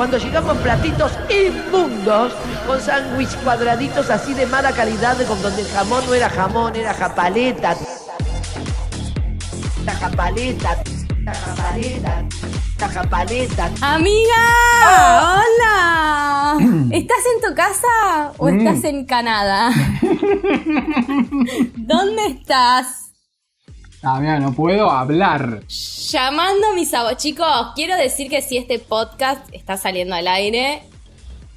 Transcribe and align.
Cuando 0.00 0.16
llegamos 0.16 0.56
platitos 0.56 1.12
inmundos, 1.28 2.32
con 2.66 2.80
sándwich 2.80 3.36
cuadraditos 3.44 4.08
así 4.08 4.32
de 4.32 4.46
mala 4.46 4.72
calidad, 4.72 5.14
con 5.26 5.42
donde 5.42 5.60
el 5.60 5.68
jamón 5.68 6.06
no 6.06 6.14
era 6.14 6.30
jamón, 6.30 6.74
era 6.74 6.94
japaleta. 6.94 7.76
La 9.84 9.92
japaleta, 9.92 10.82
la 11.22 11.34
japaleta, 11.34 12.24
la 12.78 12.88
japaleta. 12.88 13.70
Amiga, 13.82 15.36
hola. 15.36 16.56
¿Estás 16.92 17.18
en 17.34 17.42
tu 17.46 17.54
casa 17.54 18.32
o 18.38 18.48
estás 18.48 18.82
en 18.84 19.04
Canadá? 19.04 19.68
¿Dónde 21.76 22.26
estás? 22.26 23.09
Ah, 24.02 24.18
mira, 24.18 24.40
no 24.40 24.54
puedo 24.54 24.90
hablar. 24.90 25.62
Llamando 25.66 26.68
a 26.68 26.74
mis 26.74 26.92
abuelos. 26.94 27.22
Chicos, 27.22 27.72
quiero 27.74 27.96
decir 27.96 28.30
que 28.30 28.40
si 28.40 28.56
este 28.56 28.78
podcast 28.78 29.46
está 29.52 29.76
saliendo 29.76 30.14
al 30.14 30.26
aire, 30.26 30.82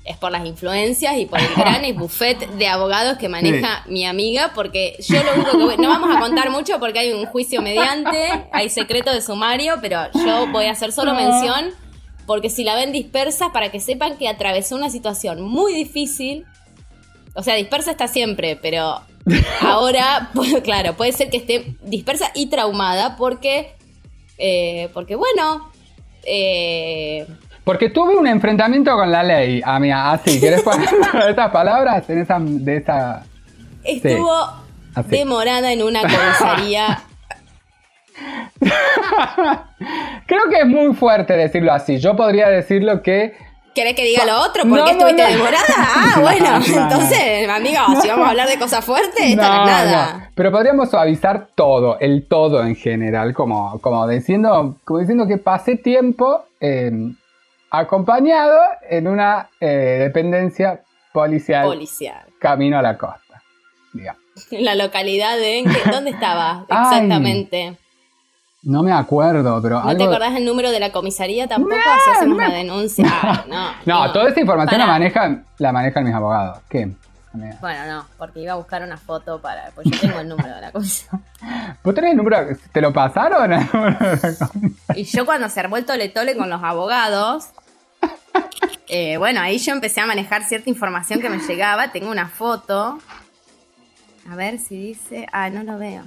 es 0.04 0.18
por 0.18 0.32
las 0.32 0.46
influencias 0.46 1.18
y 1.18 1.26
por 1.26 1.40
el 1.40 1.48
gran 1.56 1.84
buffet 1.96 2.50
de 2.56 2.68
abogados 2.68 3.18
que 3.18 3.30
maneja 3.30 3.84
mi 3.88 4.06
amiga, 4.06 4.52
porque 4.54 4.98
yo 5.08 5.24
lo 5.24 5.36
único 5.36 5.52
que 5.52 5.64
voy, 5.64 5.78
no 5.78 5.88
vamos 5.88 6.16
a 6.16 6.20
contar 6.20 6.50
mucho 6.50 6.80
porque 6.80 7.00
hay 7.00 7.14
un 7.14 7.26
juicio 7.26 7.62
mediante, 7.62 8.48
hay 8.52 8.70
secreto 8.70 9.14
de 9.14 9.22
sumario, 9.22 9.76
pero 9.82 10.10
yo 10.14 10.48
voy 10.48 10.66
a 10.66 10.72
hacer 10.72 10.92
solo 10.92 11.14
mención, 11.14 11.72
porque 12.26 12.50
si 12.50 12.66
la 12.66 12.76
ven 12.76 12.92
dispersa, 12.92 13.54
para 13.54 13.70
que 13.72 13.80
sepan 13.80 14.18
que 14.18 14.28
atravesó 14.28 14.76
una 14.76 14.90
situación 14.90 15.42
muy 15.42 15.74
difícil, 15.74 16.46
o 17.36 17.42
sea, 17.42 17.56
dispersa 17.56 17.92
está 17.92 18.08
siempre, 18.08 18.58
pero 18.62 19.02
ahora, 19.62 20.30
pues, 20.34 20.54
claro, 20.64 20.94
puede 20.94 21.12
ser 21.12 21.30
que 21.30 21.38
esté 21.38 21.76
dispersa 21.82 22.32
y 22.36 22.48
traumada 22.48 23.16
porque, 23.16 23.76
eh, 24.38 24.90
porque 24.94 25.16
bueno, 25.16 25.72
eh, 26.26 27.28
Porque 27.64 27.90
tuve 27.90 28.16
un 28.16 28.28
enfrentamiento 28.28 28.96
con 28.96 29.12
la 29.12 29.24
ley, 29.24 29.62
amiga. 29.64 30.12
Así, 30.12 30.40
¿querés 30.40 30.62
poner 30.64 30.90
estas 31.30 31.52
palabras 31.52 32.10
en 32.10 32.22
esa, 32.22 32.38
de 32.40 32.78
esa... 32.78 33.24
estuvo 33.84 34.34
así. 34.96 35.10
demorada 35.10 35.72
en 35.72 35.84
una 35.84 36.02
comisaría. 36.02 37.02
Creo 40.26 40.50
que 40.50 40.60
es 40.60 40.68
muy 40.68 40.94
fuerte 40.96 41.34
decirlo 41.34 41.74
así. 41.74 41.98
Yo 42.00 42.16
podría 42.16 42.50
decirlo 42.50 43.02
que... 43.02 43.34
¿Querés 43.74 43.96
que 43.96 44.04
diga 44.06 44.26
lo 44.26 44.40
otro? 44.42 44.64
¿Por 44.64 44.80
No, 44.80 44.86
qué 44.86 44.92
estuviste 44.92 45.24
no. 45.24 45.30
demorada? 45.30 45.64
Ah, 45.78 46.14
No, 46.18 46.22
bueno, 46.22 46.46
no, 46.52 46.60
no. 46.60 46.82
entonces, 46.84 47.50
amigo, 47.50 47.80
si 48.02 48.08
vamos 48.08 48.28
a 48.28 48.30
hablar 48.32 48.48
de 48.48 48.58
cosas 48.60 48.86
fuertes, 48.86 49.20
esto 49.20 49.42
no, 49.42 49.62
es 49.66 49.72
nada. 49.72 50.32
Pero 50.36 50.52
podríamos 50.52 50.90
suavizar 50.90 51.48
todo, 51.56 51.98
el 52.00 52.28
todo 52.28 52.64
en 52.64 52.76
general, 52.76 53.34
como, 53.34 53.80
como, 53.82 54.08
diciendo, 54.08 54.78
como 54.86 55.00
diciendo 55.00 55.28
que 55.28 55.38
pasé 55.38 55.76
tiempo 55.78 56.46
eh, 56.60 56.92
acompañado 57.72 58.58
en 58.90 59.08
una 59.08 59.50
eh, 59.60 59.98
dependencia 60.00 60.82
policial 61.12 61.66
Policial. 61.66 62.26
camino 62.40 62.78
a 62.78 62.82
la 62.82 62.98
costa. 62.98 63.42
digamos. 63.94 64.22
En 64.52 64.66
la 64.66 64.76
localidad 64.76 65.38
de... 65.38 65.60
¿en 65.60 65.66
qué- 65.66 65.92
¿Dónde 65.92 66.12
estaba? 66.12 66.66
Ay. 66.70 67.08
No 68.64 68.82
me 68.82 68.94
acuerdo, 68.94 69.62
pero 69.62 69.82
¿No 69.84 69.98
te 69.98 70.04
acordás 70.06 70.36
el 70.36 70.46
número 70.46 70.72
de 70.72 70.80
la 70.80 70.92
comisaría 70.92 71.48
tampoco? 71.48 71.76
Así 71.76 72.10
hacemos 72.16 72.38
una 72.38 72.50
denuncia. 72.50 73.06
No, 73.48 73.72
No, 73.86 74.12
toda 74.14 74.30
esta 74.30 74.40
información 74.40 74.80
la 74.80 74.88
manejan, 74.88 75.46
la 75.58 75.72
manejan 75.74 76.04
mis 76.06 76.14
abogados. 76.14 76.60
¿Qué? 76.70 76.90
amiga? 77.34 77.58
Bueno, 77.60 77.86
no, 77.88 78.08
porque 78.18 78.40
iba 78.40 78.54
a 78.54 78.56
buscar 78.56 78.82
una 78.84 78.96
foto 78.96 79.42
para. 79.42 79.72
Pues 79.76 79.88
yo 79.90 80.00
tengo 80.00 80.20
el 80.20 80.30
número 80.30 80.56
de 80.56 80.62
la 80.62 80.72
comisaría. 80.72 81.20
¿Vos 81.84 81.94
tenés 81.94 82.12
el 82.12 82.18
número? 82.18 82.38
¿Te 82.72 82.82
lo 82.82 82.94
pasaron? 82.94 83.52
Y 84.96 85.04
yo 85.04 85.26
cuando 85.26 85.50
se 85.50 85.60
armó 85.60 85.76
el 85.76 85.86
tole 85.86 86.08
tole 86.10 86.38
con 86.38 86.50
los 86.50 86.64
abogados, 86.64 87.50
eh, 88.88 89.18
bueno, 89.18 89.42
ahí 89.42 89.58
yo 89.58 89.74
empecé 89.74 90.00
a 90.00 90.06
manejar 90.06 90.44
cierta 90.44 90.70
información 90.70 91.20
que 91.20 91.30
me 91.30 91.40
llegaba. 91.40 91.92
Tengo 91.92 92.10
una 92.10 92.30
foto. 92.30 93.00
A 94.30 94.36
ver 94.36 94.58
si 94.60 94.76
dice. 94.78 95.28
Ah, 95.32 95.50
no 95.50 95.64
lo 95.64 95.78
veo. 95.78 96.04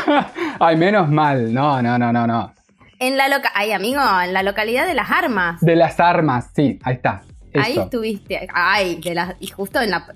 Ay, 0.60 0.76
menos 0.76 1.08
mal. 1.08 1.52
No, 1.52 1.80
no, 1.82 1.98
no, 1.98 2.12
no, 2.12 2.26
no. 2.26 2.52
En 2.98 3.16
la 3.16 3.28
loca. 3.28 3.50
Ay, 3.54 3.72
amigo, 3.72 4.00
en 4.22 4.32
la 4.32 4.42
localidad 4.42 4.86
de 4.86 4.94
las 4.94 5.10
armas. 5.10 5.60
De 5.60 5.74
las 5.76 5.98
armas, 5.98 6.50
sí, 6.54 6.78
ahí 6.84 6.94
está. 6.94 7.22
Ahí 7.54 7.78
estuviste. 7.78 8.46
Ay, 8.52 8.96
de 8.96 9.14
las. 9.14 9.34
Y 9.40 9.46
justo 9.48 9.80
en 9.80 9.90
la. 9.90 10.06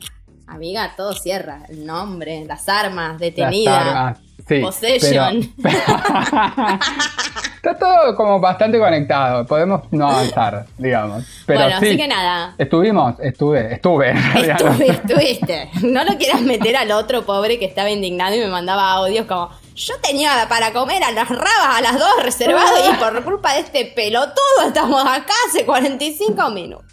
Amiga, 0.47 0.93
todo 0.97 1.13
cierra. 1.15 1.61
El 1.69 1.85
nombre, 1.87 2.45
las 2.47 2.69
armas, 2.69 3.13
Las 3.13 3.21
detenida. 3.21 3.81
armas, 4.07 4.19
sí, 4.47 4.61
Possession. 4.61 5.53
pero- 5.63 5.79
Está 7.59 7.77
todo 7.77 8.15
como 8.15 8.39
bastante 8.39 8.79
conectado. 8.79 9.45
Podemos 9.45 9.83
no 9.91 10.09
avanzar, 10.11 10.67
digamos. 10.79 11.25
Pero 11.45 11.61
bueno, 11.61 11.81
sí, 11.81 11.87
así 11.87 11.97
que 11.97 12.09
nada. 12.09 12.55
Estuvimos, 12.57 13.17
estuve, 13.21 13.75
estuve. 13.75 14.11
Estuve, 14.11 14.89
estuviste. 14.91 15.71
No 15.83 16.05
lo 16.05 16.17
quieras 16.17 16.41
meter 16.43 16.77
al 16.77 16.93
otro 16.93 17.27
pobre 17.27 17.59
que 17.59 17.65
estaba 17.65 17.91
indignado 17.91 18.37
y 18.37 18.39
me 18.39 18.49
mandaba 18.49 18.93
audios 18.93 19.27
como. 19.27 19.51
Yo 19.75 19.95
tenía 20.01 20.31
para 20.49 20.73
comer 20.73 21.03
a 21.03 21.13
las 21.13 21.29
rabas 21.29 21.77
a 21.77 21.81
las 21.81 21.99
dos 21.99 22.23
reservado 22.23 22.77
y 22.91 22.97
por 22.97 23.23
culpa 23.25 23.55
de 23.55 23.61
este 23.61 23.85
pelotudo 23.85 24.67
estamos 24.67 25.03
acá 25.03 25.33
hace 25.49 25.65
45 25.65 26.51
minutos. 26.51 26.85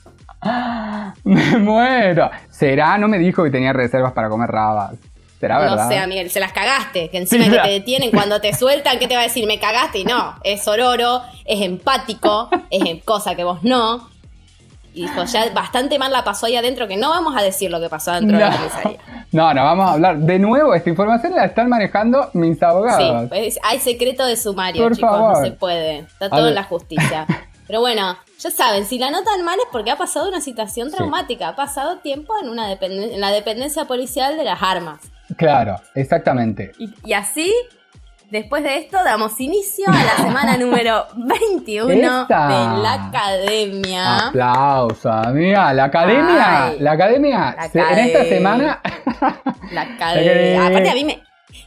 Me 1.23 1.57
muero. 1.57 2.29
¿Será? 2.49 2.97
No 2.97 3.07
me 3.07 3.17
dijo 3.17 3.43
que 3.43 3.49
tenía 3.49 3.73
reservas 3.73 4.13
para 4.13 4.29
comer 4.29 4.49
rabas. 4.49 4.93
¿Será 5.47 5.59
verdad? 5.59 5.75
No 5.78 5.89
sé, 5.89 6.07
Miguel, 6.07 6.29
se 6.29 6.39
las 6.39 6.51
cagaste. 6.51 7.09
Que 7.09 7.17
encima 7.17 7.45
que 7.45 7.59
te 7.59 7.69
detienen 7.69 8.11
cuando 8.11 8.41
te 8.41 8.53
sueltan, 8.57 9.00
¿qué 9.00 9.07
te 9.07 9.16
va 9.16 9.22
a 9.22 9.23
decir? 9.25 9.45
Me 9.47 9.59
cagaste 9.59 10.00
y 10.00 10.03
no. 10.06 10.35
Es 10.44 10.67
ororo, 10.67 11.22
es 11.45 11.61
empático, 11.61 12.50
es 12.69 12.85
en- 12.85 13.00
cosa 13.00 13.35
que 13.35 13.44
vos 13.44 13.63
no. 13.63 14.09
Y 14.94 15.01
dijo, 15.01 15.25
ya 15.25 15.50
bastante 15.53 16.00
mal 16.00 16.11
la 16.13 16.23
pasó 16.23 16.45
ahí 16.45 16.56
adentro, 16.56 16.88
que 16.88 16.95
no 16.95 17.09
vamos 17.09 17.35
a 17.38 17.41
decir 17.41 17.69
lo 17.69 17.81
que 17.81 17.89
pasó 17.89 18.13
dentro 18.13 18.38
de 18.38 18.44
la 18.45 18.56
comisaría. 18.57 18.97
No, 19.31 19.53
no, 19.53 19.63
vamos 19.66 19.89
a 19.89 19.94
hablar. 19.94 20.17
De 20.19 20.39
nuevo, 20.39 20.73
esta 20.73 20.89
información 20.89 21.33
la 21.35 21.44
están 21.44 21.67
manejando 21.67 22.29
mis 22.31 22.57
Sí, 22.57 22.63
abogados. 22.63 23.27
pues, 23.27 23.59
hay 23.63 23.79
secreto 23.79 24.25
de 24.25 24.38
sumario, 24.38 24.81
Por 24.83 24.95
chicos, 24.95 25.09
favor. 25.12 25.38
no 25.38 25.44
se 25.44 25.51
puede. 25.51 25.97
Está 26.00 26.29
todo 26.29 26.47
en 26.47 26.56
la 26.56 26.63
justicia. 26.63 27.25
Pero 27.67 27.79
bueno, 27.79 28.15
ya 28.39 28.51
saben, 28.51 28.85
si 28.85 28.99
la 28.99 29.09
notan 29.11 29.43
mal 29.43 29.57
es 29.59 29.65
porque 29.71 29.91
ha 29.91 29.95
pasado 29.97 30.29
una 30.29 30.41
situación 30.41 30.91
traumática, 30.91 31.47
ha 31.49 31.55
pasado 31.55 31.97
tiempo 31.97 32.33
en, 32.41 32.49
una 32.49 32.71
en 32.71 33.19
la 33.19 33.31
dependencia 33.31 33.85
policial 33.85 34.37
de 34.37 34.43
las 34.43 34.61
armas. 34.61 34.99
Claro, 35.37 35.75
exactamente. 35.95 36.71
Y, 36.77 36.93
y 37.03 37.13
así, 37.13 37.51
después 38.29 38.61
de 38.63 38.77
esto, 38.77 38.97
damos 39.03 39.39
inicio 39.41 39.85
a 39.87 40.03
la 40.03 40.15
semana 40.23 40.57
número 40.57 41.05
21 41.15 41.91
Esta. 41.91 42.47
de 42.47 42.83
la 42.83 42.93
academia. 43.07 44.27
Aplauso, 44.27 45.09
amiga. 45.11 45.73
La 45.73 45.85
academia, 45.85 46.65
Ay. 46.67 46.77
la 46.79 46.91
academia, 46.91 47.55
La 47.57 47.69
se- 47.69 47.79
en 47.79 47.85
esta 47.99 48.19
academia. 48.19 48.23
semana. 48.37 48.81
La 49.71 49.81
academia. 49.81 49.91
academia. 49.97 50.67
Aparte, 50.67 50.89
a 50.89 50.93
mí 50.93 51.03
me, 51.05 51.23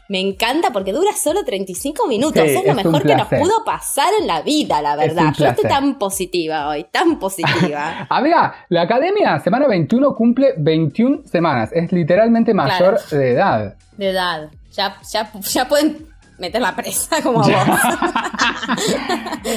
me 0.08 0.20
encanta 0.20 0.70
porque 0.70 0.92
dura 0.92 1.12
solo 1.12 1.44
35 1.44 2.06
minutos. 2.08 2.42
Sí, 2.42 2.48
es 2.56 2.64
lo 2.64 2.70
es 2.70 2.76
mejor 2.76 3.02
que 3.02 3.14
nos 3.14 3.28
pudo 3.28 3.62
pasar 3.64 4.08
en 4.20 4.26
la 4.26 4.40
vida, 4.42 4.80
la 4.80 4.96
verdad. 4.96 5.34
Yo 5.36 5.46
estoy 5.46 5.68
tan 5.68 5.98
positiva 5.98 6.68
hoy, 6.68 6.84
tan 6.90 7.18
positiva. 7.18 8.06
Amiga, 8.10 8.54
la 8.70 8.82
academia, 8.82 9.38
semana 9.40 9.66
21, 9.68 10.14
cumple 10.14 10.54
21 10.56 11.22
semanas. 11.30 11.70
Es 11.72 11.92
literalmente 11.92 12.54
mayor 12.54 12.96
Claro. 12.96 13.18
de 13.22 13.30
edad. 13.32 13.74
De 13.98 14.10
edad. 14.10 14.48
Ya, 14.72 14.96
ya, 15.12 15.30
ya 15.40 15.68
pueden 15.68 16.06
meter 16.38 16.62
la 16.62 16.74
presa 16.74 17.16
como 17.22 17.40
vos. 17.40 17.48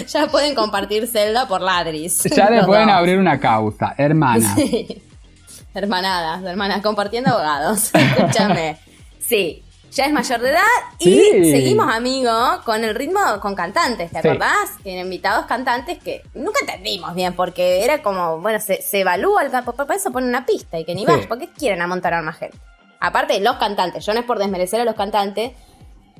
ya 0.08 0.28
pueden 0.28 0.56
compartir 0.56 1.08
celda 1.08 1.48
por 1.48 1.62
ladris. 1.62 2.24
Ya 2.36 2.50
le 2.50 2.64
pueden 2.64 2.88
dos. 2.88 2.96
abrir 2.98 3.18
una 3.20 3.40
causa, 3.40 3.94
hermana. 3.98 4.56
Sí. 4.56 5.02
Hermanadas, 5.74 6.44
hermanas, 6.44 6.82
compartiendo 6.82 7.30
abogados. 7.32 7.92
Escúchame. 7.94 8.78
Sí, 9.20 9.64
ya 9.91 10.06
es 10.06 10.13
mayor 10.13 10.40
de 10.41 10.50
edad 10.50 10.62
y 11.00 11.12
Sí. 11.22 11.52
seguimos, 11.52 11.94
amigo, 11.94 12.31
con 12.66 12.84
el 12.84 12.96
ritmo 12.96 13.19
con 13.41 13.53
cantantes, 13.56 14.09
¿te 14.12 14.22
Sí. 14.22 14.28
acordás? 14.28 14.78
Tienen 14.84 15.06
invitados 15.06 15.46
cantantes 15.46 16.00
que 16.00 16.22
nunca 16.34 16.59
entendimos 16.61 17.14
bien 17.14 17.34
porque 17.34 17.84
era 17.84 18.02
como, 18.02 18.40
bueno, 18.40 18.59
se, 18.59 18.82
se 18.82 19.02
evalúa 19.02 19.43
el 19.43 19.52
campo, 19.52 19.73
eso 19.93 20.11
ponen 20.11 20.29
una 20.29 20.46
pista 20.46 20.79
y 20.79 20.85
que 20.85 20.96
ni 20.96 21.02
Sí. 21.02 21.08
vas, 21.08 21.28
¿por 21.28 21.38
qué 21.40 21.49
quieren 21.49 21.82
amontonar 21.82 22.23
más 22.23 22.38
gente? 22.38 22.58
Aparte, 22.99 23.40
los 23.41 23.55
cantantes, 23.58 24.05
yo 24.05 24.14
no 24.14 24.20
es 24.20 24.26
por 24.26 24.40
desmerecer 24.40 24.79
a 24.79 24.85
los 24.85 24.96
cantantes, 24.96 25.52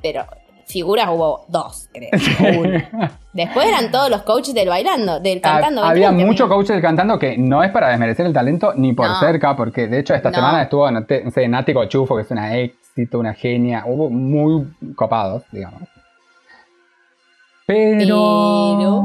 pero 0.02 0.26
figuras 0.68 1.08
hubo 1.10 1.46
dos, 1.48 1.90
creo. 1.94 2.10
o 2.12 2.60
una. 2.62 3.20
Después 3.34 3.68
eran 3.68 3.92
todos 3.92 4.10
los 4.10 4.24
coaches 4.24 4.54
del 4.54 4.68
bailando, 4.70 5.20
del 5.20 5.40
cantando. 5.42 5.84
Ha- 5.84 5.90
Había 5.90 6.10
20, 6.10 6.26
mucho 6.26 6.44
amigo. 6.46 6.58
coach 6.58 6.68
del 6.68 6.82
cantando 6.82 7.20
que 7.20 7.38
no 7.38 7.64
es 7.64 7.72
para 7.72 7.90
desmerecer 7.90 8.26
el 8.26 8.34
talento 8.34 8.74
ni 8.76 8.94
por 8.94 9.08
No. 9.08 9.20
cerca, 9.20 9.56
porque 9.56 9.88
de 9.88 10.00
hecho 10.00 10.14
esta 10.14 10.30
No. 10.30 10.36
semana 10.36 10.64
estuvo 10.64 10.88
sé, 11.32 11.48
Nati 11.48 11.74
Cochufo, 11.74 12.16
que 12.16 12.22
es 12.24 12.32
una 12.32 12.56
éxito, 12.92 13.20
una 13.20 13.34
genia. 13.34 13.84
Hubo 13.86 14.10
muy 14.10 14.68
copados, 14.96 15.44
digamos. 15.52 15.82
Pero. 17.66 18.78
Pero 18.78 19.02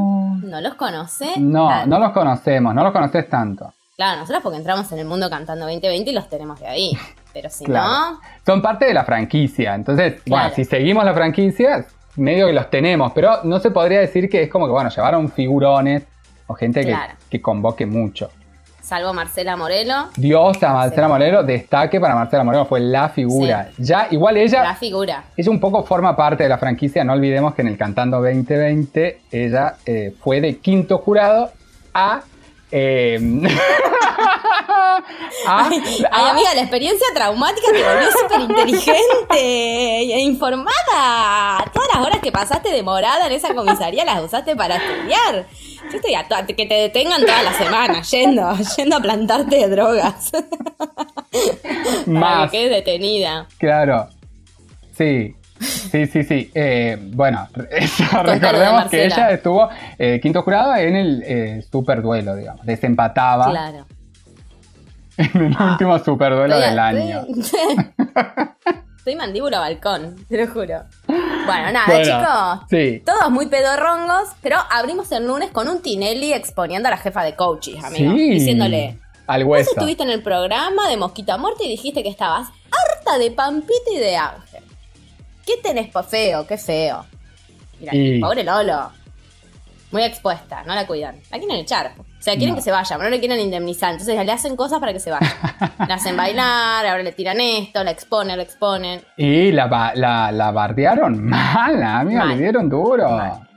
no 0.48 0.60
los 0.60 0.74
conoce. 0.74 1.28
No, 1.38 1.86
no 1.86 1.98
los 1.98 2.12
conocemos, 2.12 2.74
no 2.74 2.82
los 2.82 2.92
conoces 2.92 3.28
tanto. 3.28 3.72
Claro, 3.96 4.20
nosotros 4.20 4.42
porque 4.42 4.58
entramos 4.58 4.90
en 4.92 4.98
el 4.98 5.06
mundo 5.06 5.30
cantando 5.30 5.64
2020 5.66 6.10
y 6.10 6.14
los 6.14 6.28
tenemos 6.28 6.60
de 6.60 6.66
ahí. 6.66 6.92
Pero 7.32 7.48
si 7.48 7.64
Claro. 7.64 8.12
no, 8.14 8.20
Son 8.44 8.60
parte 8.60 8.86
de 8.86 8.94
la 8.94 9.04
franquicia. 9.04 9.74
Entonces, 9.74 10.20
bueno, 10.26 10.50
si 10.54 10.64
seguimos 10.64 11.04
la 11.04 11.14
franquicia, 11.14 11.86
medio 12.16 12.46
que 12.46 12.52
los 12.52 12.68
tenemos. 12.70 13.12
Pero 13.14 13.42
no 13.44 13.58
se 13.58 13.70
podría 13.70 14.00
decir 14.00 14.28
que 14.28 14.42
es 14.42 14.50
como 14.50 14.66
que, 14.66 14.72
bueno, 14.72 14.90
llevaron 14.90 15.30
figurones 15.30 16.04
o 16.46 16.54
gente 16.54 16.82
que- 16.84 16.96
que, 17.30 17.40
convoque 17.42 17.86
mucho. 17.86 18.30
Salvo 18.86 19.12
Marcela 19.12 19.56
Morelo, 19.56 20.10
Dios 20.16 20.62
a 20.62 20.72
Marcela 20.72 21.08
Moreno, 21.08 21.42
destaque 21.42 21.98
para 21.98 22.14
Marcela 22.14 22.44
Moreno, 22.44 22.66
fue 22.66 22.78
la 22.78 23.08
figura. 23.08 23.68
Ya, 23.78 24.06
igual 24.12 24.36
ella, 24.36 24.62
la 24.62 24.76
figura. 24.76 25.24
ella 25.36 25.48
un 25.48 25.58
poco 25.58 25.82
forma 25.82 26.14
parte 26.14 26.44
de 26.44 26.48
la 26.48 26.56
franquicia, 26.56 27.02
no 27.02 27.14
olvidemos 27.14 27.52
que 27.56 27.62
en 27.62 27.68
el 27.68 27.76
Cantando 27.76 28.18
2020 28.22 29.22
ella 29.32 29.74
eh, 29.86 30.14
fue 30.20 30.40
de 30.40 30.58
quinto 30.58 30.98
jurado 30.98 31.50
a... 31.94 32.20
eh, 32.72 33.18
Ay, 35.46 36.04
a- 36.10 36.30
amiga, 36.30 36.54
la 36.54 36.60
experiencia 36.62 37.06
traumática 37.14 37.68
te 37.72 37.82
volvió 37.82 38.10
súper 38.12 38.40
inteligente 38.40 39.36
e 39.38 40.20
informada. 40.20 41.64
Todas 41.72 41.88
las 41.94 42.04
horas 42.06 42.18
que 42.20 42.32
pasaste 42.32 42.70
demorada 42.70 43.26
en 43.26 43.32
esa 43.32 43.54
comisaría 43.54 44.04
las 44.04 44.22
usaste 44.22 44.56
para 44.56 44.76
estudiar. 44.76 45.46
Yo 45.90 45.96
estoy 45.96 46.14
a 46.14 46.26
to- 46.26 46.46
que 46.46 46.66
te 46.66 46.74
detengan 46.74 47.20
toda 47.20 47.42
la 47.42 47.52
semana 47.52 48.02
yendo, 48.02 48.56
yendo 48.76 48.96
a 48.96 49.00
plantarte 49.00 49.68
drogas. 49.68 50.30
Para 50.32 52.06
Más. 52.06 52.50
que 52.50 52.58
quedes 52.58 52.70
detenida. 52.70 53.46
Claro. 53.58 54.08
Sí. 54.96 55.34
Sí, 55.60 56.06
sí, 56.06 56.22
sí. 56.24 56.50
Eh, 56.54 56.98
bueno, 57.12 57.48
recordemos 58.22 58.86
que 58.86 59.06
ella 59.06 59.30
estuvo 59.30 59.68
eh, 59.98 60.20
quinto 60.22 60.42
jurado 60.42 60.74
en 60.76 60.94
el 60.96 61.22
eh, 61.26 61.62
super 61.70 62.02
duelo, 62.02 62.34
digamos. 62.36 62.64
Desempataba 62.66 63.50
Claro. 63.50 63.86
en 65.16 65.46
el 65.46 65.56
último 65.58 65.98
super 65.98 66.34
duelo 66.34 66.58
del 66.58 66.78
año. 66.78 67.24
Estoy 68.98 69.14
mandíbula 69.14 69.60
balcón, 69.60 70.16
te 70.28 70.44
lo 70.44 70.52
juro. 70.52 70.82
Bueno, 71.06 71.70
nada, 71.72 71.84
Bueno, 71.86 72.04
chicos. 72.04 72.66
Sí. 72.70 73.02
Todos 73.06 73.30
muy 73.30 73.46
pedorrongos, 73.46 74.30
pero 74.42 74.56
abrimos 74.68 75.12
el 75.12 75.26
lunes 75.26 75.50
con 75.52 75.68
un 75.68 75.80
Tinelli 75.80 76.32
exponiendo 76.32 76.88
a 76.88 76.90
la 76.90 76.96
jefa 76.96 77.22
de 77.22 77.36
coaches, 77.36 77.82
amigo. 77.84 78.12
Sí. 78.16 78.30
Diciéndole, 78.30 78.98
Al 79.28 79.44
vos 79.44 79.52
hueso. 79.52 79.70
estuviste 79.70 80.02
en 80.02 80.10
el 80.10 80.22
programa 80.22 80.88
de 80.88 80.96
Mosquita 80.96 81.38
Muerta 81.38 81.62
y 81.62 81.68
dijiste 81.68 82.02
que 82.02 82.08
estabas 82.08 82.48
harta 82.48 83.18
de 83.18 83.30
Pampita 83.30 83.90
y 83.94 83.98
de 84.00 84.16
Ángel. 84.16 84.55
¿Qué 85.46 85.56
tenés 85.62 85.88
pa' 85.90 86.02
feo? 86.02 86.46
Qué 86.46 86.58
feo. 86.58 87.06
Mira, 87.80 87.94
Y- 87.94 88.20
pobre 88.20 88.42
Lolo. 88.44 88.90
Muy 89.92 90.02
expuesta, 90.02 90.64
no 90.64 90.74
la 90.74 90.86
cuidan. 90.86 91.20
La 91.30 91.38
quieren 91.38 91.56
echar. 91.58 91.92
O 91.96 92.22
sea, 92.26 92.32
quieren 92.34 92.50
No. 92.50 92.56
que 92.56 92.62
se 92.62 92.72
vaya, 92.72 92.96
pero 92.96 93.04
no 93.04 93.10
le 93.10 93.20
quieren 93.20 93.38
indemnizar. 93.38 93.92
Entonces 93.92 94.26
le 94.26 94.32
hacen 94.32 94.56
cosas 94.56 94.80
para 94.80 94.92
que 94.92 94.98
se 94.98 95.10
vaya. 95.12 95.30
la 95.88 95.94
hacen 95.94 96.16
bailar, 96.16 96.84
ahora 96.86 97.02
le 97.04 97.12
tiran 97.12 97.40
esto, 97.40 97.84
la 97.84 97.92
exponen, 97.92 98.36
la 98.36 98.42
exponen. 98.42 99.00
Y 99.16 99.52
la, 99.52 99.92
la, 99.94 100.32
la 100.32 100.50
bardearon 100.50 101.22
mal, 101.28 101.80
amiga, 101.82 102.24
Mal. 102.24 102.28
le 102.30 102.42
dieron 102.42 102.68
duro. 102.68 103.08
Mal. 103.10 103.48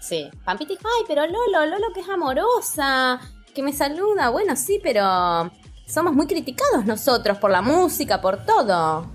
Sí. 0.00 0.28
Pampita 0.44 0.74
dijo, 0.74 0.82
ay, 0.98 1.04
pero 1.08 1.22
Lolo, 1.26 1.64
Lolo 1.66 1.86
que 1.94 2.00
es 2.00 2.08
amorosa, 2.10 3.18
que 3.54 3.62
me 3.62 3.72
saluda. 3.72 4.28
Bueno, 4.28 4.54
sí, 4.56 4.78
pero 4.82 5.50
somos 5.86 6.12
muy 6.12 6.26
criticados 6.26 6.84
nosotros 6.84 7.38
por 7.38 7.50
la 7.50 7.62
música, 7.62 8.20
por 8.20 8.44
todo. 8.44 9.06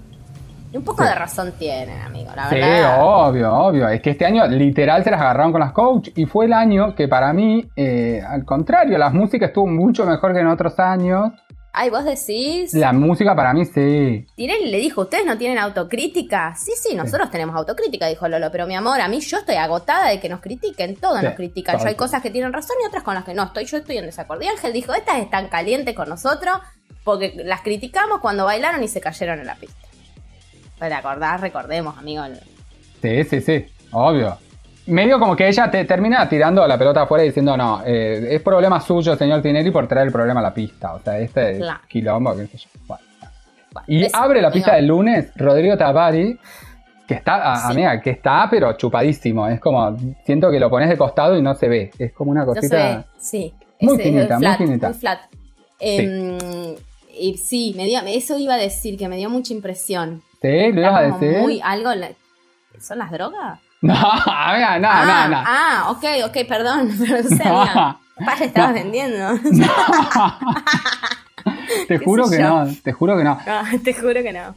Y 0.71 0.77
un 0.77 0.83
poco 0.83 1.01
Sí. 1.03 1.09
de 1.09 1.15
razón 1.15 1.51
tienen, 1.57 1.99
amigo, 2.01 2.31
la 2.35 2.47
Sí, 2.49 2.55
verdad. 2.55 2.97
obvio, 3.01 3.51
obvio. 3.53 3.89
Es 3.89 4.01
que 4.01 4.11
este 4.11 4.25
año 4.25 4.45
literal 4.47 5.03
se 5.03 5.09
las 5.11 5.19
agarraron 5.19 5.51
con 5.51 5.61
las 5.61 5.71
coach 5.71 6.09
y 6.15 6.25
fue 6.25 6.45
el 6.45 6.53
año 6.53 6.93
que 6.95 7.07
para 7.07 7.33
mí, 7.33 7.67
eh, 7.75 8.21
al 8.27 8.45
contrario, 8.45 8.97
la 8.97 9.09
música 9.09 9.47
estuvo 9.47 9.65
mucho 9.67 10.05
mejor 10.05 10.33
que 10.33 10.39
en 10.41 10.47
otros 10.47 10.79
años. 10.79 11.31
Ay, 11.73 11.89
vos 11.91 12.03
decís. 12.03 12.73
La 12.73 12.91
música 12.93 13.35
para 13.35 13.53
mí 13.53 13.63
sí. 13.65 14.25
Tirelli 14.35 14.69
le 14.71 14.77
dijo, 14.79 15.01
¿ustedes 15.01 15.25
no 15.25 15.37
tienen 15.37 15.57
autocrítica? 15.59 16.53
Sí, 16.55 16.71
sí, 16.75 16.95
nosotros 16.95 17.29
tenemos 17.31 17.55
autocrítica, 17.55 18.07
dijo 18.07 18.27
Lolo, 18.27 18.51
pero 18.51 18.67
mi 18.67 18.75
amor, 18.75 18.99
a 19.01 19.07
mí 19.07 19.19
yo 19.21 19.37
estoy 19.37 19.55
agotada 19.55 20.09
de 20.09 20.19
que 20.19 20.29
nos 20.29 20.39
critiquen, 20.41 20.95
todos 20.97 21.19
Sí, 21.19 21.25
nos 21.25 21.35
critican. 21.35 21.75
todo. 21.75 21.83
Yo 21.85 21.89
hay 21.89 21.95
cosas 21.95 22.21
que 22.21 22.31
tienen 22.31 22.53
razón 22.53 22.75
y 22.83 22.87
otras 22.87 23.03
con 23.03 23.13
las 23.15 23.23
que 23.23 23.33
no 23.33 23.43
estoy, 23.43 23.65
yo 23.65 23.77
estoy 23.77 23.97
en 23.97 24.05
desacuerdo. 24.05 24.43
Y 24.43 24.47
Ángel 24.47 24.73
dijo, 24.73 24.93
estas 24.93 25.17
están 25.19 25.47
calientes 25.47 25.95
con 25.95 26.09
nosotros 26.09 26.57
porque 27.03 27.33
las 27.45 27.61
criticamos 27.61 28.19
cuando 28.19 28.45
bailaron 28.45 28.83
y 28.83 28.87
se 28.87 28.99
cayeron 28.99 29.39
en 29.39 29.45
la 29.47 29.55
pista. 29.55 29.87
¿Te 30.79 30.93
acordás? 30.93 31.41
Recordemos, 31.41 31.97
amigo. 31.97 32.23
Sí, 33.01 33.23
sí, 33.25 33.41
sí, 33.41 33.65
obvio. 33.91 34.37
Medio 34.87 35.19
como 35.19 35.35
que 35.35 35.47
ella 35.47 35.69
te 35.69 35.85
termina 35.85 36.27
tirando 36.27 36.65
la 36.65 36.77
pelota 36.77 37.03
afuera 37.03 37.23
y 37.23 37.27
diciendo, 37.27 37.55
no, 37.55 37.83
eh, 37.85 38.27
es 38.35 38.41
problema 38.41 38.79
suyo, 38.81 39.15
señor 39.15 39.41
Tinelli, 39.41 39.69
por 39.71 39.87
traer 39.87 40.07
el 40.07 40.11
problema 40.13 40.39
a 40.39 40.43
la 40.43 40.53
pista. 40.53 40.93
O 40.95 40.99
sea, 40.99 41.19
este 41.19 41.57
es 41.59 41.65
quilombo, 41.87 42.35
qué 42.35 42.47
sé 42.47 42.57
yo. 42.57 42.69
Bueno. 42.87 43.03
Bueno, 43.71 43.85
Y 43.87 44.03
eso, 44.05 44.17
abre 44.17 44.41
la 44.41 44.47
amigo. 44.47 44.55
pista 44.55 44.75
del 44.75 44.87
lunes 44.87 45.31
Rodrigo 45.35 45.77
Tapari, 45.77 46.39
que 47.07 47.13
está, 47.13 47.55
Sí. 47.55 47.71
amiga, 47.71 48.01
que 48.01 48.09
está, 48.09 48.47
pero 48.49 48.73
chupadísimo. 48.73 49.47
Es 49.47 49.59
como, 49.59 49.95
siento 50.25 50.49
que 50.49 50.59
lo 50.59 50.71
pones 50.71 50.89
de 50.89 50.97
costado 50.97 51.37
y 51.37 51.41
no 51.43 51.53
se 51.53 51.67
ve. 51.67 51.91
Es 51.99 52.11
como 52.13 52.31
una 52.31 52.45
No 52.45 52.53
cosita. 52.55 52.75
ve, 52.97 53.03
sí. 53.19 53.53
Muy 53.81 53.93
Ese- 53.93 54.03
finita, 54.03 54.39
muy 54.39 54.55
finita. 54.57 54.93
flat. 54.93 55.19
Em, 55.79 56.75
y 57.15 57.37
sí, 57.37 57.73
me 57.77 57.85
dio, 57.85 57.99
eso 58.07 58.37
iba 58.39 58.55
a 58.55 58.57
decir, 58.57 58.97
que 58.97 59.07
me 59.07 59.17
dio 59.17 59.29
mucha 59.29 59.53
impresión. 59.53 60.23
Sí, 60.41 60.71
lo 60.71 60.81
ibas 60.81 60.95
a 60.95 61.01
decir. 61.01 61.41
muy 61.41 61.61
algo. 61.63 61.91
¿Son 62.79 62.97
las 62.97 63.11
drogas? 63.11 63.59
No, 63.81 63.93
amiga, 63.93 64.77
no, 64.77 64.89
ah, 64.91 65.05
no, 65.05 65.29
no. 65.29 65.37
ah, 65.45 65.85
ok, 65.91 66.03
ok, 66.25 66.37
perdón. 66.49 66.91
Pero 66.99 67.23
no 67.23 67.29
sabía. 67.29 67.97
Capaz 68.17 68.39
le 68.39 68.45
estabas 68.47 68.73
vendiendo. 68.73 69.39
te 71.87 71.97
juro 71.99 72.29
que 72.29 72.39
yo. 72.39 72.65
no, 72.65 72.73
te 72.83 72.91
juro 72.91 73.15
que 73.15 73.23
no. 73.23 73.39
Te 73.81 73.93
juro 73.93 74.21
que 74.21 74.33
no. 74.33 74.53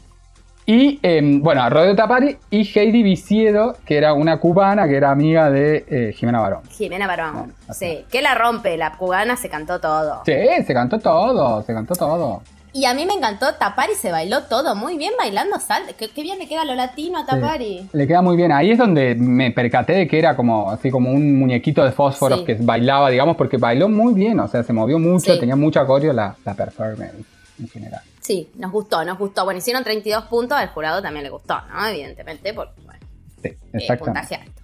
Y 0.66 0.98
em, 1.02 1.40
bueno, 1.40 1.68
Rodrigo 1.70 1.94
Tapari 1.94 2.36
y 2.50 2.78
Heidi 2.78 3.02
Viciedo, 3.02 3.76
que 3.84 3.96
era 3.96 4.12
una 4.12 4.38
cubana 4.38 4.86
que 4.86 4.96
era 4.96 5.10
amiga 5.10 5.50
de 5.50 5.84
eh, 5.88 6.12
Jimena 6.14 6.40
Barón. 6.40 6.62
Jimena 6.68 7.06
Barón. 7.06 7.54
Ah. 7.68 7.74
Sí, 7.74 8.04
que 8.10 8.22
la 8.22 8.34
rompe. 8.34 8.76
La 8.76 8.96
cubana 8.96 9.36
se 9.36 9.48
cantó 9.48 9.80
todo. 9.80 10.22
Sí, 10.24 10.34
se 10.66 10.74
cantó 10.74 10.98
todo, 10.98 11.62
se 11.62 11.74
cantó 11.74 11.94
todo. 11.94 12.42
Y 12.74 12.86
a 12.86 12.94
mí 12.94 13.04
me 13.04 13.12
encantó 13.12 13.52
Tapari, 13.54 13.94
se 13.94 14.10
bailó 14.10 14.44
todo 14.44 14.74
muy 14.74 14.96
bien 14.96 15.12
bailando 15.18 15.60
salsa. 15.60 15.92
Qué, 15.92 16.08
qué 16.08 16.22
bien 16.22 16.38
le 16.38 16.48
queda 16.48 16.64
lo 16.64 16.74
latino 16.74 17.18
a 17.18 17.26
Tapari. 17.26 17.86
Le 17.92 18.06
queda 18.06 18.22
muy 18.22 18.34
bien. 18.34 18.50
Ahí 18.50 18.70
es 18.70 18.78
donde 18.78 19.14
me 19.14 19.50
percaté 19.50 19.92
de 19.92 20.08
que 20.08 20.18
era 20.18 20.34
como 20.34 20.70
así 20.70 20.90
como 20.90 21.10
un 21.10 21.38
muñequito 21.38 21.84
de 21.84 21.92
fósforos 21.92 22.40
Sí. 22.40 22.44
que 22.46 22.54
bailaba, 22.60 23.10
digamos, 23.10 23.36
porque 23.36 23.58
bailó 23.58 23.90
muy 23.90 24.14
bien, 24.14 24.40
o 24.40 24.48
sea, 24.48 24.62
se 24.62 24.72
movió 24.72 24.98
mucho, 24.98 25.34
Sí. 25.34 25.38
tenía 25.40 25.54
mucha 25.56 25.84
coreo 25.86 26.14
la, 26.14 26.34
la 26.46 26.54
performance 26.54 27.12
en 27.60 27.68
general. 27.68 28.00
Sí, 28.20 28.48
nos 28.56 28.72
gustó, 28.72 29.04
nos 29.04 29.18
gustó. 29.18 29.44
Bueno, 29.44 29.58
hicieron 29.58 29.84
32 29.84 30.24
puntos, 30.24 30.56
al 30.56 30.68
jurado 30.68 31.02
también 31.02 31.24
le 31.24 31.30
gustó, 31.30 31.60
¿no? 31.74 31.86
Evidentemente, 31.86 32.54
porque, 32.54 32.80
bueno, 32.86 33.00
Sí, 33.42 33.48
eh, 33.74 33.96
puntaje 33.98 34.36
alto. 34.36 34.62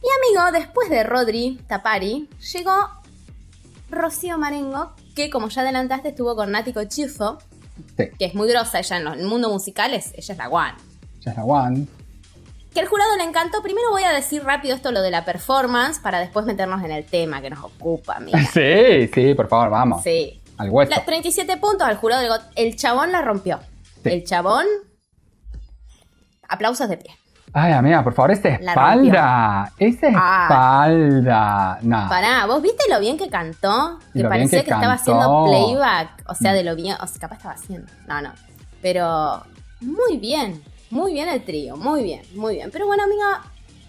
Y 0.00 0.06
amigo, 0.38 0.56
después 0.56 0.88
de 0.90 1.02
Rodri 1.02 1.58
Tapari, 1.66 2.28
llegó 2.52 2.72
Rocío 3.90 4.38
Marengo, 4.38 4.92
que 5.24 5.30
como 5.30 5.48
ya 5.48 5.62
adelantaste 5.62 6.08
estuvo 6.10 6.34
con 6.36 6.50
Nati 6.52 6.72
Cochifo, 6.72 7.38
Sí, 7.96 8.04
que 8.18 8.24
es 8.24 8.34
muy 8.34 8.48
grosa 8.48 8.80
ella 8.80 8.96
en 8.96 9.06
el 9.06 9.24
mundo 9.26 9.48
musical, 9.50 9.94
es- 9.94 10.12
ella 10.14 10.32
es 10.32 10.38
la 10.38 10.48
one. 10.48 10.74
ya 11.20 11.30
es 11.32 11.36
la 11.36 11.44
one. 11.44 11.86
Que 12.74 12.80
el 12.80 12.86
jurado 12.88 13.16
le 13.16 13.24
encantó. 13.24 13.62
Primero 13.62 13.90
voy 13.90 14.02
a 14.04 14.12
decir 14.12 14.42
rápido 14.44 14.74
esto 14.76 14.92
lo 14.92 15.00
de 15.02 15.10
la 15.10 15.24
performance 15.24 15.98
para 16.00 16.18
después 16.20 16.44
meternos 16.46 16.82
en 16.84 16.90
el 16.92 17.04
tema 17.04 17.40
que 17.40 17.50
nos 17.50 17.62
ocupa, 17.64 18.16
amiga. 18.16 18.38
Sí, 18.52 19.08
sí, 19.12 19.34
por 19.34 19.48
favor, 19.48 19.70
vamos. 19.70 20.02
Sí. 20.02 20.40
Al 20.58 20.70
hueso. 20.70 20.90
La- 20.90 21.04
37 21.04 21.56
puntos 21.56 21.86
al 21.88 21.96
jurado. 21.96 22.38
El 22.56 22.76
chabón 22.76 23.10
la 23.12 23.22
rompió. 23.22 23.58
Sí. 24.02 24.10
El 24.10 24.24
chabón. 24.24 24.66
Aplausos 26.48 26.88
de 26.88 26.96
pie. 26.96 27.17
Ay, 27.52 27.72
amiga, 27.72 28.04
por 28.04 28.12
favor, 28.14 28.30
esa 28.32 28.48
espalda. 28.50 29.72
Esa 29.78 30.08
Ah. 30.14 30.42
espalda. 30.88 31.78
No. 31.82 32.08
Pará, 32.08 32.46
¿vos 32.46 32.60
viste 32.62 32.84
lo 32.90 33.00
bien 33.00 33.16
que 33.16 33.28
cantó? 33.28 33.98
Que 34.12 34.22
parecía 34.24 34.60
que 34.60 34.66
que, 34.66 34.74
estaba 34.74 34.92
haciendo 34.94 35.44
playback. 35.46 36.24
O 36.26 36.34
sea, 36.34 36.52
de 36.52 36.62
lo 36.64 36.76
bien. 36.76 36.96
O 37.00 37.06
sea, 37.06 37.18
capaz 37.20 37.36
estaba 37.36 37.54
haciendo. 37.54 37.90
No, 38.06 38.20
no. 38.20 38.32
Pero 38.82 39.42
muy 39.80 40.18
bien. 40.18 40.62
Muy 40.90 41.12
bien 41.14 41.28
el 41.28 41.42
trío. 41.44 41.76
Muy 41.76 42.02
bien, 42.02 42.22
muy 42.34 42.54
bien. 42.56 42.70
Pero 42.70 42.86
bueno, 42.86 43.02
amiga, 43.04 43.42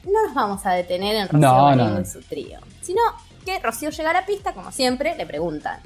no 0.05 0.25
nos 0.25 0.33
vamos 0.33 0.65
a 0.65 0.71
detener 0.71 1.15
en 1.15 1.27
Rocío 1.29 1.39
No, 1.39 1.75
no, 1.75 1.89
no. 1.89 2.01
y 2.01 2.05
su 2.05 2.21
trío. 2.21 2.59
Sino 2.81 3.01
que 3.45 3.59
Rocío 3.59 3.89
llega 3.89 4.09
a 4.09 4.13
la 4.13 4.25
pista, 4.25 4.53
como 4.53 4.71
siempre, 4.71 5.15
le 5.15 5.25
preguntan. 5.25 5.79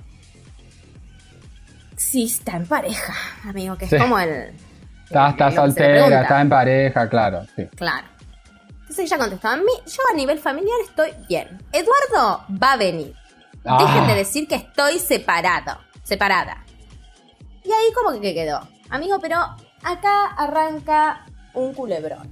Si 1.96 2.24
está 2.26 2.58
en 2.58 2.66
pareja, 2.68 3.14
amigo, 3.48 3.78
que 3.78 3.88
Sí. 3.88 3.96
es 3.96 4.02
como 4.02 4.18
el. 4.20 4.52
Está, 5.14 5.30
está 5.30 5.52
soltera, 5.52 6.22
está 6.22 6.42
en 6.42 6.50
pareja, 6.50 7.08
claro, 7.08 7.46
sí. 7.56 7.66
Claro. 7.76 8.08
Entonces 8.82 9.06
ella 9.06 9.18
contestó, 9.18 9.48
a 9.48 9.58
mí, 9.58 9.72
yo 9.86 10.02
a 10.12 10.16
nivel 10.16 10.40
familiar 10.40 10.78
estoy 10.88 11.12
bien. 11.30 11.60
Eduardo 11.72 12.44
va 12.62 12.74
a 12.74 12.78
venir. 12.78 13.14
Ah. 13.64 13.78
Dejen 13.80 14.08
de 14.08 14.16
decir 14.16 14.48
que 14.48 14.56
estoy 14.56 14.98
separado, 14.98 15.78
separada. 16.04 16.66
Y 17.64 17.72
ahí 17.72 17.94
como 17.94 18.20
que 18.20 18.34
quedó. 18.34 18.60
Amigo, 18.90 19.20
pero 19.22 19.38
acá 19.84 20.26
arranca 20.36 21.26
un 21.54 21.74
culebrón. 21.74 22.30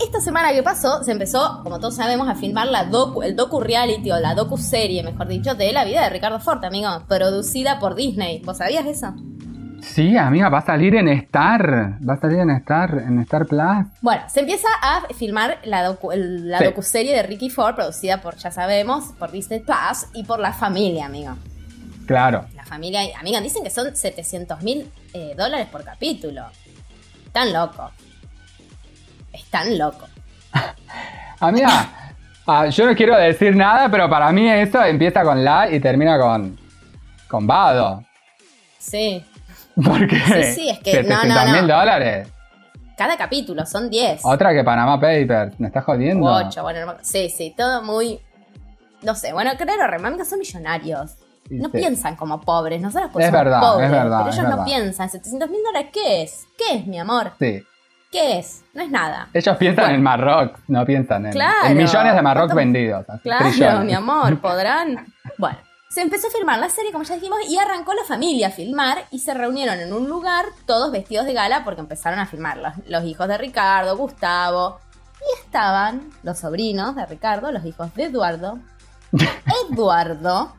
Esta 0.00 0.20
semana 0.20 0.52
que 0.52 0.62
pasó, 0.62 1.02
se 1.02 1.10
empezó, 1.10 1.60
como 1.64 1.80
todos 1.80 1.96
sabemos, 1.96 2.28
a 2.28 2.36
filmar 2.36 2.68
la 2.68 2.84
docu, 2.84 3.22
el 3.22 3.34
docu-reality 3.34 4.12
o 4.12 4.20
la 4.20 4.36
docu-serie, 4.36 5.02
mejor 5.02 5.26
dicho, 5.26 5.56
de 5.56 5.72
la 5.72 5.84
vida 5.84 6.02
de 6.02 6.10
Ricardo 6.10 6.38
Forte, 6.38 6.68
amigo. 6.68 6.88
Producida 7.08 7.80
por 7.80 7.96
Disney. 7.96 8.40
¿Vos 8.44 8.58
sabías 8.58 8.86
eso? 8.86 9.12
Sí, 9.82 10.16
amiga, 10.16 10.48
va 10.48 10.58
a 10.58 10.66
salir 10.66 10.94
en 10.96 11.08
Star. 11.08 11.98
Va 12.06 12.14
a 12.14 12.20
salir 12.20 12.38
en 12.40 12.50
Star, 12.50 12.98
en 13.06 13.18
Star 13.20 13.46
Plus. 13.46 13.86
Bueno, 14.00 14.22
se 14.28 14.40
empieza 14.40 14.68
a 14.82 15.02
filmar 15.14 15.58
la, 15.64 15.82
docu, 15.84 16.10
la 16.14 16.58
Sí. 16.58 16.64
docuserie 16.64 17.14
de 17.14 17.22
Ricky 17.22 17.48
Ford, 17.50 17.74
producida 17.76 18.20
por, 18.20 18.36
ya 18.36 18.50
sabemos, 18.50 19.12
por 19.18 19.30
Disney 19.30 19.60
Plus 19.60 20.06
y 20.14 20.24
por 20.24 20.40
la 20.40 20.52
familia, 20.52 21.06
amigo. 21.06 21.36
Claro. 22.06 22.46
La 22.54 22.64
familia, 22.64 23.00
amiga, 23.20 23.40
dicen 23.40 23.62
que 23.62 23.70
son 23.70 23.94
700 23.94 24.62
mil 24.62 24.90
dólares 25.36 25.68
por 25.70 25.84
capítulo. 25.84 26.44
Están 27.26 27.52
locos. 27.52 27.92
Están 29.32 29.78
locos. 29.78 30.08
Amiga, 31.40 31.68
ah, 32.46 32.66
yo 32.66 32.86
no 32.86 32.96
quiero 32.96 33.16
decir 33.16 33.54
nada, 33.54 33.88
pero 33.90 34.08
para 34.10 34.32
mí 34.32 34.48
eso 34.48 34.82
empieza 34.84 35.22
con 35.22 35.44
la 35.44 35.70
y 35.70 35.78
termina 35.78 36.18
con. 36.18 36.58
con 37.28 37.46
Vado. 37.46 38.02
Sí. 38.78 39.24
Porque. 39.84 40.16
Sí, 40.18 40.52
sí, 40.54 40.68
es 40.70 40.78
que- 40.80 41.02
no, 41.02 41.14
no, 41.16 41.20
700 41.22 41.52
mil 41.52 41.66
no. 41.68 41.76
dólares. 41.78 42.28
Cada 42.96 43.16
capítulo 43.16 43.64
son 43.64 43.88
10. 43.90 44.22
Otra 44.24 44.52
que 44.52 44.64
Panama 44.64 45.00
Papers. 45.00 45.58
¿Me 45.60 45.68
estás 45.68 45.84
jodiendo? 45.84 46.26
8, 46.26 46.62
bueno, 46.62 46.84
no 46.86 46.94
sí, 47.02 47.28
sí, 47.30 47.54
todo 47.56 47.82
muy. 47.82 48.18
No 49.02 49.14
sé, 49.14 49.32
bueno, 49.32 49.52
claro, 49.56 49.86
Remámica 49.86 50.24
son 50.24 50.40
millonarios. 50.40 51.12
Sí, 51.48 51.54
No 51.54 51.70
sí. 51.70 51.78
piensan 51.78 52.16
como 52.16 52.40
pobres, 52.40 52.80
nosotros 52.80 53.10
pues 53.12 53.24
Es 53.24 53.30
somos 53.30 53.44
verdad, 53.44 53.60
pobres, 53.60 53.86
es 53.86 53.92
verdad, 53.92 54.20
pero 54.24 54.36
ellos 54.36 54.56
no 54.56 54.64
piensan. 54.64 55.08
700 55.08 55.48
mil 55.48 55.60
dólares, 55.64 55.88
¿qué 55.92 56.22
es? 56.22 56.46
¿Qué 56.58 56.76
es, 56.78 56.86
mi 56.86 56.98
amor? 56.98 57.32
Sí. 57.38 57.62
¿Qué 58.10 58.38
es? 58.38 58.64
No 58.74 58.82
es 58.82 58.90
nada. 58.90 59.28
Ellos 59.32 59.56
piensan 59.58 59.84
Bueno. 59.84 59.94
en 59.96 60.02
Marrock, 60.02 60.58
no 60.66 60.84
piensan 60.84 61.26
en, 61.26 61.32
Claro. 61.32 61.68
en 61.68 61.76
millones 61.76 62.14
de 62.14 62.22
¿Cuánto- 62.22 62.54
vendidos. 62.56 63.06
Claro, 63.22 63.48
trillones. 63.50 63.84
mi 63.84 63.94
amor, 63.94 64.40
podrán. 64.40 65.06
Bueno, 65.38 65.58
se 65.88 66.02
empezó 66.02 66.28
a 66.28 66.30
filmar 66.30 66.58
la 66.58 66.68
serie, 66.68 66.92
como 66.92 67.04
ya 67.04 67.14
dijimos, 67.14 67.38
y 67.48 67.56
arrancó 67.56 67.94
la 67.94 68.04
familia 68.04 68.48
a 68.48 68.50
filmar 68.50 69.06
y 69.10 69.20
se 69.20 69.32
reunieron 69.32 69.80
en 69.80 69.92
un 69.92 70.08
lugar, 70.08 70.44
todos 70.66 70.92
vestidos 70.92 71.26
de 71.26 71.32
gala, 71.32 71.64
porque 71.64 71.80
empezaron 71.80 72.18
a 72.18 72.26
filmar 72.26 72.58
los, 72.58 72.72
los 72.86 73.04
hijos 73.04 73.26
de 73.26 73.38
Ricardo, 73.38 73.96
Gustavo, 73.96 74.78
y 75.20 75.44
estaban 75.44 76.10
los 76.22 76.38
sobrinos 76.38 76.94
de 76.94 77.06
Ricardo, 77.06 77.50
los 77.52 77.64
hijos 77.64 77.92
de 77.94 78.04
Eduardo, 78.04 78.58
Eduardo 79.70 80.54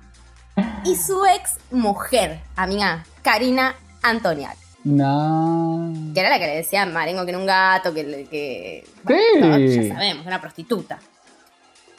y 0.83 0.95
su 0.95 1.23
ex 1.25 1.57
mujer, 1.71 2.39
amiga, 2.55 3.05
Karina 3.21 3.75
Antonial. 4.01 4.55
No. 4.83 5.93
Que 6.13 6.21
era 6.21 6.29
la 6.29 6.39
que 6.39 6.47
le 6.47 6.55
decía 6.55 6.85
Marengo 6.85 7.23
que 7.25 7.31
era 7.31 7.37
un 7.37 7.45
gato, 7.45 7.93
que... 7.93 8.83
Sí. 9.07 9.39
todos 9.39 9.59
ya 9.59 9.93
sabemos, 9.93 10.25
una 10.25 10.41
prostituta. 10.41 10.99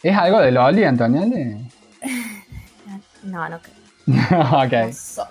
¿Es 0.03 0.17
algo 0.17 0.41
de 0.41 0.51
Loli, 0.51 0.85
Antonielli? 0.85 1.71
No, 3.23 3.49
no 3.49 3.61
creo. 3.61 3.75
No, 4.07 4.63
ok. 4.63 4.93
so- 4.93 5.29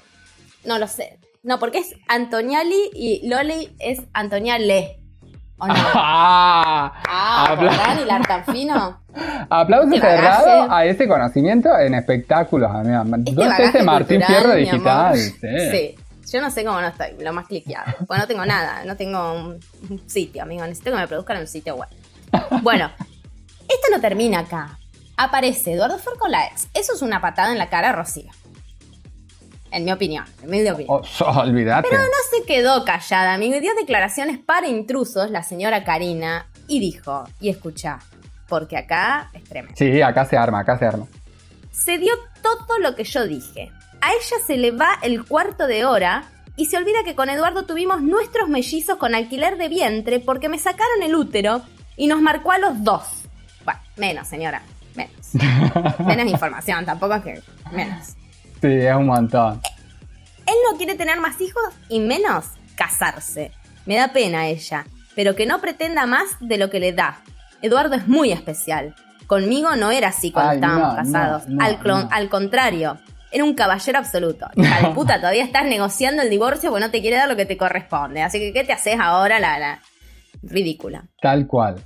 no 0.65 0.77
lo 0.77 0.87
sé. 0.87 1.19
No, 1.43 1.57
porque 1.59 1.79
es 1.79 1.93
Antoniali 2.07 2.89
y 2.93 3.27
Loli 3.27 3.75
es 3.79 4.01
Antoniale. 4.13 4.99
¿O 5.57 5.67
no? 5.67 5.73
Ah, 5.93 6.93
Ah, 7.07 7.45
Habla- 7.49 7.71
¿podrán 7.71 7.99
hilar 7.99 8.27
tan 8.27 8.45
fino? 8.45 9.01
Aplauso 9.49 9.93
Este 9.93 10.07
cerrado 10.07 10.71
a 10.71 10.85
ese 10.85 11.07
conocimiento 11.07 11.69
en 11.77 11.93
espectáculos, 11.95 12.69
amiga. 12.73 13.01
Este 13.03 13.31
¿Dónde 13.31 13.41
está 13.41 13.47
bagaje 13.57 13.77
ese 13.77 13.83
Martín 13.83 14.21
Fierro 14.21 14.53
digital? 14.55 15.17
Sí. 15.17 15.31
Sí. 15.71 15.95
Yo 16.31 16.41
no 16.41 16.51
sé 16.51 16.63
cómo 16.63 16.79
no 16.79 16.87
estoy, 16.87 17.15
lo 17.19 17.33
más 17.33 17.47
cliqueado. 17.47 17.91
Pues 18.07 18.19
no 18.19 18.27
tengo 18.27 18.45
nada, 18.45 18.83
no 18.85 18.95
tengo 18.95 19.33
un, 19.33 19.59
un 19.89 20.09
sitio, 20.09 20.43
amigo. 20.43 20.61
Necesito 20.63 20.91
que 20.91 20.97
me 20.97 21.07
produzcan 21.07 21.37
un 21.39 21.47
sitio 21.47 21.75
web. 21.75 21.89
Bueno, 22.61 22.91
esto 23.61 23.87
no 23.91 23.99
termina 23.99 24.39
acá. 24.39 24.77
Aparece 25.21 25.73
Eduardo 25.73 25.97
con 26.17 26.31
la 26.31 26.47
ex. 26.47 26.69
Eso 26.73 26.93
es 26.93 27.01
una 27.01 27.19
patada 27.19 27.51
en 27.51 27.57
la 27.57 27.69
cara 27.69 27.89
a 27.89 27.91
Rocío. 27.91 28.31
En 29.69 29.83
mi 29.83 29.91
opinión, 29.91 30.23
en 30.41 30.49
mi 30.49 30.65
opinión. 30.65 30.87
Oh, 30.87 31.39
olvídate. 31.41 31.89
Pero 31.89 32.01
no 32.01 32.37
se 32.37 32.45
quedó 32.45 32.85
callada, 32.85 33.33
amigo, 33.33 33.59
dio 33.59 33.75
declaraciones 33.75 34.39
para 34.39 34.69
intrusos 34.69 35.29
la 35.29 35.43
señora 35.43 35.83
Karina 35.83 36.47
y 36.69 36.79
dijo, 36.79 37.25
y 37.41 37.49
escucha, 37.49 37.99
porque 38.47 38.77
acá 38.77 39.29
es 39.33 39.43
tremendo. 39.43 39.75
Sí, 39.77 40.01
acá 40.01 40.23
se 40.23 40.37
arma, 40.37 40.61
acá 40.61 40.79
se 40.79 40.85
arma. 40.85 41.05
Se 41.69 41.97
dio 41.97 42.13
todo 42.41 42.79
lo 42.79 42.95
que 42.95 43.03
yo 43.03 43.27
dije. 43.27 43.73
A 43.99 44.13
ella 44.13 44.37
se 44.47 44.55
le 44.55 44.71
va 44.71 44.99
el 45.01 45.25
cuarto 45.25 45.67
de 45.67 45.83
hora 45.83 46.29
y 46.55 46.67
se 46.67 46.77
olvida 46.77 47.03
que 47.03 47.15
con 47.15 47.27
Eduardo 47.27 47.63
tuvimos 47.63 48.01
nuestros 48.01 48.47
mellizos 48.47 48.95
con 48.95 49.13
alquiler 49.13 49.57
de 49.57 49.67
vientre 49.67 50.21
porque 50.21 50.47
me 50.47 50.59
sacaron 50.59 51.03
el 51.03 51.13
útero 51.13 51.61
y 51.97 52.07
nos 52.07 52.21
marcó 52.21 52.53
a 52.53 52.57
los 52.57 52.85
dos. 52.85 53.03
Bueno, 53.65 53.81
menos, 53.97 54.25
señora, 54.25 54.61
menos. 56.05 56.27
Información, 56.27 56.85
tampoco 56.85 57.15
es 57.15 57.23
que... 57.23 57.41
Menos. 57.71 58.07
Sí, 58.61 58.67
es 58.67 58.95
un 58.95 59.07
montón. 59.07 59.61
Él 60.45 60.55
no 60.69 60.77
quiere 60.77 60.95
tener 60.95 61.19
más 61.19 61.39
hijos 61.41 61.63
y 61.87 61.99
menos 61.99 62.45
casarse. 62.75 63.51
Me 63.85 63.95
da 63.95 64.09
pena 64.09 64.47
ella, 64.47 64.85
pero 65.15 65.35
que 65.35 65.45
no 65.45 65.59
pretenda 65.61 66.05
más 66.05 66.25
de 66.39 66.57
lo 66.57 66.69
que 66.69 66.79
le 66.79 66.93
da. 66.93 67.21
Eduardo 67.61 67.95
es 67.95 68.07
muy 68.07 68.31
especial. 68.31 68.95
Conmigo 69.27 69.75
no 69.75 69.91
era 69.91 70.09
así 70.09 70.31
cuando 70.31 70.51
Ay, 70.51 70.57
estábamos 70.57 70.89
no, 70.89 70.95
casados. 70.95 71.47
no, 71.47 71.55
no, 71.57 71.65
al, 71.65 72.07
al 72.11 72.29
contrario, 72.29 72.97
era 73.31 73.43
un 73.43 73.53
caballero 73.53 73.99
absoluto. 73.99 74.47
De 74.55 74.89
puta, 74.93 75.17
todavía 75.17 75.43
estás 75.43 75.65
negociando 75.65 76.21
el 76.21 76.29
divorcio 76.29 76.69
porque 76.71 76.85
no 76.85 76.91
te 76.91 77.01
quiere 77.01 77.17
dar 77.17 77.29
lo 77.29 77.35
que 77.35 77.45
te 77.45 77.57
corresponde. 77.57 78.21
Así 78.21 78.39
que, 78.39 78.53
¿qué 78.53 78.63
te 78.63 78.73
haces 78.73 78.97
ahora, 78.99 79.39
la, 79.39 79.59
la 79.59 79.81
ridícula? 80.41 81.03
Tal 81.21 81.47
cual. 81.47 81.83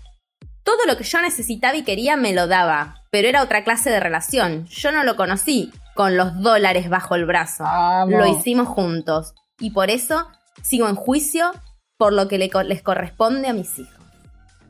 Todo 0.63 0.85
lo 0.87 0.95
que 0.95 1.03
yo 1.03 1.21
necesitaba 1.21 1.75
y 1.75 1.83
quería 1.83 2.15
me 2.15 2.33
lo 2.33 2.47
daba, 2.47 3.02
pero 3.13 3.27
era 3.27 3.43
otra 3.43 3.63
clase 3.63 3.91
de 3.91 3.99
relación. 3.99 4.65
Yo 4.65 4.91
no 4.91 5.03
lo 5.03 5.15
conocí 5.15 5.71
con 5.93 6.17
los 6.17 6.41
dólares 6.41 6.89
bajo 6.89 7.13
el 7.13 7.25
brazo. 7.27 7.63
Amo. 7.63 8.17
Lo 8.17 8.25
hicimos 8.25 8.67
juntos 8.67 9.35
y 9.59 9.69
por 9.69 9.91
eso 9.91 10.27
sigo 10.63 10.89
en 10.89 10.95
juicio 10.95 11.51
por 11.97 12.11
lo 12.11 12.27
que 12.27 12.39
le 12.39 12.49
co- 12.49 12.63
les 12.63 12.81
corresponde 12.81 13.47
a 13.49 13.53
mis 13.53 13.77
hijos. 13.77 13.93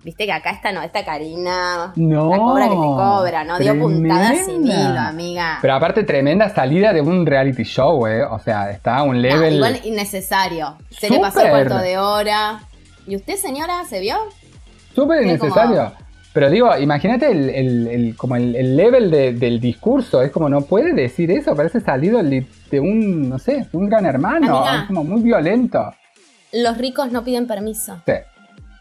Viste 0.03 0.25
que 0.25 0.33
acá 0.33 0.51
está, 0.51 0.73
no, 0.73 0.81
esta 0.81 1.05
Karina, 1.05 1.93
No, 1.95 2.29
la 2.31 2.37
cobra 2.37 2.63
que 2.65 2.71
te 2.71 2.75
cobra, 2.75 3.43
¿no? 3.45 3.57
Dio 3.59 3.79
puntadas 3.79 4.37
sin 4.45 4.67
hilo, 4.67 4.99
amiga. 4.99 5.59
Pero 5.61 5.75
aparte, 5.75 6.03
tremenda 6.03 6.49
salida 6.49 6.91
de 6.91 6.99
un 6.99 7.25
reality 7.25 7.63
show, 7.63 8.05
¿eh? 8.07 8.25
O 8.25 8.39
sea, 8.39 8.69
está 8.71 8.97
a 8.97 9.03
un 9.03 9.15
No, 9.15 9.21
level. 9.21 9.53
igual 9.53 9.79
innecesario. 9.85 10.75
Se 10.89 11.09
le 11.09 11.19
pasó 11.21 11.39
el 11.39 11.49
cuarto 11.49 11.77
de 11.77 11.97
hora. 11.97 12.59
¿Y 13.07 13.15
usted, 13.15 13.35
señora, 13.37 13.85
se 13.85 14.01
vio? 14.01 14.17
Súper 14.93 15.19
Es 15.19 15.25
innecesario. 15.27 15.93
Pero 16.33 16.49
digo, 16.49 16.75
imagínate 16.77 17.31
el, 17.31 17.49
el- 17.49 17.87
el- 17.87 18.15
como 18.17 18.35
el, 18.35 18.55
el 18.55 18.75
level 18.75 19.11
de- 19.11 19.33
del 19.33 19.59
discurso. 19.59 20.21
Es 20.21 20.31
como, 20.31 20.49
no 20.49 20.61
puede 20.61 20.93
decir 20.93 21.29
eso. 21.31 21.55
Parece 21.55 21.79
salido 21.79 22.21
li- 22.23 22.47
de 22.71 22.79
un, 22.79 23.29
no 23.29 23.37
sé, 23.37 23.67
de 23.71 23.77
un 23.77 23.87
gran 23.87 24.05
hermano. 24.05 24.57
Amiga. 24.57 24.81
Es 24.81 24.87
como 24.87 25.03
muy 25.03 25.21
violento. 25.21 25.93
Los 26.51 26.77
ricos 26.77 27.11
no 27.11 27.23
piden 27.23 27.45
permiso. 27.47 28.01
Sí. 28.05 28.13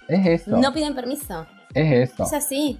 Es 0.09 0.27
eso. 0.27 0.57
No 0.57 0.73
piden 0.73 0.95
permiso. 0.95 1.47
Es 1.75 2.11
eso. 2.11 2.25
Es 2.25 2.33
así. 2.33 2.79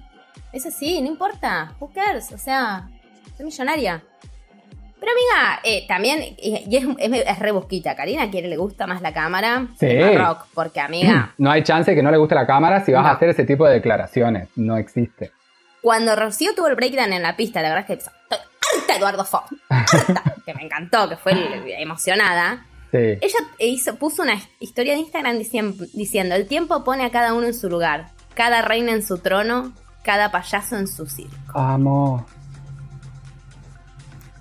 Es 0.51 0.65
así, 0.65 1.01
no 1.01 1.07
importa. 1.07 1.73
Who 1.79 1.91
cares? 1.93 2.31
O 2.31 2.37
sea, 2.37 2.87
soy 3.37 3.45
millonaria. 3.45 4.03
Pero 5.05 5.11
amiga, 5.11 5.59
eh, 5.65 5.85
también, 5.85 6.21
y 6.37 6.75
es, 6.77 6.85
es, 6.97 7.23
es 7.27 7.39
re 7.39 7.51
busquita. 7.51 7.93
Karina 7.95 8.31
quiere, 8.31 8.47
le 8.47 8.55
gusta 8.55 8.87
más 8.87 9.01
la 9.01 9.11
cámara 9.13 9.67
Sí. 9.77 9.87
rock, 10.15 10.45
porque 10.53 10.79
amiga, 10.79 11.33
No 11.37 11.51
hay 11.51 11.61
chance 11.63 11.91
de 11.91 11.95
que 11.97 12.01
no 12.03 12.09
le 12.09 12.17
guste 12.17 12.35
la 12.35 12.47
cámara 12.47 12.85
si 12.85 12.93
vas 12.93 13.03
No. 13.03 13.09
a 13.09 13.11
hacer 13.13 13.27
ese 13.29 13.43
tipo 13.43 13.65
de 13.67 13.73
declaraciones. 13.73 14.47
No 14.55 14.77
existe. 14.77 15.31
cuando 15.81 16.15
Rocío 16.15 16.55
tuvo 16.55 16.67
el 16.67 16.75
breakdown 16.75 17.11
en 17.11 17.21
la 17.23 17.35
pista, 17.35 17.61
la 17.61 17.67
verdad 17.69 17.81
es 17.81 17.87
que 17.87 17.93
estoy 17.93 18.13
harta 18.79 18.95
Eduardo 18.95 19.25
Ford, 19.25 19.43
harta, 19.69 20.23
que 20.45 20.53
me 20.53 20.63
encantó, 20.63 21.09
que 21.09 21.17
fue 21.17 21.33
emocionada. 21.81 22.65
Sí. 22.91 22.97
Ella 22.97 23.39
hizo, 23.59 23.95
puso 23.95 24.21
una 24.21 24.35
historia 24.59 24.93
de 24.93 24.99
Instagram 24.99 25.37
dicien- 25.37 25.75
diciendo, 25.93 26.35
el 26.35 26.47
tiempo 26.47 26.83
pone 26.83 27.03
a 27.03 27.09
cada 27.09 27.33
uno 27.33 27.47
en 27.47 27.53
su 27.53 27.69
lugar, 27.69 28.07
cada 28.35 28.61
reina 28.61 28.91
en 28.93 29.03
su 29.03 29.17
trono, 29.17 29.73
cada 30.03 30.31
payaso 30.31 30.77
en 30.77 30.87
su 30.87 31.05
circo. 31.07 31.57
Amo. 31.59 32.25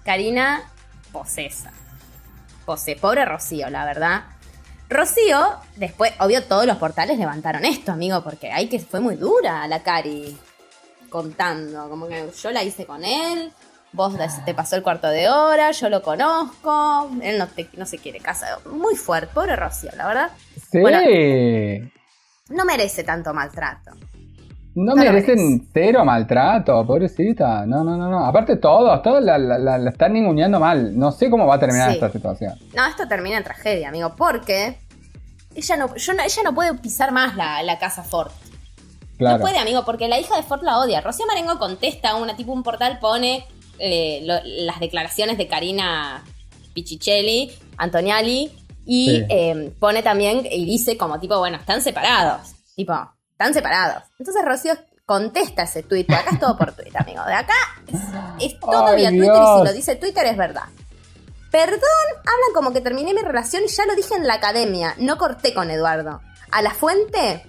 Karina, 0.05 0.63
posesa. 1.13 1.71
Pose, 2.65 2.97
pobre 2.97 3.25
Rocío, 3.25 3.69
la 3.71 3.85
verdad. 3.85 4.25
Rocío, 4.89 5.57
después, 5.77 6.13
obvio, 6.21 6.45
todos 6.45 6.67
los 6.67 6.77
portales 6.77 7.19
levantaron 7.19 7.65
esto, 7.65 7.93
amigo, 7.93 8.23
porque 8.23 8.53
hay 8.53 8.69
que 8.69 8.79
fue 8.79 9.01
muy 9.01 9.17
dura 9.17 9.67
la 9.67 9.83
Cari 9.83 10.37
contando. 11.09 11.89
Como 11.89 12.09
que 12.09 12.31
yo 12.41 12.51
la 12.51 12.63
hice 12.63 12.85
con 12.87 13.05
él, 13.05 13.53
vos 13.93 14.15
te 14.45 14.55
pasó 14.55 14.77
el 14.77 14.83
cuarto 14.83 15.09
de 15.09 15.29
hora, 15.29 15.71
yo 15.73 15.89
lo 15.89 16.03
conozco, 16.03 17.11
él 17.23 17.39
no, 17.39 17.49
te- 17.49 17.71
no 17.75 17.87
se 17.87 17.99
quiere 17.99 18.21
casar. 18.21 18.65
Muy 18.67 18.95
fuerte, 18.97 19.33
pobre 19.35 19.57
Rocío, 19.57 19.91
la 19.97 20.07
verdad. 20.07 20.31
Sí. 20.71 20.79
Bueno. 20.81 21.01
No 22.49 22.65
merece 22.65 23.03
tanto 23.03 23.33
maltrato. 23.33 23.93
No, 24.75 24.95
lo 24.95 24.97
merecen 24.97 25.37
merece. 25.37 25.65
cero 25.75 26.05
maltrato, 26.05 26.87
pobrecita. 26.87 27.67
No, 27.67 27.85
no, 27.85 27.97
no, 27.97 28.09
no. 28.11 28.25
Aparte 28.25 28.57
todos, 28.57 29.03
todos 29.03 29.23
la, 29.23 29.37
la- 29.39 29.59
la- 29.59 29.79
la 29.79 29.91
están 29.91 30.13
ninguneando 30.15 30.59
mal. 30.59 30.99
No 30.99 31.13
sé 31.13 31.29
cómo 31.29 31.47
va 31.47 31.57
a 31.57 31.59
terminar 31.59 31.89
Sí. 31.91 31.95
esta 31.97 32.11
situación. 32.11 32.55
No, 32.75 32.87
esto 32.87 33.07
termina 33.07 33.37
en 33.37 33.45
tragedia, 33.45 33.89
amigo, 33.89 34.15
porque 34.17 34.79
ella 35.55 35.77
no, 35.77 35.95
yo 35.97 36.15
no- 36.15 36.23
ella 36.23 36.43
no 36.45 36.55
puede 36.55 36.75
pisar 36.75 37.13
más 37.13 37.37
la, 37.37 37.63
la 37.63 37.79
casa 37.79 38.03
Ford. 38.03 38.31
Claro. 39.19 39.39
No 39.39 39.43
puede, 39.43 39.59
amigo, 39.59 39.85
porque 39.85 40.09
la 40.09 40.19
hija 40.19 40.37
de 40.37 40.43
Ford 40.43 40.63
la 40.63 40.79
odia. 40.79 41.01
Rocío 41.03 41.27
Marengo 41.27 41.59
contesta, 41.59 42.17
una 42.17 42.35
tipo 42.37 42.53
un 42.53 42.63
portal 42.63 42.99
pone 43.01 43.45
eh, 43.79 44.21
lo- 44.25 44.41
las 44.65 44.81
declaraciones 44.81 45.37
de 45.39 45.49
Karina 45.49 46.23
Pichicelli, 46.75 47.51
Antoniali, 47.77 48.51
Y 48.85 49.11
Sí. 49.11 49.25
eh, 49.29 49.73
pone 49.79 50.03
también, 50.03 50.43
y 50.51 50.65
dice 50.65 50.97
como 50.97 51.21
tipo, 51.21 51.39
bueno, 51.39 51.57
están 51.57 51.83
separados. 51.83 52.55
Tipo, 52.75 52.95
están 53.43 53.55
separados. 53.55 54.05
Entonces 54.19 54.45
Rocío 54.45 54.75
contesta 55.05 55.65
ese 55.65 55.83
tuit. 55.83 56.11
Acá 56.11 56.31
es 56.33 56.39
todo 56.39 56.57
por 56.57 56.73
Twitter, 56.73 57.03
amigo. 57.03 57.25
De 57.25 57.35
acá 57.35 57.55
es, 57.87 58.53
es 58.53 58.61
todo 58.61 58.87
Ay, 58.87 58.97
vía 58.97 59.11
Twitter 59.11 59.43
y 59.43 59.59
si 59.59 59.65
lo 59.65 59.73
dice 59.73 59.97
Twitter 59.97 60.27
es 60.27 60.37
verdad. 60.37 60.65
Perdón, 61.51 61.81
hablan 62.19 62.55
como 62.55 62.73
que 62.73 62.81
terminé 62.81 63.13
mi 63.13 63.21
relación 63.21 63.65
y 63.65 63.69
ya 63.69 63.85
lo 63.85 63.95
dije 63.95 64.15
en 64.15 64.27
la 64.27 64.35
academia. 64.35 64.95
No 64.99 65.19
corté 65.19 65.53
con 65.53 65.71
Eduardo. 65.71 66.23
A 66.51 66.63
la 66.63 66.71
fuente 66.71 67.45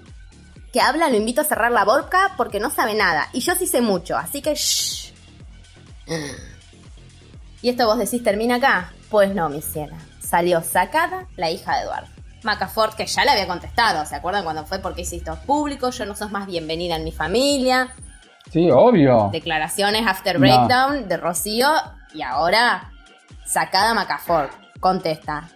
que 0.74 0.82
habla 0.82 1.10
lo 1.10 1.16
invito 1.16 1.42
a 1.42 1.46
cerrar 1.46 1.72
la 1.72 1.86
boca 1.86 2.34
porque 2.36 2.60
no 2.60 2.70
sabe 2.70 2.96
nada. 2.96 3.30
Y 3.32 3.42
yo 3.42 3.56
sí 3.56 3.68
sé 3.68 3.82
mucho, 3.82 4.18
así 4.18 4.42
que 4.42 4.56
shh. 4.56 5.14
Y 7.62 7.70
esto 7.70 7.86
vos 7.86 7.98
decís, 7.98 8.24
¿termina 8.24 8.56
acá? 8.56 8.92
Pues 9.10 9.34
no, 9.34 9.48
mi 9.48 9.62
ciela. 9.62 9.98
Salió 10.20 10.62
sacada 10.64 11.28
la 11.38 11.52
hija 11.52 11.78
de 11.78 11.84
Eduardo. 11.84 12.13
Macafort, 12.46 12.96
que 12.96 13.06
ya 13.06 13.24
le 13.26 13.32
había 13.32 13.48
contestado, 13.48 14.06
¿se 14.06 14.16
acuerdan 14.16 14.44
cuando 14.44 14.66
fue 14.66 14.80
porque 14.80 15.02
hiciste 15.02 15.32
público? 15.46 15.90
Yo 15.92 16.06
no 16.06 16.16
sos 16.16 16.32
más 16.32 16.46
bienvenida 16.48 16.96
en 16.96 17.04
mi 17.04 17.12
familia. 17.12 17.94
Sí, 18.52 18.70
obvio. 18.72 19.30
Declaraciones 19.32 20.06
after 20.06 20.36
No. 20.36 20.40
breakdown 20.42 21.08
de 21.08 21.18
Rocío. 21.18 21.70
Y 22.14 22.22
ahora, 22.22 22.92
sacada 23.46 23.94
Macafort. 23.94 24.52
Contesta. 24.80 25.50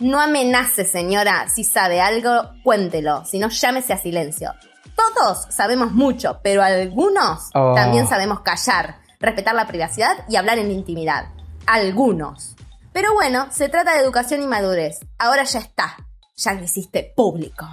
No 0.00 0.20
amenace, 0.20 0.84
señora. 0.84 1.48
Si 1.48 1.62
sabe 1.64 2.00
algo, 2.00 2.50
cuéntelo. 2.64 3.24
Si 3.24 3.38
no, 3.38 3.48
llámese 3.48 3.92
a 3.92 3.98
silencio. 3.98 4.52
Todos 4.96 5.46
sabemos 5.50 5.92
mucho, 5.92 6.40
pero 6.42 6.62
algunos 6.62 7.50
Oh. 7.54 7.74
también 7.74 8.06
sabemos 8.08 8.40
callar, 8.40 8.96
respetar 9.20 9.54
la 9.54 9.66
privacidad 9.66 10.16
y 10.28 10.36
hablar 10.36 10.58
en 10.58 10.70
intimidad. 10.70 11.26
Algunos. 11.66 12.54
Pero 12.92 13.12
bueno, 13.14 13.48
se 13.50 13.68
trata 13.68 13.94
de 13.94 14.00
educación 14.00 14.42
y 14.42 14.46
madurez. 14.46 15.00
Ahora 15.18 15.44
ya 15.44 15.58
está. 15.58 15.96
Ya 16.36 16.52
lo 16.54 16.64
hiciste 16.64 17.12
público. 17.16 17.66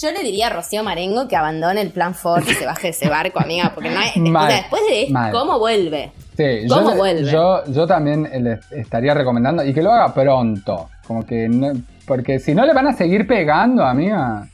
Yo 0.00 0.10
le 0.10 0.22
diría 0.24 0.48
a 0.48 0.50
Rocío 0.50 0.82
Marengo 0.82 1.28
que 1.28 1.36
abandone 1.36 1.80
el 1.80 1.90
plan 1.90 2.14
Ford 2.14 2.42
y 2.48 2.54
se 2.54 2.66
baje 2.66 2.88
de 2.88 2.90
ese 2.90 3.08
barco, 3.08 3.38
amiga, 3.40 3.70
porque 3.74 3.90
no 3.90 4.00
hay, 4.00 4.08
o 4.10 4.12
sea, 4.14 4.22
Mal, 4.32 4.48
después 4.52 4.82
de 4.88 5.02
esto. 5.04 5.14
¿cómo 5.32 5.58
vuelve? 5.60 6.12
Sí, 6.36 6.66
¿Cómo 6.68 6.90
yo, 6.90 6.96
vuelve? 6.96 7.30
Yo, 7.30 7.64
yo 7.66 7.86
también 7.86 8.28
le 8.42 8.58
estaría 8.72 9.14
recomendando 9.14 9.64
y 9.64 9.72
que 9.72 9.82
lo 9.82 9.92
haga 9.92 10.12
pronto. 10.12 10.90
Como 11.06 11.24
que 11.24 11.48
no- 11.48 11.72
porque 12.06 12.40
si 12.40 12.54
no 12.54 12.66
le 12.66 12.72
van 12.74 12.88
a 12.88 12.92
seguir 12.92 13.26
pegando, 13.26 13.84
amiga. 13.84 14.48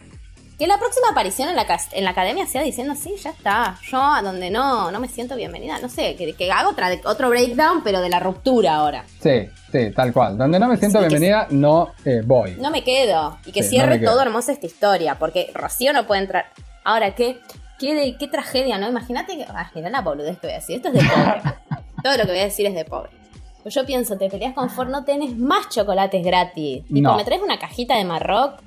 Que 0.61 0.67
la 0.67 0.77
próxima 0.77 1.09
aparición 1.11 1.49
en 1.49 1.57
la, 1.57 1.67
en 1.93 2.05
la 2.05 2.11
academia 2.11 2.47
sea 2.47 2.61
diciendo, 2.63 2.95
sí, 2.95 3.15
ya 3.17 3.31
está, 3.31 3.79
yo 3.83 3.99
a 3.99 4.21
donde 4.21 4.51
no, 4.51 4.91
no 4.91 5.01
me 5.01 5.09
siento 5.09 5.35
bienvenida, 5.35 5.79
no 5.81 5.89
sé, 5.89 6.17
que, 6.17 6.35
que 6.35 6.53
haga 6.53 6.69
otra, 6.69 6.91
otro 7.07 7.31
breakdown, 7.31 7.83
pero 7.83 8.03
de 8.03 8.11
la 8.11 8.21
ruptura 8.21 8.75
ahora. 8.75 9.07
Sí, 9.23 9.49
sí, 9.73 9.91
tal 9.97 10.13
cual. 10.13 10.37
Donde 10.37 10.59
no 10.61 10.69
me 10.69 10.77
siento 10.77 10.99
Sí, 10.99 11.05
que 11.05 11.09
bienvenida, 11.09 11.47
no 11.49 11.93
eh, 12.05 12.21
voy. 12.23 12.57
No 12.61 12.71
me 12.71 12.85
quedo. 12.85 13.39
Y 13.47 13.53
que 13.53 13.63
Sí, 13.63 13.71
cierre 13.71 13.99
no 14.01 14.11
todo 14.11 14.21
hermosa 14.21 14.53
esta 14.53 14.67
historia, 14.67 15.15
porque 15.19 15.51
Rocío 15.55 15.95
no 15.95 16.07
puede 16.07 16.21
entrar. 16.21 16.45
Ahora, 16.85 17.15
¿qué, 17.15 17.41
qué, 17.79 17.95
de- 17.95 18.19
qué 18.19 18.29
tragedia, 18.29 18.77
¿no? 18.77 18.87
Imagínate 18.87 19.39
que... 19.39 19.45
Ah, 19.49 19.71
mirá 19.75 19.89
la 19.89 20.03
boludez 20.03 20.39
que 20.41 20.47
voy 20.49 20.53
a 20.57 20.59
decir, 20.59 20.77
esto 20.77 20.89
es 20.89 20.95
de 20.95 21.01
pobre. 21.01 21.43
todo 22.05 22.17
lo 22.19 22.25
que 22.25 22.31
voy 22.33 22.41
a 22.41 22.45
decir 22.45 22.67
es 22.67 22.75
de 22.75 22.85
pobre. 22.85 23.11
Pues 23.63 23.75
yo 23.75 23.87
pienso, 23.87 24.19
te 24.19 24.29
peleas 24.29 24.53
con 24.53 24.69
Ford, 24.69 24.89
no 24.91 25.05
tenés 25.05 25.39
más 25.39 25.71
chocolates 25.71 26.23
gratis. 26.23 26.85
Tipo, 26.87 27.01
No. 27.01 27.17
me 27.17 27.25
traes 27.25 27.41
una 27.41 27.59
cajita 27.59 27.97
de 27.97 28.05
Marroc. 28.05 28.61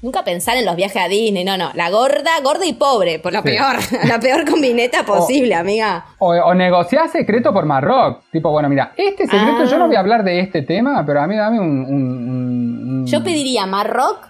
Nunca 0.00 0.22
pensar 0.22 0.56
en 0.56 0.64
los 0.64 0.76
viajes 0.76 1.02
a 1.02 1.08
Disney, 1.08 1.44
no, 1.44 1.56
no. 1.56 1.70
La 1.74 1.90
gorda, 1.90 2.30
gorda 2.42 2.64
y 2.64 2.72
pobre, 2.74 3.18
por 3.18 3.32
lo 3.32 3.40
Sí. 3.42 3.48
peor. 3.48 3.76
la 4.06 4.20
peor 4.20 4.48
combineta 4.48 5.02
posible, 5.06 5.54
amiga. 5.56 6.06
O, 6.18 6.28
o 6.28 6.54
negociar 6.54 7.08
secreto 7.08 7.52
por 7.52 7.64
Marroc. 7.66 8.22
Tipo, 8.30 8.50
bueno, 8.50 8.68
mira, 8.68 8.92
este 8.96 9.24
secreto 9.26 9.62
Ah. 9.62 9.64
yo 9.64 9.78
no 9.78 9.86
voy 9.88 9.96
a 9.96 10.00
hablar 10.00 10.22
de 10.22 10.40
este 10.40 10.62
tema, 10.62 11.04
pero 11.04 11.20
a 11.20 11.26
mí 11.26 11.36
dame 11.36 11.58
un. 11.58 11.84
un- 11.84 13.06
Yo 13.06 13.24
pediría 13.24 13.66
Marroc 13.66 14.28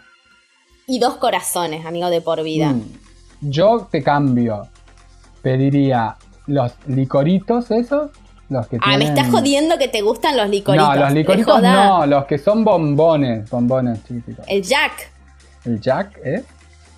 y 0.87 0.99
dos 1.01 1.17
corazones, 1.17 1.85
amigo, 1.85 2.09
de 2.09 2.21
por 2.23 2.43
vida. 2.43 2.69
Mm. 2.71 2.83
Yo 3.43 3.89
te 3.91 4.03
cambio. 4.03 4.69
Pediría 5.43 6.17
los 6.47 6.73
licoritos 6.87 7.71
esos. 7.71 8.11
Los 8.49 8.67
que 8.69 8.79
Ah, 8.81 8.97
me 8.97 9.05
estás 9.05 9.29
jodiendo 9.31 9.77
que 9.77 9.89
te 9.89 10.01
gustan 10.01 10.35
los 10.37 10.49
licoritos. 10.49 10.89
No, 10.89 10.97
los 10.97 11.13
licoritos 11.13 11.61
no, 11.63 12.07
los 12.07 12.25
que 12.25 12.39
son 12.39 12.65
bombones. 12.65 13.51
Bombones 13.51 14.03
chiquitos. 14.05 14.47
El 14.49 14.63
Jack. 14.63 15.13
El 15.65 15.81
Jack, 15.81 16.19
¿eh? 16.25 16.43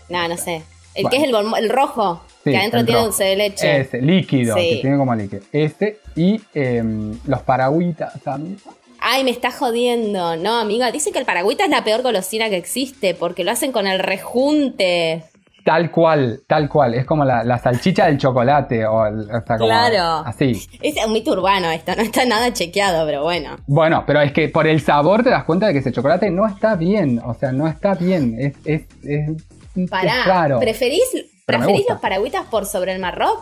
No, 0.08 0.26
no 0.28 0.36
sé. 0.36 0.62
El 0.94 1.04
Bueno. 1.04 1.10
que 1.10 1.16
es 1.16 1.22
el, 1.24 1.64
el 1.64 1.70
rojo. 1.70 2.22
Sí, 2.44 2.50
que 2.50 2.56
adentro 2.56 2.84
tiene 2.84 3.00
dulce 3.02 3.24
de 3.24 3.36
leche. 3.36 3.80
Ese, 3.80 4.00
líquido, 4.00 4.56
Sí. 4.56 4.70
que 4.70 4.76
tiene 4.80 4.96
como 4.96 5.14
líquido. 5.14 5.42
Ese 5.52 5.98
y 6.16 6.40
em, 6.54 7.18
los 7.26 7.42
paragüitas 7.42 8.20
también. 8.22 8.58
Ay, 8.98 9.24
me 9.24 9.30
está 9.30 9.50
jodiendo. 9.50 10.36
No, 10.36 10.58
amiga, 10.58 10.90
dice 10.90 11.12
que 11.12 11.18
el 11.18 11.24
paragüita 11.24 11.64
es 11.64 11.70
la 11.70 11.84
peor 11.84 12.02
golosina 12.02 12.50
que 12.50 12.56
existe 12.56 13.14
porque 13.14 13.44
lo 13.44 13.50
hacen 13.50 13.72
con 13.72 13.86
el 13.86 13.98
rejunte. 13.98 15.22
Tal 15.64 15.90
cual, 15.90 16.40
tal 16.46 16.68
cual. 16.68 16.94
Es 16.94 17.04
como 17.04 17.24
la, 17.24 17.44
la 17.44 17.58
salchicha 17.58 18.06
del 18.06 18.18
chocolate. 18.18 18.86
O, 18.86 19.06
el- 19.06 19.22
o 19.22 19.40
sea, 19.46 19.56
como 19.56 19.66
Claro. 19.66 20.22
Así. 20.26 20.52
Es 20.80 20.94
un 21.04 21.12
mito 21.12 21.32
urbano 21.32 21.70
esto, 21.70 21.92
no 21.96 22.02
está 22.02 22.24
nada 22.24 22.52
chequeado, 22.52 23.04
pero 23.06 23.22
bueno. 23.22 23.56
Bueno, 23.66 24.04
pero 24.06 24.20
es 24.20 24.32
que 24.32 24.48
por 24.48 24.66
el 24.66 24.80
sabor 24.80 25.22
te 25.22 25.30
das 25.30 25.44
cuenta 25.44 25.66
de 25.66 25.72
que 25.74 25.78
ese 25.80 25.92
chocolate 25.92 26.30
no 26.30 26.46
está 26.46 26.76
bien. 26.76 27.20
O 27.24 27.34
sea, 27.34 27.52
no 27.52 27.66
está 27.68 27.94
bien. 27.94 28.36
Es, 28.38 28.54
es, 28.64 28.82
es, 29.02 29.30
es 29.76 29.90
Pará, 29.90 30.24
raro. 30.26 30.58
¿preferís, 30.60 31.02
¿preferís 31.46 31.84
los 31.88 32.00
paragüitas 32.00 32.46
por 32.46 32.66
sobre 32.66 32.92
el 32.92 33.00
Marroc? 33.00 33.40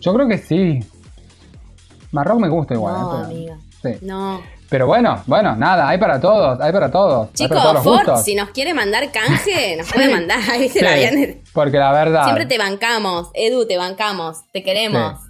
Yo 0.00 0.12
creo 0.14 0.26
que 0.28 0.38
sí. 0.38 0.80
Marroc 2.10 2.38
me 2.40 2.48
gusta 2.48 2.74
igual. 2.74 2.94
no, 2.94 3.00
¿eh? 3.00 3.10
Pero- 3.12 3.24
amiga. 3.24 3.56
sí. 3.82 4.06
No. 4.06 4.40
Pero 4.72 4.86
bueno, 4.86 5.22
bueno, 5.26 5.54
nada, 5.54 5.86
hay 5.86 5.98
para 5.98 6.18
todos, 6.18 6.58
hay 6.58 6.72
para 6.72 6.90
todos. 6.90 7.30
Chicos, 7.34 7.62
Ford, 7.62 7.82
gustos. 7.84 8.24
si 8.24 8.34
nos 8.34 8.48
quiere 8.52 8.72
mandar 8.72 9.12
canje, 9.12 9.76
nos 9.76 9.92
puede 9.92 10.10
mandar. 10.10 10.38
Ahí 10.50 10.66
se 10.70 10.78
Sí, 10.78 10.84
la 10.84 10.94
viene. 10.94 11.42
porque 11.52 11.76
la 11.76 11.92
verdad. 11.92 12.24
Siempre 12.24 12.46
te 12.46 12.56
bancamos, 12.56 13.28
Edu, 13.34 13.66
te 13.66 13.76
bancamos, 13.76 14.50
te 14.50 14.62
queremos. 14.62 15.20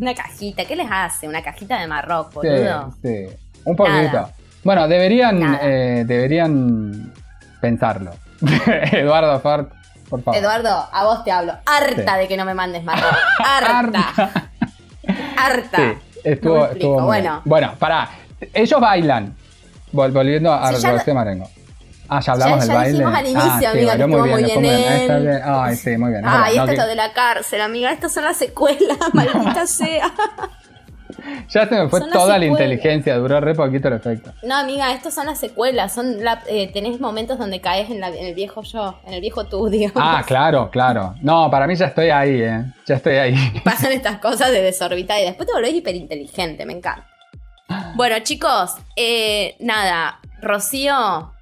Una 0.00 0.12
cajita, 0.12 0.64
¿qué 0.64 0.74
les 0.74 0.88
hace? 0.90 1.28
Una 1.28 1.40
cajita 1.40 1.78
de 1.78 1.86
Marroc, 1.86 2.32
Sí, 2.32 2.36
boludo. 2.48 2.94
sí. 3.00 3.26
Un 3.64 3.76
poquito. 3.76 3.96
Nada. 3.96 4.30
Bueno, 4.64 4.88
deberían, 4.88 5.58
eh, 5.62 6.02
deberían 6.04 7.12
pensarlo. 7.60 8.10
Eduardo 8.92 9.38
Ford, 9.38 9.66
por 10.10 10.20
favor. 10.24 10.36
Eduardo, 10.40 10.84
a 10.92 11.04
vos 11.04 11.22
te 11.22 11.30
hablo. 11.30 11.52
Harta 11.64 12.14
Sí. 12.14 12.18
de 12.22 12.26
que 12.26 12.36
no 12.36 12.44
me 12.44 12.54
mandes 12.54 12.82
Marroc. 12.82 13.14
Harta. 13.38 14.30
Harta. 15.36 15.76
Sí, 15.76 16.20
estuvo, 16.24 16.54
No 16.56 16.64
explico, 16.64 16.86
estuvo 16.90 17.04
bueno. 17.06 17.30
bien. 17.30 17.42
Bueno, 17.44 17.72
pará. 17.78 18.08
Ellos 18.54 18.80
bailan. 18.80 19.34
Vol- 19.92 20.12
volviendo 20.12 20.52
a 20.52 20.72
Sí, 20.72 20.86
Rocío 20.86 21.14
Marengo. 21.14 21.48
Ah, 22.10 22.20
ya 22.20 22.32
hablamos 22.32 22.58
Ya- 22.58 22.60
del 22.60 22.68
ya 22.68 22.74
baile. 22.74 22.92
dijimos 22.92 23.14
al 23.14 23.26
inicio, 23.26 23.42
ah, 23.52 23.58
sí, 23.58 23.64
amiga, 23.66 23.96
que 23.96 24.02
estuvo 24.02 24.26
muy 24.26 24.44
bien 24.44 25.42
Ah. 25.44 25.64
Ay, 25.64 25.76
sí, 25.76 25.96
muy 25.98 26.10
bien. 26.10 26.24
es 26.24 26.30
verdad, 26.32 26.48
esto 26.48 26.56
no, 26.66 26.72
es 26.72 26.78
lo 26.78 26.84
que- 26.84 26.88
de 26.88 26.94
la 26.96 27.12
cárcel, 27.12 27.60
amiga. 27.60 27.92
Estas 27.92 28.12
son 28.14 28.24
las 28.24 28.36
secuelas, 28.36 28.98
maldita 29.12 29.66
sea. 29.66 30.10
Ya 31.50 31.66
se 31.68 31.74
me 31.74 31.88
fue 31.88 32.00
son 32.00 32.10
toda 32.10 32.38
la 32.38 32.44
inteligencia, 32.46 33.16
duró 33.16 33.40
re 33.40 33.54
poquito 33.54 33.88
el 33.88 33.94
efecto. 33.94 34.32
No, 34.44 34.56
amiga, 34.56 34.92
estos 34.92 35.12
son 35.14 35.26
las 35.26 35.38
secuelas. 35.38 35.92
Son 35.92 36.22
la- 36.24 36.42
eh, 36.46 36.70
tenés 36.72 37.00
momentos 37.00 37.38
donde 37.38 37.60
caes 37.60 37.90
en, 37.90 38.00
la- 38.00 38.08
en 38.08 38.24
el 38.26 38.34
viejo 38.34 38.62
yo, 38.62 38.98
en 39.06 39.14
el 39.14 39.20
viejo 39.20 39.44
tú, 39.44 39.68
digamos. 39.70 39.96
Ah, 40.02 40.22
claro, 40.26 40.70
claro. 40.70 41.14
No, 41.20 41.50
para 41.50 41.66
mí 41.66 41.74
ya 41.74 41.86
estoy 41.86 42.10
ahí, 42.10 42.40
eh. 42.40 42.64
Ya 42.86 42.94
estoy 42.94 43.16
ahí. 43.16 43.34
Pasan 43.64 43.92
estas 43.92 44.18
cosas 44.18 44.50
de 44.52 44.62
desorbitar 44.62 45.18
y 45.20 45.24
después 45.24 45.46
te 45.46 45.52
volvés 45.52 45.74
hiperinteligente, 45.74 46.64
me 46.64 46.74
encanta. 46.74 47.06
Bueno, 47.96 48.16
chicos, 48.22 48.74
eh, 48.96 49.56
nada, 49.60 50.20
Rocío, 50.40 51.32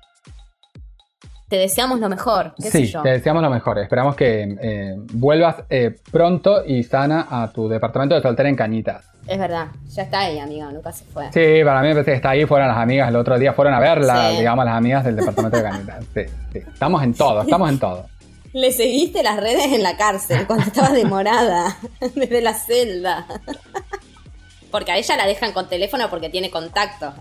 te 1.48 1.56
deseamos 1.56 2.00
lo 2.00 2.08
mejor, 2.08 2.54
qué 2.56 2.70
sé 2.70 2.78
Sí, 2.78 2.86
yo. 2.88 3.02
te 3.02 3.10
deseamos 3.10 3.42
lo 3.42 3.50
mejor. 3.50 3.78
Esperamos 3.78 4.16
que 4.16 4.56
eh, 4.60 4.94
vuelvas 5.12 5.56
eh, 5.70 5.94
pronto 6.10 6.64
y 6.64 6.82
sana 6.82 7.26
a 7.30 7.52
tu 7.52 7.68
departamento 7.68 8.14
de 8.16 8.22
soltera 8.22 8.48
en 8.48 8.56
Cañitas. 8.56 9.04
Es 9.28 9.38
verdad, 9.38 9.68
ya 9.88 10.02
está 10.04 10.20
ahí, 10.20 10.38
amiga, 10.38 10.70
nunca 10.72 10.92
se 10.92 11.04
fue. 11.04 11.26
Sí, 11.32 11.64
para 11.64 11.80
mí 11.82 11.88
me 11.88 11.94
parece 11.94 12.12
que 12.12 12.16
está 12.16 12.30
ahí, 12.30 12.44
fueron 12.46 12.68
las 12.68 12.76
amigas, 12.78 13.08
el 13.08 13.16
otro 13.16 13.38
día 13.38 13.52
fueron 13.52 13.74
a 13.74 13.80
verla, 13.80 14.30
Sí. 14.30 14.38
digamos, 14.38 14.64
las 14.64 14.74
amigas 14.76 15.04
del 15.04 15.16
departamento 15.16 15.56
de 15.58 15.62
Cañitas. 15.62 16.04
Sí, 16.14 16.20
sí. 16.52 16.58
Estamos 16.58 17.02
en 17.02 17.14
todo, 17.14 17.42
estamos 17.42 17.70
en 17.70 17.78
todo. 17.78 18.06
Le 18.52 18.72
seguiste 18.72 19.22
las 19.22 19.36
redes 19.38 19.66
en 19.72 19.82
la 19.82 19.96
cárcel 19.96 20.46
cuando 20.46 20.64
estaba 20.64 20.90
demorada, 20.90 21.76
desde 22.14 22.40
la 22.40 22.54
celda. 22.54 23.26
Porque 24.70 24.92
a 24.92 24.96
ella 24.96 25.16
la 25.16 25.26
dejan 25.26 25.52
con 25.52 25.68
teléfono 25.68 26.08
porque 26.10 26.28
tiene 26.28 26.50
contacto 26.50 27.12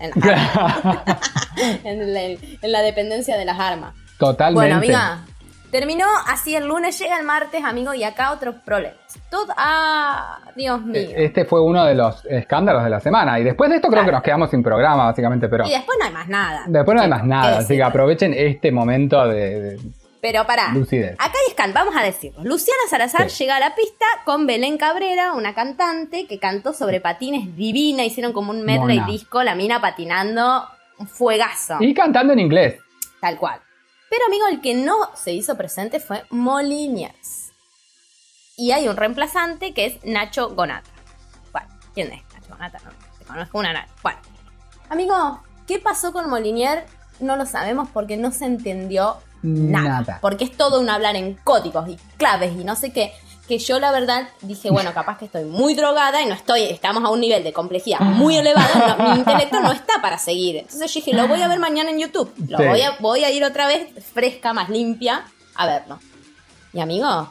en, 1.84 2.12
la, 2.14 2.22
en 2.22 2.38
la 2.72 2.80
dependencia 2.82 3.36
de 3.36 3.44
las 3.44 3.58
armas. 3.58 3.94
Totalmente. 4.18 4.60
Bueno, 4.60 4.76
amiga, 4.76 5.24
terminó 5.70 6.06
así 6.26 6.54
el 6.56 6.66
lunes, 6.66 6.98
llega 6.98 7.18
el 7.18 7.24
martes, 7.24 7.62
amigo, 7.64 7.92
y 7.94 8.02
acá 8.04 8.32
otros 8.32 8.56
problemas. 8.64 8.96
Todo, 9.30 9.52
ah, 9.56 10.38
Dios 10.54 10.80
mío. 10.82 11.00
Este 11.14 11.44
fue 11.44 11.60
uno 11.62 11.84
de 11.84 11.94
los 11.94 12.24
escándalos 12.26 12.84
de 12.84 12.90
la 12.90 13.00
semana. 13.00 13.38
Y 13.38 13.44
después 13.44 13.68
de 13.70 13.76
esto 13.76 13.88
creo 13.88 13.98
Claro. 14.02 14.06
que 14.10 14.12
nos 14.16 14.22
quedamos 14.22 14.50
sin 14.50 14.62
programa, 14.62 15.06
básicamente, 15.06 15.48
pero 15.48 15.66
y 15.66 15.70
después 15.70 15.98
no 15.98 16.06
hay 16.06 16.12
más 16.12 16.28
nada. 16.28 16.64
después 16.66 16.94
no 16.94 17.02
hay 17.02 17.08
¿Qué- 17.08 17.14
más 17.14 17.24
nada. 17.24 17.58
Así 17.58 17.76
que 17.76 17.82
aprovechen 17.82 18.32
este 18.34 18.70
momento 18.72 19.26
de, 19.28 19.60
de 19.60 19.78
Pero 20.28 20.44
pará. 20.44 20.70
lucidez. 20.72 21.12
Acá 21.20 21.34
hay 21.34 21.50
escándalo, 21.50 21.86
vamos 21.86 22.02
a 22.02 22.04
decirlo. 22.04 22.42
Luciana 22.42 22.80
Salazar 22.90 23.30
Sí. 23.30 23.44
llega 23.44 23.56
a 23.56 23.60
la 23.60 23.76
pista 23.76 24.04
con 24.24 24.44
Belén 24.44 24.76
Cabrera, 24.76 25.34
una 25.34 25.54
cantante 25.54 26.26
que 26.26 26.40
cantó 26.40 26.72
sobre 26.72 27.00
patines 27.00 27.54
divina, 27.54 28.02
hicieron 28.04 28.32
como 28.32 28.50
un 28.50 28.64
medley 28.64 28.98
Mona. 28.98 29.12
disco, 29.12 29.44
la 29.44 29.54
mina 29.54 29.80
patinando 29.80 30.66
un 30.98 31.06
fuegazo. 31.06 31.76
Y 31.80 31.94
cantando 31.94 32.32
en 32.32 32.40
inglés. 32.40 32.80
Tal 33.20 33.38
cual. 33.38 33.60
Pero 34.10 34.24
amigo, 34.26 34.48
el 34.48 34.60
que 34.60 34.74
no 34.74 34.96
se 35.14 35.32
hizo 35.32 35.56
presente 35.56 36.00
fue 36.00 36.24
Moliniers. 36.30 37.52
Y 38.56 38.72
hay 38.72 38.88
un 38.88 38.96
reemplazante 38.96 39.74
que 39.74 39.86
es 39.86 40.04
Nacho 40.04 40.48
Gonata. 40.56 40.90
Bueno, 41.52 41.68
¿quién 41.94 42.12
es 42.12 42.22
Nacho 42.34 42.48
Gonata? 42.48 42.80
No, 42.84 42.90
te 43.16 43.24
conozco 43.26 43.58
una 43.60 43.72
Nacho. 43.72 43.92
Bueno, 44.02 44.18
amigo, 44.88 45.40
¿qué 45.68 45.78
pasó 45.78 46.12
con 46.12 46.28
Molinier? 46.28 46.84
No 47.20 47.36
lo 47.36 47.46
sabemos 47.46 47.88
porque 47.92 48.16
no 48.16 48.32
se 48.32 48.46
entendió 48.46 49.18
nada. 49.42 50.00
Nada. 50.00 50.18
Porque 50.20 50.44
es 50.44 50.56
todo 50.56 50.80
un 50.80 50.88
hablar 50.90 51.16
en 51.16 51.34
códigos 51.44 51.88
y 51.88 51.96
claves 52.16 52.52
y 52.58 52.64
no 52.64 52.76
sé 52.76 52.92
qué. 52.92 53.12
Que 53.48 53.58
yo 53.58 53.78
la 53.78 53.92
verdad 53.92 54.28
dije, 54.42 54.70
bueno, 54.70 54.92
capaz 54.94 55.18
que 55.18 55.26
estoy 55.26 55.44
muy 55.44 55.74
drogada 55.74 56.20
y 56.22 56.26
no 56.26 56.34
estoy, 56.34 56.62
estamos 56.64 57.04
a 57.04 57.10
un 57.10 57.20
nivel 57.20 57.44
de 57.44 57.52
complejidad 57.52 58.00
muy 58.00 58.36
elevado, 58.36 58.96
no, 58.98 59.12
mi 59.12 59.18
intelecto 59.20 59.60
no 59.60 59.70
está 59.72 59.94
para 60.02 60.18
seguir. 60.18 60.56
Entonces 60.56 60.92
yo 60.92 61.00
dije, 61.00 61.14
lo 61.14 61.28
voy 61.28 61.42
a 61.42 61.48
ver 61.48 61.58
mañana 61.60 61.90
en 61.90 61.98
YouTube. 62.00 62.32
Lo 62.48 62.58
Sí. 62.58 62.64
voy, 62.64 62.80
a, 62.82 62.96
voy 62.98 63.24
a 63.24 63.30
ir 63.30 63.44
otra 63.44 63.66
vez 63.68 63.88
fresca, 64.12 64.52
más 64.52 64.68
limpia, 64.68 65.24
a 65.54 65.66
verlo. 65.66 65.98
Y 66.72 66.80
amigo, 66.80 67.30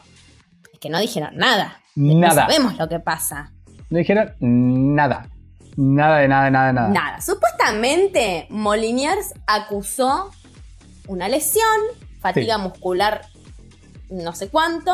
es 0.72 0.78
que 0.80 0.88
no 0.88 0.98
dijeron 0.98 1.36
nada. 1.36 1.80
No 1.94 2.14
Nada. 2.18 2.46
sabemos 2.46 2.76
lo 2.78 2.88
que 2.88 2.98
pasa. 2.98 3.52
No 3.90 3.98
dijeron 3.98 4.32
nada. 4.40 5.28
Nada 5.76 6.18
de 6.18 6.28
nada, 6.28 6.44
de 6.46 6.50
nada, 6.50 6.66
de 6.68 6.72
nada. 6.72 6.88
Nada. 6.88 7.20
Supuestamente, 7.20 8.46
Moliniers 8.50 9.34
acusó 9.46 10.30
una 11.08 11.28
lesión, 11.28 11.64
fatiga 12.20 12.56
Sí. 12.56 12.62
muscular, 12.62 13.22
no 14.10 14.34
sé 14.34 14.48
cuánto, 14.48 14.92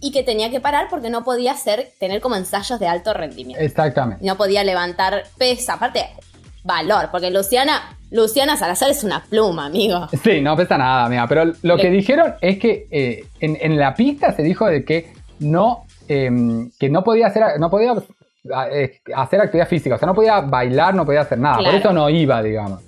y 0.00 0.12
que 0.12 0.22
tenía 0.22 0.50
que 0.50 0.60
parar 0.60 0.88
porque 0.90 1.08
no 1.10 1.24
podía 1.24 1.52
hacer, 1.52 1.92
tener 1.98 2.20
como 2.20 2.36
ensayos 2.36 2.78
de 2.78 2.86
alto 2.86 3.14
rendimiento. 3.14 3.62
Exactamente. 3.62 4.24
No 4.24 4.36
podía 4.36 4.62
levantar 4.64 5.24
pesa, 5.38 5.74
aparte, 5.74 6.04
valor, 6.62 7.08
porque 7.10 7.30
Luciana, 7.30 7.96
Luciana 8.10 8.56
Salazar 8.56 8.90
es 8.90 9.02
una 9.04 9.22
pluma, 9.24 9.66
amigo. 9.66 10.08
Sí, 10.22 10.40
no 10.40 10.56
pesa 10.56 10.76
nada, 10.78 11.06
amiga. 11.06 11.26
Pero 11.28 11.44
lo 11.62 11.76
Le- 11.76 11.82
que 11.82 11.90
dijeron 11.90 12.34
es 12.40 12.58
que 12.58 12.86
eh, 12.90 13.24
en, 13.40 13.56
en 13.60 13.78
la 13.78 13.94
pista 13.94 14.32
se 14.32 14.42
dijo 14.42 14.66
de 14.66 14.84
que 14.84 15.12
no, 15.40 15.84
em, 16.08 16.70
que 16.78 16.88
no 16.90 17.02
podía 17.02 17.26
hacer, 17.28 17.58
no 17.58 17.70
podía 17.70 17.94
eh, 18.72 19.00
hacer 19.16 19.40
actividad 19.40 19.68
física, 19.68 19.94
o 19.94 19.98
sea, 19.98 20.06
no 20.06 20.14
podía 20.14 20.40
bailar, 20.40 20.94
no 20.94 21.04
podía 21.06 21.22
hacer 21.22 21.38
nada. 21.38 21.56
Claro. 21.58 21.70
Por 21.72 21.80
eso 21.80 21.92
no 21.92 22.10
iba, 22.10 22.42
digamos. 22.42 22.82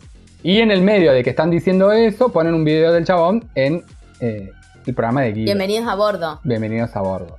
Y 0.47 0.61
en 0.61 0.71
el 0.71 0.81
medio 0.83 1.13
de 1.13 1.25
que 1.25 1.31
están 1.31 1.51
diciendo 1.51 1.91
eso, 1.91 2.31
ponen 2.31 2.55
un 2.55 2.63
video 2.63 2.93
del 2.93 3.05
chabón 3.05 3.51
en 3.57 3.83
eh, 4.21 4.53
el 4.87 4.95
programa 4.95 5.23
de 5.23 5.33
Guido. 5.33 5.45
Bienvenidos 5.47 5.89
a 5.89 5.97
bordo. 5.97 6.41
Bienvenidos 6.45 6.95
a 6.95 7.01
bordo. 7.01 7.37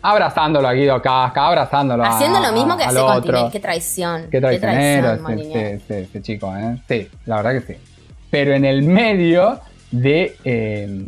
Abrazándolo 0.00 0.66
a 0.66 0.72
Guido 0.72 1.02
Casca, 1.02 1.48
abrazándolo 1.48 2.02
a- 2.02 2.16
Haciendo 2.16 2.40
lo 2.40 2.52
mismo 2.52 2.74
que 2.78 2.84
hace 2.84 2.98
con. 2.98 3.50
Qué 3.50 3.60
traición. 3.60 4.28
Qué 4.30 4.40
traicionero 4.40 5.12
ese, 5.12 5.22
Molinier. 5.22 5.66
ese- 5.74 6.00
ese 6.04 6.22
chico, 6.22 6.56
¿eh? 6.56 6.80
Sí, 6.88 7.06
la 7.26 7.42
verdad 7.42 7.60
que 7.60 7.74
sí. 7.74 7.78
Pero 8.30 8.54
en 8.54 8.64
el 8.64 8.84
medio 8.84 9.60
de. 9.90 10.38
eh, 10.42 11.06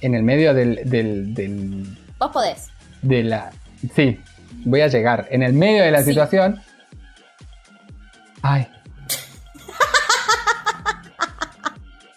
en 0.00 0.14
el 0.16 0.24
medio 0.24 0.54
del, 0.54 0.80
del, 0.90 1.34
del- 1.34 1.86
Vos 2.18 2.30
podés. 2.32 2.70
de 3.00 3.22
la. 3.22 3.52
Sí, 3.94 4.18
voy 4.64 4.80
a 4.80 4.88
llegar. 4.88 5.28
En 5.30 5.44
el 5.44 5.52
medio 5.52 5.84
de 5.84 5.92
la 5.92 6.00
Sí. 6.02 6.10
situación. 6.10 6.60
Ay. 8.42 8.66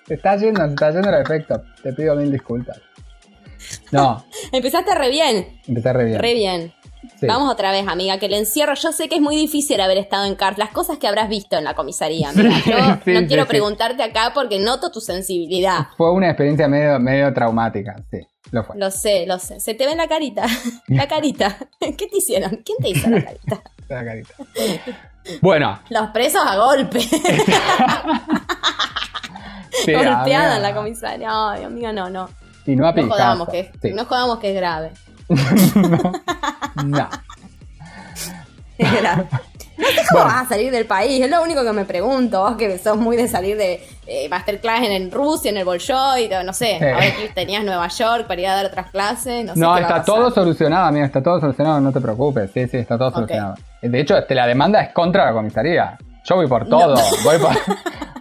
Se 0.07 0.13
está 0.15 0.35
yendo, 0.37 0.61
se 0.65 0.69
está 0.69 0.91
yendo 0.91 1.09
el 1.09 1.21
efecto. 1.21 1.61
Te 1.83 1.93
pido 1.93 2.15
mil 2.15 2.31
disculpas. 2.31 2.79
No, 3.91 4.25
Empezaste 4.51 4.95
re 4.95 5.09
bien. 5.09 5.59
empecé 5.67 5.93
re 5.93 6.05
bien. 6.05 6.19
Re 6.19 6.33
bien. 6.33 6.73
Sí. 7.19 7.25
Vamos 7.25 7.51
otra 7.51 7.71
vez, 7.71 7.87
amiga, 7.87 8.17
que 8.19 8.25
el 8.27 8.33
encierro, 8.33 8.73
yo 8.75 8.91
sé 8.91 9.07
que 9.09 9.15
es 9.15 9.21
muy 9.21 9.35
difícil 9.35 9.79
haber 9.81 9.97
estado 9.97 10.25
en 10.25 10.35
cárcel, 10.35 10.65
las 10.65 10.73
cosas 10.73 10.97
que 10.97 11.07
habrás 11.07 11.29
visto 11.29 11.57
en 11.57 11.63
la 11.63 11.73
comisaría, 11.73 12.29
amiga. 12.29 12.51
Sí, 12.63 12.69
Yo 12.71 12.77
sí, 13.05 13.11
no 13.13 13.27
quiero 13.27 13.45
preguntarte 13.47 14.03
acá 14.03 14.31
porque 14.33 14.59
noto 14.59 14.91
tu 14.91 14.99
sensibilidad. 14.99 15.87
Fue 15.95 16.11
una 16.11 16.27
experiencia 16.29 16.67
medio, 16.67 16.99
medio 16.99 17.33
traumática, 17.33 17.95
sí, 18.11 18.19
lo 18.51 18.63
fue. 18.63 18.77
Lo 18.77 18.91
sé, 18.91 19.25
lo 19.25 19.39
sé. 19.39 19.59
Se 19.59 19.73
te 19.73 19.85
ve 19.85 19.91
en 19.93 19.97
la 19.97 20.07
carita. 20.07 20.45
La 20.87 21.07
carita. 21.07 21.57
¿Qué 21.79 22.07
te 22.07 22.17
hicieron? 22.17 22.61
¿Quién 22.63 22.77
te 22.81 22.89
hizo 22.89 23.09
la 23.09 23.23
carita? 23.23 23.61
La 23.89 24.05
carita. 24.05 24.33
Bueno, 25.41 25.79
Los 25.89 26.09
presos 26.09 26.41
a 26.45 26.55
golpe. 26.57 26.99
Sí, 29.85 29.93
Golpeada 29.93 30.57
en 30.57 30.63
la 30.63 30.73
comisaría. 30.75 31.29
Ay, 31.31 31.63
amiga, 31.63 31.91
no, 31.93 32.09
no. 32.09 32.29
Y 32.65 32.75
no 32.75 32.91
No 32.91 33.07
jodamos, 33.09 33.49
que, 33.49 33.71
Sí. 33.81 33.93
no 33.93 34.05
jodamos 34.05 34.39
que 34.39 34.49
es 34.51 34.55
grave. 34.55 34.91
No. 36.85 37.09
Es 38.77 39.01
grave. 39.01 39.25
No 39.77 39.87
sé 39.87 39.95
cómo 40.09 40.23
Bueno. 40.23 40.25
vas 40.35 40.45
a 40.45 40.49
salir 40.49 40.71
del 40.71 40.85
país, 40.85 41.23
es 41.23 41.29
lo 41.29 41.41
único 41.41 41.63
que 41.63 41.71
me 41.71 41.85
pregunto. 41.85 42.41
Vos 42.41 42.55
que 42.57 42.77
sos 42.77 42.97
muy 42.97 43.15
de 43.17 43.27
salir 43.27 43.57
de 43.57 43.83
eh, 44.07 44.27
masterclass 44.29 44.83
en, 44.83 44.91
en 44.91 45.11
Rusia, 45.11 45.49
en 45.51 45.57
el 45.57 45.65
Bolshoi, 45.65 46.29
no 46.45 46.53
sé. 46.53 46.77
Sí. 46.79 46.85
Ahora 46.85 47.15
que 47.15 47.29
tenías 47.33 47.63
Nueva 47.63 47.87
York 47.87 48.27
para 48.27 48.41
ir 48.41 48.47
a 48.47 48.55
dar 48.55 48.65
otras 48.67 48.89
clases. 48.91 49.45
No, 49.45 49.53
sé 49.53 49.59
No, 49.59 49.67
qué 49.67 49.69
va 49.69 49.75
a 49.77 49.81
está 49.81 49.93
pasar. 49.99 50.05
todo 50.05 50.31
solucionado, 50.31 50.85
amigo, 50.87 51.05
está 51.05 51.21
todo 51.23 51.39
solucionado, 51.39 51.79
no 51.79 51.91
te 51.91 52.01
preocupes. 52.01 52.51
Sí, 52.53 52.67
sí, 52.67 52.77
está 52.77 52.97
todo 52.97 53.11
solucionado. 53.11 53.55
De 53.81 53.99
hecho, 53.99 54.17
este, 54.17 54.33
la 54.35 54.45
demanda 54.47 54.81
es 54.81 54.93
contra 54.93 55.25
la 55.25 55.33
comisaría. 55.33 55.97
Yo 56.23 56.35
voy 56.35 56.47
por 56.47 56.67
todo, 56.67 56.95
voy 57.23 57.37
por, 57.37 57.51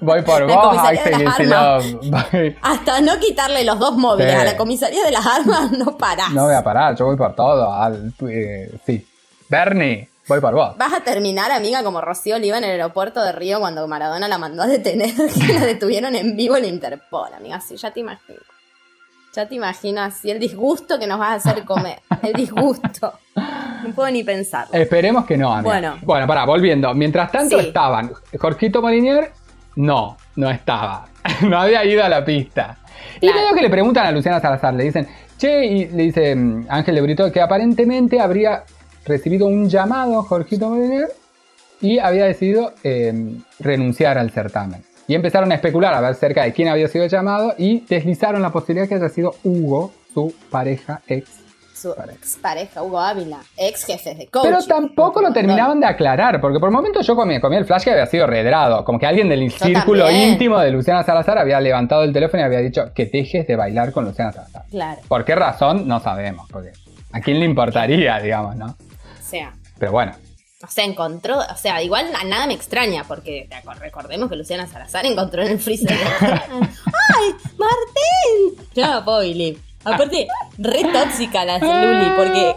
voy 0.00 0.22
por 0.22 0.46
La 0.48 0.54
vos, 0.56 0.78
Axel. 0.78 1.24
Voy- 2.10 2.56
Hasta 2.62 3.00
no 3.00 3.18
quitarle 3.18 3.64
los 3.64 3.78
dos 3.78 3.96
móviles 3.96 4.32
Sí. 4.34 4.38
a 4.40 4.44
la 4.44 4.56
comisaría 4.56 5.04
de 5.04 5.10
las 5.10 5.26
armas, 5.26 5.72
no 5.72 5.96
parás. 5.96 6.30
No 6.32 6.44
voy 6.44 6.54
a 6.54 6.62
parar, 6.62 6.96
yo 6.96 7.06
voy 7.06 7.16
por 7.16 7.34
todo. 7.34 7.72
al- 7.72 8.12
eh, 8.28 8.70
sí. 8.86 9.06
Bernie, 9.48 10.08
voy 10.28 10.40
por 10.40 10.54
vos. 10.54 10.76
Vas 10.76 10.92
a 10.92 11.00
terminar, 11.00 11.50
amiga, 11.52 11.82
como 11.82 12.00
Rocío 12.00 12.36
Oliva 12.36 12.58
en 12.58 12.64
el 12.64 12.70
aeropuerto 12.70 13.22
de 13.22 13.32
Río 13.32 13.60
cuando 13.60 13.86
Maradona 13.86 14.26
la 14.28 14.38
mandó 14.38 14.62
a 14.62 14.66
detener, 14.66 15.14
que 15.46 15.52
la 15.52 15.60
detuvieron 15.66 16.16
en 16.16 16.36
vivo 16.36 16.56
en 16.56 16.64
Interpol, 16.64 17.32
amiga. 17.36 17.60
Sí, 17.60 17.76
ya 17.76 17.90
te 17.92 18.00
imagino. 18.00 18.38
Ya 19.34 19.46
te 19.46 19.54
imaginas, 19.54 20.14
sí, 20.22 20.30
el 20.30 20.38
disgusto 20.40 20.98
que 20.98 21.06
nos 21.06 21.18
vas 21.18 21.46
a 21.46 21.50
hacer 21.50 21.64
comer. 21.64 22.00
El 22.22 22.32
disgusto. 22.32 23.12
No 23.34 23.94
puedo 23.94 24.10
ni 24.10 24.24
pensar. 24.24 24.66
Esperemos 24.72 25.26
que 25.26 25.36
no, 25.36 25.52
amigo. 25.52 25.68
Bueno. 25.68 25.98
Bueno, 26.02 26.26
pará, 26.26 26.46
volviendo. 26.46 26.92
Mientras 26.94 27.30
tanto 27.30 27.60
Sí. 27.60 27.66
estaban 27.66 28.12
Jorgito 28.40 28.80
Molinier, 28.80 29.32
no, 29.76 30.16
no 30.36 30.50
estaba. 30.50 31.06
no 31.48 31.58
había 31.58 31.84
ido 31.84 32.04
a 32.04 32.08
la 32.08 32.24
pista. 32.24 32.76
Y 33.20 33.28
Claro. 33.28 33.54
que 33.54 33.62
le 33.62 33.70
preguntan 33.70 34.06
a 34.06 34.10
Luciana 34.12 34.40
Salazar, 34.40 34.74
le 34.74 34.84
dicen, 34.84 35.06
che, 35.38 35.64
y 35.64 35.86
le 35.86 36.02
dice 36.04 36.34
mm, 36.34 36.66
Ángel 36.68 36.94
de 36.96 37.00
Brito 37.02 37.32
que 37.32 37.40
aparentemente 37.40 38.20
habría 38.20 38.64
recibido 39.04 39.46
un 39.46 39.68
llamado 39.68 40.22
Jorgito 40.22 40.68
Molinier 40.68 41.08
y 41.80 41.98
había 41.98 42.24
decidido 42.24 42.72
eh, 42.82 43.36
renunciar 43.60 44.18
al 44.18 44.30
certamen. 44.30 44.82
Y 45.08 45.14
empezaron 45.14 45.52
a 45.52 45.54
especular 45.54 45.94
a 45.94 46.00
ver 46.00 46.14
cerca 46.16 46.42
de 46.42 46.52
quién 46.52 46.68
había 46.68 46.88
sido 46.88 47.06
llamado 47.06 47.54
y 47.56 47.80
deslizaron 47.86 48.42
la 48.42 48.50
posibilidad 48.50 48.88
que 48.88 48.96
haya 48.96 49.08
sido 49.08 49.34
Hugo, 49.44 49.92
su 50.12 50.34
pareja 50.50 51.00
ex 51.06 51.45
Su 51.76 51.92
ex 51.92 52.38
pareja, 52.40 52.82
Hugo 52.82 52.98
Ávila, 52.98 53.40
ex 53.54 53.84
jefe 53.84 54.14
de 54.14 54.28
coach. 54.28 54.44
Pero 54.44 54.62
tampoco 54.64 55.20
lo 55.20 55.30
terminaban 55.30 55.78
de 55.78 55.86
aclarar, 55.86 56.40
porque 56.40 56.58
por 56.58 56.70
momentos 56.70 57.06
yo 57.06 57.14
comí, 57.14 57.38
comí 57.38 57.56
el 57.56 57.66
flash 57.66 57.84
que 57.84 57.90
había 57.90 58.06
sido 58.06 58.26
redrado, 58.26 58.82
como 58.82 58.98
que 58.98 59.04
alguien 59.04 59.28
del 59.28 59.50
círculo 59.50 60.06
también. 60.06 60.30
íntimo 60.30 60.58
de 60.58 60.70
Luciana 60.70 61.02
Salazar 61.02 61.36
había 61.36 61.60
levantado 61.60 62.02
el 62.04 62.14
teléfono 62.14 62.42
y 62.42 62.46
había 62.46 62.60
dicho 62.60 62.94
que 62.94 63.04
dejes 63.04 63.46
de 63.46 63.56
bailar 63.56 63.92
con 63.92 64.06
Luciana 64.06 64.32
Salazar. 64.32 64.64
Claro, 64.70 65.02
¿Por 65.06 65.26
qué 65.26 65.34
razón? 65.34 65.86
No 65.86 66.00
sabemos, 66.00 66.48
porque 66.50 66.72
a 67.12 67.20
quién 67.20 67.40
le 67.40 67.44
importaría, 67.44 68.18
digamos, 68.20 68.56
¿no? 68.56 68.66
o 68.66 69.22
sea, 69.22 69.52
Pero 69.78 69.92
bueno, 69.92 70.12
o 70.64 70.68
sea, 70.68 70.84
encontró, 70.84 71.38
o 71.38 71.56
sea, 71.56 71.82
igual 71.82 72.06
a 72.18 72.24
nada 72.24 72.46
me 72.46 72.54
extraña, 72.54 73.04
porque 73.06 73.50
recordemos 73.78 74.30
que 74.30 74.36
Luciana 74.36 74.66
Salazar 74.66 75.04
encontró 75.04 75.42
en 75.42 75.52
el 75.52 75.58
freezer. 75.58 75.94
¡Ay, 76.20 77.34
Martín! 77.58 79.04
Puedo 79.04 79.20
vivir. 79.20 79.65
Aparte, 79.86 80.26
re 80.58 80.84
tóxica 80.92 81.44
la 81.44 81.58
Luli, 81.58 82.10
porque, 82.16 82.56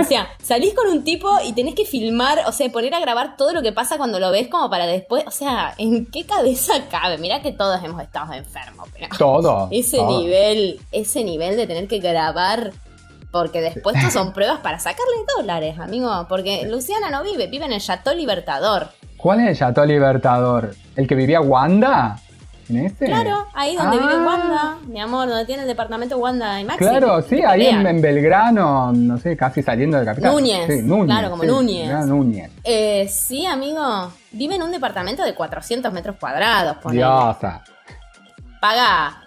o 0.00 0.04
sea, 0.04 0.28
salís 0.42 0.74
con 0.74 0.88
un 0.88 1.04
tipo 1.04 1.28
y 1.44 1.52
tenés 1.52 1.76
que 1.76 1.84
filmar, 1.84 2.40
o 2.46 2.52
sea, 2.52 2.68
poner 2.70 2.94
a 2.94 3.00
grabar 3.00 3.36
todo 3.36 3.52
lo 3.52 3.62
que 3.62 3.72
pasa 3.72 3.96
cuando 3.96 4.18
lo 4.18 4.32
ves 4.32 4.48
como 4.48 4.68
para 4.68 4.86
después, 4.86 5.24
o 5.26 5.30
sea, 5.30 5.74
¿en 5.78 6.06
qué 6.06 6.26
cabeza 6.26 6.74
cabe? 6.90 7.18
Mirá 7.18 7.42
que 7.42 7.52
todos 7.52 7.82
hemos 7.84 8.02
estado 8.02 8.32
enfermos, 8.32 8.88
pero 8.92 9.06
todo. 9.16 9.68
ese 9.70 9.98
todo. 9.98 10.20
nivel, 10.20 10.80
ese 10.90 11.22
nivel 11.22 11.56
de 11.56 11.68
tener 11.68 11.86
que 11.86 12.00
grabar, 12.00 12.72
porque 13.30 13.60
después 13.60 13.94
esto 13.94 14.10
son 14.10 14.32
pruebas 14.34 14.58
para 14.58 14.80
sacarle 14.80 15.14
dólares, 15.36 15.78
amigo, 15.78 16.26
porque 16.28 16.66
Luciana 16.68 17.08
no 17.08 17.22
vive, 17.22 17.46
vive 17.46 17.66
en 17.66 17.72
el 17.72 17.80
Chateau 17.80 18.16
Libertador. 18.16 18.88
¿Cuál 19.16 19.40
es 19.40 19.48
el 19.50 19.56
Chateau 19.56 19.86
Libertador? 19.86 20.74
¿El 20.96 21.06
que 21.06 21.14
vivía 21.14 21.40
Wanda? 21.40 22.18
¿En 22.68 22.84
ese? 22.84 23.06
Claro, 23.06 23.46
ahí 23.54 23.74
donde 23.76 23.96
Ah. 23.96 24.00
vive 24.00 24.26
Wanda, 24.26 24.78
mi 24.86 25.00
amor, 25.00 25.28
donde 25.28 25.46
tiene 25.46 25.62
el 25.62 25.68
departamento 25.68 26.18
Wanda 26.18 26.60
y 26.60 26.64
Maxi. 26.64 26.78
Claro, 26.84 27.22
sí, 27.22 27.40
ahí 27.42 27.66
en, 27.66 27.86
en 27.86 28.00
Belgrano, 28.02 28.92
no 28.92 29.16
sé, 29.18 29.36
casi 29.36 29.62
saliendo 29.62 29.96
del 29.96 30.04
capital. 30.06 30.32
Núñez, 30.32 30.66
Sí, 30.66 30.82
Núñez. 30.82 31.06
claro, 31.06 31.30
como 31.30 31.42
sí, 31.44 31.48
Núñez. 31.48 32.50
Eh, 32.64 33.08
sí, 33.08 33.46
amigo, 33.46 34.12
vive 34.32 34.56
en 34.56 34.62
un 34.62 34.70
departamento 34.70 35.22
de 35.24 35.34
400 35.34 35.92
metros 35.92 36.16
cuadrados, 36.20 36.76
ponele. 36.76 37.02
Diosa. 37.02 37.62
Paga 38.60 39.22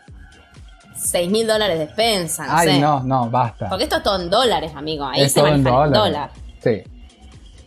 6 0.95 1.32
mil 1.32 1.47
dólares 1.47 1.80
de 1.80 1.86
despensa, 1.88 2.45
no 2.45 2.54
Ay, 2.56 2.67
sé. 2.67 2.80
no, 2.80 2.99
no, 3.01 3.30
basta. 3.30 3.69
Porque 3.69 3.86
esto 3.86 3.97
es 3.97 4.04
todo 4.04 4.21
en 4.21 4.30
dólares, 4.30 4.71
amigo, 4.75 5.06
ahí 5.06 5.21
Es 5.23 5.32
se 5.34 5.39
todo 5.39 5.49
en 5.49 5.63
maneja 5.63 5.86
el 5.86 5.91
dólares. 5.91 6.13
dólar. 6.13 6.30
Sí. 6.60 6.84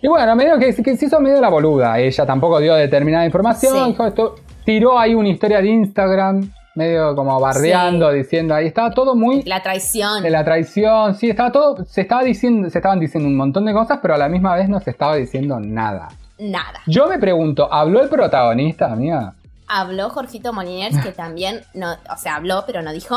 Y 0.03 0.07
bueno, 0.09 0.37
medio 0.37 0.59
que, 0.59 0.75
que 0.75 0.97
se 0.97 1.07
hizo 1.07 1.19
medio 1.19 1.41
la 1.41 1.49
boluda. 1.49 1.99
Ella 1.99 2.27
tampoco 2.27 2.61
dio 2.61 2.75
determinada 2.75 3.25
información. 3.25 3.73
Sí. 3.87 3.91
Dijo 3.93 4.07
esto. 4.07 4.35
Tiró 4.65 4.99
ahí 4.99 5.15
una 5.15 5.29
historia 5.29 5.61
de 5.61 5.69
Instagram, 5.69 6.51
medio 6.75 7.15
como 7.15 7.39
bardeando, 7.41 8.11
diciendo 8.11 8.55
ahí, 8.55 8.67
estaba 8.67 8.91
todo 8.91 9.15
muy 9.15 9.43
La 9.45 9.63
traición. 9.63 10.23
de 10.23 10.31
la 10.31 10.45
traición, 10.45 11.15
sí, 11.15 11.31
estaba 11.31 11.53
todo, 11.53 11.85
se 11.85 12.01
estaba 12.01 12.23
diciendo, 12.23 12.69
se 12.71 12.79
estaban 12.79 12.99
diciendo 12.99 13.29
un 13.29 13.37
montón 13.37 13.65
de 13.65 13.73
cosas, 13.73 13.99
pero 14.03 14.15
a 14.15 14.19
la 14.19 14.29
misma 14.29 14.57
vez 14.57 14.69
no 14.69 14.81
se 14.81 14.91
estaba 14.91 15.17
diciendo 15.17 15.61
nada. 15.61 16.09
Nada. 16.39 16.81
Yo 16.87 17.07
me 17.07 17.19
pregunto, 17.19 17.73
¿habló 17.73 18.03
el 18.03 18.09
protagonista, 18.09 18.93
amiga? 18.93 19.35
Habló 19.69 20.11
Jorgito 20.11 20.53
Moliniers, 20.53 20.99
que 20.99 21.13
también, 21.13 21.61
no, 21.75 21.93
o 21.93 22.17
sea, 22.17 22.37
habló, 22.37 22.65
pero 22.67 22.83
no 22.83 22.93
dijo 22.93 23.17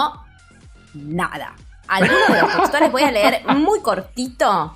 nada. 0.94 1.54
Algunos 1.88 2.28
de 2.28 2.42
los 2.42 2.56
textuales 2.56 2.92
voy 2.92 3.04
a 3.04 3.12
leer 3.12 3.42
muy 3.56 3.80
cortito. 3.82 4.76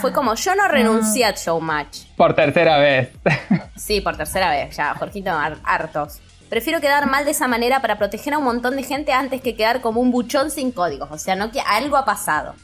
Fue 0.00 0.12
como, 0.12 0.34
yo 0.34 0.54
no 0.54 0.68
renuncié 0.68 1.24
a 1.24 1.32
Showmatch. 1.32 2.04
Por 2.16 2.34
tercera 2.34 2.78
vez. 2.78 3.10
Sí, 3.76 4.00
por 4.00 4.16
tercera 4.16 4.50
vez, 4.50 4.74
ya, 4.76 4.94
Jorgito, 4.94 5.30
har- 5.30 5.58
hartos. 5.62 6.18
Prefiero 6.48 6.80
quedar 6.80 7.06
mal 7.10 7.24
de 7.24 7.32
esa 7.32 7.46
manera 7.46 7.80
para 7.82 7.98
proteger 7.98 8.34
a 8.34 8.38
un 8.38 8.44
montón 8.44 8.74
de 8.76 8.82
gente 8.82 9.12
antes 9.12 9.40
que 9.42 9.54
quedar 9.54 9.80
como 9.80 10.00
un 10.00 10.10
buchón 10.10 10.50
sin 10.50 10.72
códigos. 10.72 11.08
O 11.10 11.18
sea, 11.18 11.36
no 11.36 11.50
que 11.50 11.60
algo 11.60 11.96
ha 11.96 12.04
pasado. 12.04 12.54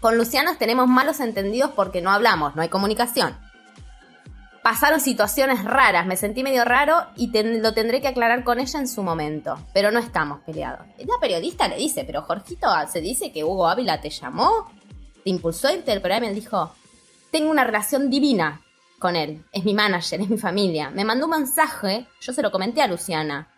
Con 0.00 0.18
Lucianos 0.18 0.58
tenemos 0.58 0.86
malos 0.88 1.20
entendidos 1.20 1.70
porque 1.74 2.02
no 2.02 2.10
hablamos, 2.10 2.54
no 2.54 2.62
hay 2.62 2.68
comunicación. 2.68 3.36
Pasaron 4.62 5.00
situaciones 5.00 5.62
raras, 5.64 6.06
me 6.06 6.16
sentí 6.16 6.42
medio 6.42 6.64
raro 6.64 7.06
y 7.16 7.30
ten- 7.30 7.62
lo 7.62 7.72
tendré 7.72 8.00
que 8.00 8.08
aclarar 8.08 8.42
con 8.42 8.58
ella 8.58 8.80
en 8.80 8.88
su 8.88 9.02
momento. 9.04 9.58
Pero 9.72 9.92
no 9.92 10.00
estamos 10.00 10.40
peleados. 10.40 10.86
La 10.98 11.14
periodista 11.20 11.68
le 11.68 11.76
dice, 11.76 12.04
pero 12.04 12.22
Jorgito, 12.22 12.66
se 12.92 13.00
dice 13.00 13.30
que 13.32 13.44
Hugo 13.44 13.68
Ávila 13.68 14.00
te 14.00 14.10
llamó, 14.10 14.68
te 15.26 15.30
impulsó 15.30 15.66
a 15.66 15.72
irte 15.72 15.90
del 15.90 16.00
programa 16.00 16.28
él 16.28 16.36
dijo, 16.36 16.70
tengo 17.32 17.50
una 17.50 17.64
relación 17.64 18.10
divina 18.10 18.60
con 19.00 19.16
él. 19.16 19.42
Es 19.50 19.64
mi 19.64 19.74
manager, 19.74 20.20
es 20.20 20.28
mi 20.28 20.38
familia. 20.38 20.90
Me 20.90 21.04
mandó 21.04 21.24
un 21.24 21.32
mensaje, 21.32 22.06
yo 22.20 22.32
se 22.32 22.42
lo 22.42 22.52
comenté 22.52 22.80
a 22.80 22.86
Luciana. 22.86 23.48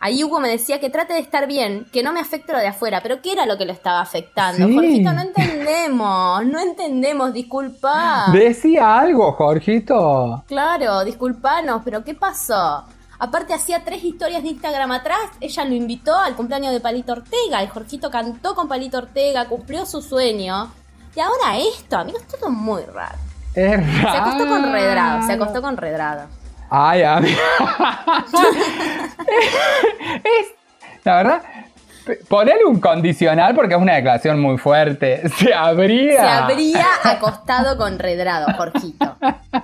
Ahí 0.00 0.22
Hugo 0.22 0.38
me 0.38 0.50
decía 0.50 0.80
que 0.80 0.90
trate 0.90 1.14
de 1.14 1.20
estar 1.20 1.46
bien, 1.46 1.86
que 1.90 2.02
no 2.02 2.12
me 2.12 2.20
afecte 2.20 2.52
lo 2.52 2.58
de 2.58 2.66
afuera, 2.66 3.00
pero 3.02 3.22
¿qué 3.22 3.32
era 3.32 3.46
lo 3.46 3.56
que 3.56 3.64
lo 3.64 3.72
estaba 3.72 4.02
afectando? 4.02 4.66
Sí. 4.66 4.74
Jorgito, 4.74 5.12
no 5.14 5.22
entendemos, 5.22 6.44
no 6.44 6.60
entendemos, 6.60 7.32
disculpa. 7.32 8.26
Decía 8.30 8.98
algo, 8.98 9.32
Jorgito. 9.32 10.44
Claro, 10.46 11.04
disculpanos, 11.04 11.80
pero 11.86 12.04
¿qué 12.04 12.12
pasó? 12.12 12.84
Aparte 13.18 13.54
hacía 13.54 13.82
tres 13.82 14.04
historias 14.04 14.42
de 14.42 14.50
Instagram 14.50 14.92
atrás, 14.92 15.30
ella 15.40 15.64
lo 15.64 15.72
invitó 15.72 16.14
al 16.14 16.36
cumpleaños 16.36 16.74
de 16.74 16.80
Palito 16.80 17.12
Ortega, 17.12 17.62
el 17.62 17.70
Jorgito 17.70 18.10
cantó 18.10 18.54
con 18.54 18.68
Palito 18.68 18.98
Ortega, 18.98 19.48
cumplió 19.48 19.86
su 19.86 20.02
sueño. 20.02 20.70
Y 21.16 21.20
ahora 21.20 21.56
esto, 21.56 21.96
amigos, 21.98 22.22
todo 22.28 22.50
muy 22.50 22.82
raro. 22.84 23.16
Es 23.54 23.80
Se 24.00 24.06
acostó 24.08 24.46
con 24.48 24.72
Redrado, 24.72 25.22
se 25.22 25.28
raro. 25.28 25.42
acostó 25.44 25.62
con 25.62 25.76
Redrado. 25.76 26.22
Ay, 26.70 27.02
amiga. 27.04 27.38
es, 30.24 30.46
la 31.04 31.16
verdad, 31.16 31.42
p- 32.04 32.16
ponerle 32.28 32.64
un 32.64 32.80
condicional 32.80 33.54
porque 33.54 33.74
es 33.74 33.80
una 33.80 33.94
declaración 33.94 34.40
muy 34.40 34.58
fuerte. 34.58 35.28
Se 35.38 35.54
habría. 35.54 36.20
Se 36.20 36.28
habría 36.28 36.86
acostado 37.04 37.76
con 37.76 37.98
Redrado, 37.98 38.46
Jorgito. 38.56 39.16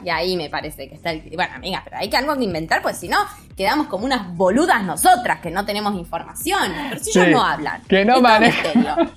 Y 0.04 0.10
ahí 0.10 0.36
me 0.36 0.48
parece 0.50 0.88
que 0.88 0.94
está 0.94 1.10
el... 1.10 1.22
Bueno, 1.34 1.54
amiga, 1.56 1.80
pero 1.84 1.96
hay 1.96 2.08
que 2.08 2.16
algo 2.16 2.36
que 2.36 2.44
inventar, 2.44 2.82
pues 2.82 2.96
si 2.98 3.08
no, 3.08 3.18
quedamos 3.56 3.88
como 3.88 4.04
unas 4.04 4.34
boludas 4.36 4.82
nosotras 4.84 5.40
que 5.40 5.50
no 5.50 5.64
tenemos 5.64 5.94
información. 5.94 6.72
Pero 6.90 7.02
si 7.02 7.10
ellos 7.18 7.28
no 7.32 7.42
hablan. 7.44 7.82
que 7.88 8.04
no 8.04 8.20
manejan. 8.20 9.10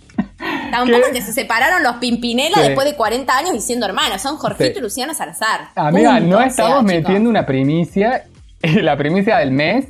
Tampoco 0.71 1.01
Que- 1.07 1.11
que 1.13 1.21
se 1.21 1.33
separaron 1.33 1.83
los 1.83 1.97
Pimpinela 1.97 2.55
Sí. 2.57 2.61
después 2.67 2.85
de 2.85 2.95
40 2.95 3.37
años 3.37 3.53
y 3.55 3.59
siendo 3.61 3.85
hermanos. 3.85 4.21
Son 4.21 4.37
Jorgito 4.37 4.73
Sí. 4.73 4.79
y 4.79 4.81
Luciano 4.81 5.13
Salazar. 5.13 5.69
Amiga, 5.75 6.17
Punto. 6.17 6.27
no 6.29 6.37
sea, 6.39 6.47
estamos 6.47 6.83
metiendo 6.83 7.29
una 7.29 7.45
primicia, 7.45 8.23
la 8.61 8.97
primicia 8.97 9.37
del 9.37 9.51
mes, 9.51 9.85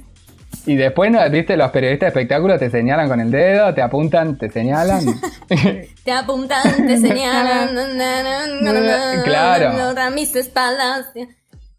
y 0.65 0.75
después, 0.75 1.11
¿no? 1.11 1.19
viste, 1.29 1.57
los 1.57 1.71
periodistas 1.71 2.13
de 2.13 2.19
espectáculos 2.19 2.59
te 2.59 2.69
señalan 2.69 3.09
con 3.09 3.19
el 3.19 3.29
dedo, 3.31 3.73
te 3.73 3.81
apuntan, 3.81 4.37
te 4.37 4.49
señalan. 4.49 5.03
Te 6.03 6.11
apuntan, 6.11 6.85
te 6.85 6.97
señalan. 6.97 7.69
Claro. 9.23 9.71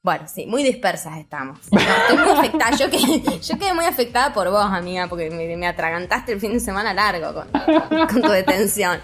Bueno, 0.04 0.26
sí, 0.28 0.44
muy 0.44 0.62
dispersas 0.62 1.16
estamos. 1.16 1.58
No, 1.72 1.80
estoy 2.08 2.16
muy 2.18 2.28
afectada. 2.38 2.76
Yo 2.76 2.90
quedé, 2.90 3.40
yo 3.40 3.58
quedé 3.58 3.72
muy 3.72 3.86
afectada 3.86 4.34
por 4.34 4.50
vos, 4.50 4.66
amiga, 4.66 5.06
porque 5.08 5.30
me, 5.30 5.56
me 5.56 5.66
atragantaste 5.66 6.32
el 6.32 6.40
fin 6.40 6.52
de 6.52 6.60
semana 6.60 6.92
largo 6.92 7.32
con, 7.32 7.48
con- 7.88 8.06
con 8.08 8.20
tu 8.22 8.28
detención. 8.28 9.00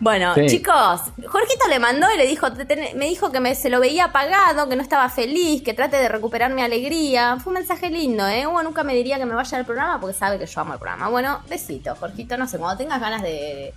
Bueno, 0.00 0.34
Sí. 0.34 0.46
chicos, 0.46 1.02
Jorgito 1.28 1.68
le 1.68 1.78
mandó 1.78 2.06
y 2.12 2.16
le 2.16 2.26
dijo, 2.26 2.50
"Te 2.52 2.94
me 2.94 3.04
dijo 3.06 3.30
que 3.30 3.40
me, 3.40 3.54
se 3.54 3.68
lo 3.68 3.80
veía 3.80 4.06
apagado, 4.06 4.66
que 4.68 4.76
no 4.76 4.82
estaba 4.82 5.08
feliz, 5.10 5.62
que 5.62 5.74
trate 5.74 5.98
de 5.98 6.08
recuperar 6.08 6.52
mi 6.52 6.62
alegría. 6.62 7.36
Fue 7.38 7.50
un 7.52 7.58
mensaje 7.58 7.90
lindo, 7.90 8.26
¿eh? 8.26 8.46
Hugo 8.46 8.62
nunca 8.62 8.82
me 8.82 8.94
diría 8.94 9.18
que 9.18 9.26
me 9.26 9.34
vaya 9.34 9.58
al 9.58 9.66
programa 9.66 10.00
porque 10.00 10.16
sabe 10.16 10.38
que 10.38 10.46
yo 10.46 10.60
amo 10.60 10.72
el 10.72 10.78
programa. 10.78 11.08
Bueno, 11.10 11.40
besito, 11.50 11.94
Jorgito, 11.96 12.36
no 12.38 12.48
sé, 12.48 12.58
cuando 12.58 12.78
tengas 12.78 12.98
ganas 13.00 13.22
de... 13.22 13.74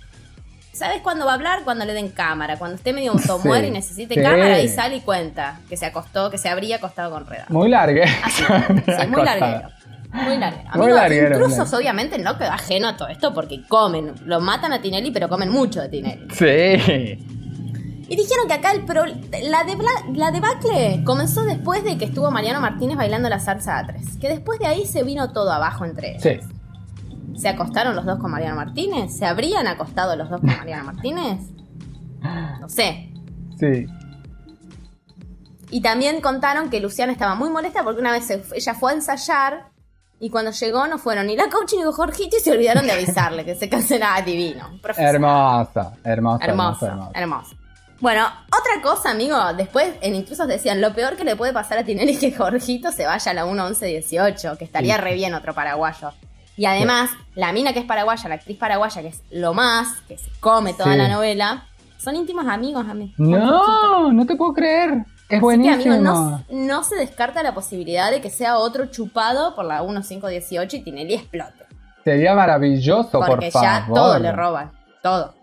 ¿Sabes 0.78 1.02
cuándo 1.02 1.24
va 1.26 1.32
a 1.32 1.34
hablar? 1.34 1.60
Cuando 1.64 1.84
le 1.84 1.92
den 1.92 2.08
cámara. 2.10 2.56
Cuando 2.56 2.76
esté 2.76 2.92
medio 2.92 3.12
automuer 3.12 3.62
Sí. 3.62 3.66
y 3.66 3.70
necesite 3.72 4.14
Sí. 4.14 4.22
cámara, 4.22 4.54
ahí 4.54 4.68
sale 4.68 4.96
y 4.96 5.00
cuenta 5.00 5.60
que 5.68 5.76
se 5.76 5.86
acostó, 5.86 6.30
que 6.30 6.38
se 6.38 6.48
habría 6.48 6.76
acostado 6.76 7.10
con 7.10 7.26
Reda. 7.26 7.46
muy 7.48 7.68
larga. 7.68 8.04
Así, 8.24 8.42
sí, 9.00 9.06
muy 9.08 9.22
larguero. 9.24 9.68
Muy 10.12 10.38
larguero. 10.38 10.64
Muy 10.74 10.82
Amigos, 10.84 10.94
larguero, 11.00 11.26
intrusos 11.36 11.56
claro. 11.68 11.76
obviamente 11.76 12.18
no 12.18 12.38
quedó 12.38 12.50
ajeno 12.52 12.88
a 12.88 12.96
todo 12.96 13.08
esto 13.08 13.34
porque 13.34 13.62
comen. 13.68 14.14
Lo 14.24 14.40
matan 14.40 14.72
a 14.72 14.80
Tinelli, 14.80 15.10
pero 15.10 15.28
comen 15.28 15.50
mucho 15.50 15.82
de 15.82 15.88
Tinelli. 15.90 16.28
Sí. 16.34 17.18
Y 18.10 18.16
dijeron 18.16 18.48
que 18.48 18.54
acá 18.54 18.72
el 18.72 18.86
pro, 18.86 19.04
la, 19.04 19.64
la 20.14 20.30
debacle 20.30 21.02
comenzó 21.04 21.42
después 21.44 21.84
de 21.84 21.98
que 21.98 22.06
estuvo 22.06 22.30
Mariano 22.30 22.58
Martínez 22.60 22.96
bailando 22.96 23.28
la 23.28 23.38
salsa 23.38 23.78
A3. 23.82 24.18
Que 24.18 24.30
después 24.30 24.58
de 24.60 24.66
ahí 24.66 24.86
se 24.86 25.02
vino 25.02 25.30
todo 25.32 25.52
abajo 25.52 25.84
entre 25.84 26.12
ellos. 26.16 26.22
Sí. 26.22 26.38
¿Se 27.36 27.48
acostaron 27.48 27.94
los 27.94 28.04
dos 28.04 28.18
con 28.18 28.30
Mariano 28.30 28.56
Martínez? 28.56 29.16
¿Se 29.16 29.24
habrían 29.26 29.66
acostado 29.66 30.16
los 30.16 30.28
dos 30.28 30.40
con 30.40 30.48
Mariano 30.56 30.84
Martínez? 30.84 31.40
No 32.60 32.68
sé. 32.68 33.12
Sí. 33.58 33.86
Y 35.70 35.80
también 35.82 36.20
contaron 36.20 36.70
que 36.70 36.80
Luciana 36.80 37.12
estaba 37.12 37.34
muy 37.34 37.50
molesta 37.50 37.82
porque 37.84 38.00
una 38.00 38.10
vez 38.12 38.26
se- 38.26 38.42
ella 38.54 38.74
fue 38.74 38.92
a 38.92 38.94
ensayar 38.94 39.68
y 40.18 40.30
cuando 40.30 40.50
llegó 40.50 40.86
no 40.86 40.98
fueron 40.98 41.26
ni 41.26 41.36
la 41.36 41.48
coach 41.48 41.74
ni 41.76 41.82
Jorgito 41.92 42.36
y 42.38 42.40
se 42.40 42.50
olvidaron 42.52 42.86
de 42.86 42.92
avisarle 42.92 43.44
que 43.44 43.54
se 43.54 43.68
cancelaba 43.68 44.20
divino. 44.22 44.78
Profesor. 44.82 45.14
Hermoso, 45.14 45.92
hermoso, 46.04 46.44
hermoso, 46.44 46.44
Hermoso, 46.44 46.86
hermoso. 46.86 47.10
hermoso. 47.14 47.56
Bueno, 48.00 48.26
otra 48.46 48.80
cosa, 48.82 49.10
amigo, 49.10 49.36
después 49.56 49.92
en 50.00 50.14
Intrusos 50.14 50.46
decían, 50.46 50.80
lo 50.80 50.94
peor 50.94 51.16
que 51.16 51.24
le 51.24 51.34
puede 51.36 51.52
pasar 51.52 51.78
a 51.78 51.84
Tinelli 51.84 52.12
es 52.12 52.20
que 52.20 52.32
Jorgito 52.32 52.90
se 52.92 53.04
vaya 53.06 53.30
a 53.32 53.34
la 53.34 53.44
1-11-18, 53.44 54.56
que 54.56 54.64
estaría 54.64 54.94
Sí. 54.96 55.00
re 55.00 55.14
bien 55.14 55.34
otro 55.34 55.52
paraguayo. 55.52 56.12
Y 56.58 56.66
además, 56.66 57.10
la 57.34 57.52
mina 57.52 57.72
que 57.72 57.78
es 57.78 57.84
paraguaya, 57.86 58.28
la 58.28 58.34
actriz 58.34 58.58
paraguaya, 58.58 59.00
que 59.00 59.08
es 59.08 59.22
lo 59.30 59.54
más, 59.54 60.00
que 60.08 60.18
se 60.18 60.28
come 60.40 60.74
toda 60.74 60.92
Sí. 60.92 60.98
la 60.98 61.08
novela, 61.08 61.64
son 61.98 62.16
íntimos 62.16 62.46
amigos, 62.46 62.86
amigos. 62.88 63.14
No, 63.16 64.12
no 64.12 64.26
te 64.26 64.36
puedo 64.36 64.52
creer. 64.52 64.90
Es 64.90 64.98
Así 64.98 65.30
que, 65.36 65.40
buenísimo. 65.40 65.94
amigo, 65.94 66.02
no, 66.12 66.44
no 66.50 66.82
se 66.84 66.96
descarta 66.96 67.42
la 67.42 67.54
posibilidad 67.54 68.10
de 68.10 68.20
que 68.20 68.28
sea 68.30 68.58
otro 68.58 68.86
chupado 68.86 69.54
por 69.54 69.64
la 69.66 69.82
1-5-18 69.82 70.74
y 70.74 70.80
Tinelli 70.80 71.14
explote. 71.14 71.64
Sería 72.02 72.34
maravilloso, 72.34 73.20
Porque 73.20 73.50
por 73.52 73.62
ya 73.62 73.80
favor. 73.82 73.94
todo 73.94 74.18
le 74.18 74.32
roban. 74.32 74.72
Todo. 75.02 75.34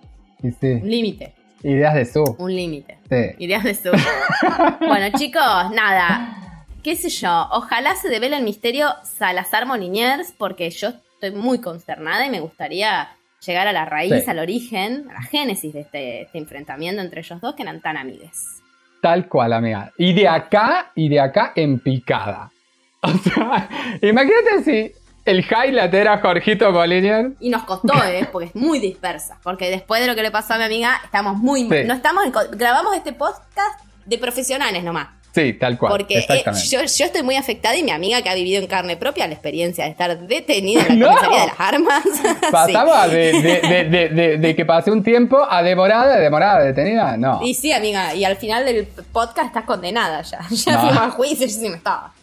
Y 0.44 0.48
Un 0.48 0.58
sí, 0.60 0.80
límite. 0.82 1.34
ideas 1.64 1.94
de 1.94 2.06
su. 2.06 2.24
Un 2.40 2.54
límite. 2.56 3.00
Sí. 3.10 3.44
Ideas 3.44 3.64
de 3.64 3.76
su. 3.76 3.90
bueno, 4.88 5.18
chicos, 5.18 5.42
nada. 5.74 6.36
¿Qué 6.84 6.96
sé 6.96 7.10
yo? 7.10 7.48
Ojalá 7.52 7.96
se 7.96 8.10
devele 8.10 8.38
el 8.38 8.44
misterio 8.44 8.90
Salazar 9.04 9.66
Moliniers, 9.66 10.34
porque 10.38 10.70
yo 10.72 10.90
estoy 11.16 11.32
muy 11.32 11.60
consternada 11.60 12.26
y 12.26 12.30
me 12.30 12.40
gustaría 12.40 13.10
llegar 13.46 13.68
a 13.68 13.74
la 13.74 13.86
raíz, 13.86 14.24
Sí. 14.24 14.30
al 14.30 14.40
origen, 14.40 15.08
a 15.10 15.14
la 15.14 15.22
génesis 15.24 15.74
de 15.74 15.82
este, 15.82 16.22
este 16.24 16.38
enfrentamiento 16.38 17.02
entre 17.02 17.22
ellos 17.22 17.40
dos 17.42 17.56
que 17.56 17.64
eran 17.64 17.82
tan 17.82 17.98
amigues. 17.98 18.62
Tal 19.02 19.28
cual, 19.28 19.54
amiga. 19.54 19.92
Y 19.98 20.14
de 20.14 20.28
acá, 20.28 20.92
y 20.96 21.10
de 21.10 21.20
acá 21.20 21.52
en 21.56 21.80
picada. 21.80 22.52
O 23.06 23.10
sea, 23.20 23.70
imagínate 24.02 24.64
si 24.64 24.92
el 25.26 25.42
highlight 25.42 25.94
era 25.94 26.18
Jorgito 26.20 26.72
Bolívar. 26.72 27.34
Y 27.40 27.50
nos 27.50 27.64
costó, 27.64 27.94
¿eh? 28.04 28.28
Porque 28.32 28.48
es 28.48 28.56
muy 28.56 28.80
dispersa. 28.80 29.38
Porque 29.44 29.70
después 29.70 30.02
de 30.02 30.08
lo 30.08 30.16
que 30.16 30.24
le 30.24 30.32
pasó 30.32 30.56
a 30.56 30.58
mi 30.58 30.64
amiga, 30.64 31.00
estamos 31.04 31.38
muy. 31.38 31.70
Sí. 31.70 31.84
No 31.86 31.94
estamos 31.94 32.24
en 32.26 32.32
grabamos 32.58 32.96
este 32.96 33.14
podcast 33.14 33.80
de 34.06 34.18
profesionales 34.18 34.84
nomás. 34.84 35.10
Sí, 35.36 35.52
tal 35.54 35.78
cual. 35.78 35.92
Porque 35.92 36.20
eh, 36.20 36.44
yo, 36.70 36.80
yo 36.80 37.06
estoy 37.06 37.22
muy 37.22 37.36
afectada 37.36 37.76
y 37.76 37.84
mi 37.84 37.92
amiga 37.92 38.22
que 38.22 38.30
ha 38.30 38.34
vivido 38.34 38.62
en 38.62 38.68
carne 38.68 38.96
propia 38.96 39.28
la 39.28 39.34
experiencia 39.34 39.84
de 39.84 39.92
estar 39.92 40.18
detenida 40.18 40.86
en 40.88 41.02
la 41.02 41.08
No. 41.12 41.16
comisaría 41.18 41.42
de 41.42 41.48
las 41.48 41.60
armas. 41.60 42.04
Pasaba 42.52 43.06
Sí. 43.10 43.12
de, 43.16 43.32
de- 43.42 43.62
de- 43.62 43.84
de- 43.90 44.10
de- 44.10 44.38
de 44.38 44.56
que 44.56 44.66
pasé 44.66 44.92
un 44.92 45.04
tiempo 45.04 45.46
a 45.50 45.62
demorada, 45.62 46.18
demorada, 46.18 46.64
detenida. 46.64 47.18
No. 47.18 47.42
Y 47.44 47.54
sí, 47.54 47.74
amiga, 47.74 48.14
y 48.16 48.24
al 48.24 48.38
final 48.38 48.64
del 48.66 48.86
podcast 49.12 49.48
estás 49.48 49.66
condenada 49.66 50.22
ya. 50.22 50.40
Ya 50.50 50.74
No. 50.74 50.80
fuimos 50.82 50.98
a 51.04 51.10
juicio, 51.12 51.46
yo 51.48 51.54
sí 51.54 51.70
me 51.70 51.76
estaba. 51.78 52.14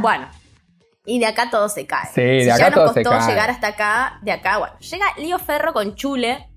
Bueno. 0.00 0.28
Y 1.06 1.18
de 1.18 1.26
acá 1.26 1.50
todo 1.50 1.68
se 1.68 1.86
cae. 1.86 2.06
Sí, 2.14 2.20
de 2.22 2.44
Si 2.44 2.50
acá 2.50 2.58
ya 2.58 2.70
nos 2.70 2.74
todo 2.76 2.94
se 2.94 3.02
costó 3.02 3.18
cae. 3.18 3.28
llegar 3.28 3.50
hasta 3.50 3.66
acá, 3.66 4.18
de 4.22 4.32
acá, 4.32 4.58
bueno. 4.58 4.74
Llega 4.78 5.04
Lío 5.18 5.38
Ferro 5.38 5.72
con 5.74 5.94
Chule. 5.96 6.48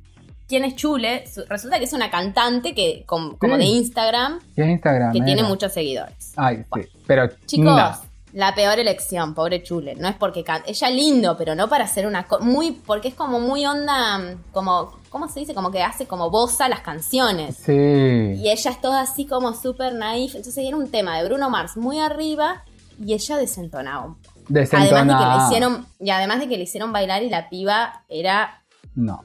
¿Quién 0.48 0.64
es 0.64 0.76
Chule? 0.76 1.26
Su- 1.28 1.44
Resulta 1.48 1.78
que 1.78 1.86
es 1.86 1.94
una 1.94 2.10
cantante 2.10 2.74
que, 2.74 3.04
com- 3.06 3.36
como 3.38 3.56
Sí. 3.56 3.60
de 3.60 3.66
Instagram 3.66 4.40
¿Qué 4.56 4.62
es 4.64 4.70
Instagram? 4.70 5.12
que 5.14 5.22
tiene 5.22 5.44
muchos 5.44 5.74
seguidores. 5.74 6.34
Ay, 6.36 6.64
sí. 6.74 6.82
Pero. 7.06 7.30
Chicos, 7.46 7.66
no. 7.66 8.08
La 8.34 8.54
peor 8.54 8.78
elección, 8.78 9.34
pobre 9.34 9.64
Chule. 9.64 9.96
No 9.96 10.08
es 10.10 10.16
porque 10.16 10.44
canta. 10.44 10.70
Ella 10.70 10.90
lindo, 10.90 11.36
pero 11.38 11.56
no 11.56 11.68
para 11.70 11.86
hacer 11.86 12.06
una 12.06 12.28
muy 12.42 12.72
porque 12.72 13.08
es 13.08 13.16
como 13.16 13.40
muy 13.40 13.66
onda 13.66 14.36
como 14.52 14.98
¿cómo 15.10 15.28
se 15.30 15.40
dice? 15.40 15.54
Como 15.56 15.72
que 15.72 15.82
hace 15.82 16.06
como 16.06 16.30
bosa 16.30 16.68
las 16.70 16.82
canciones. 16.82 17.56
Sí. 17.56 17.72
Y 17.72 18.50
ella 18.50 18.72
es 18.72 18.82
toda 18.82 19.02
así 19.02 19.26
como 19.26 19.54
súper 19.54 19.94
naif. 19.96 20.36
Entonces 20.36 20.64
era 20.68 20.76
un 20.78 20.90
tema 20.92 21.18
de 21.18 21.26
Bruno 21.28 21.50
Mars 21.50 21.78
muy 21.78 22.00
arriba 22.00 22.64
y 23.04 23.14
ella 23.14 23.38
desentonaba. 23.38 24.06
un 24.06 24.16
poco. 24.16 24.34
Además 24.74 25.08
de 25.08 25.14
que 25.14 25.26
le 25.26 25.46
hicieron 25.46 25.86
y 26.00 26.10
además 26.12 26.40
de 26.40 26.48
que 26.50 26.58
le 26.58 26.64
hicieron 26.64 26.92
bailar 26.94 27.24
y 27.24 27.30
la 27.30 27.50
piba 27.50 28.04
era 28.10 28.62
No. 28.94 29.24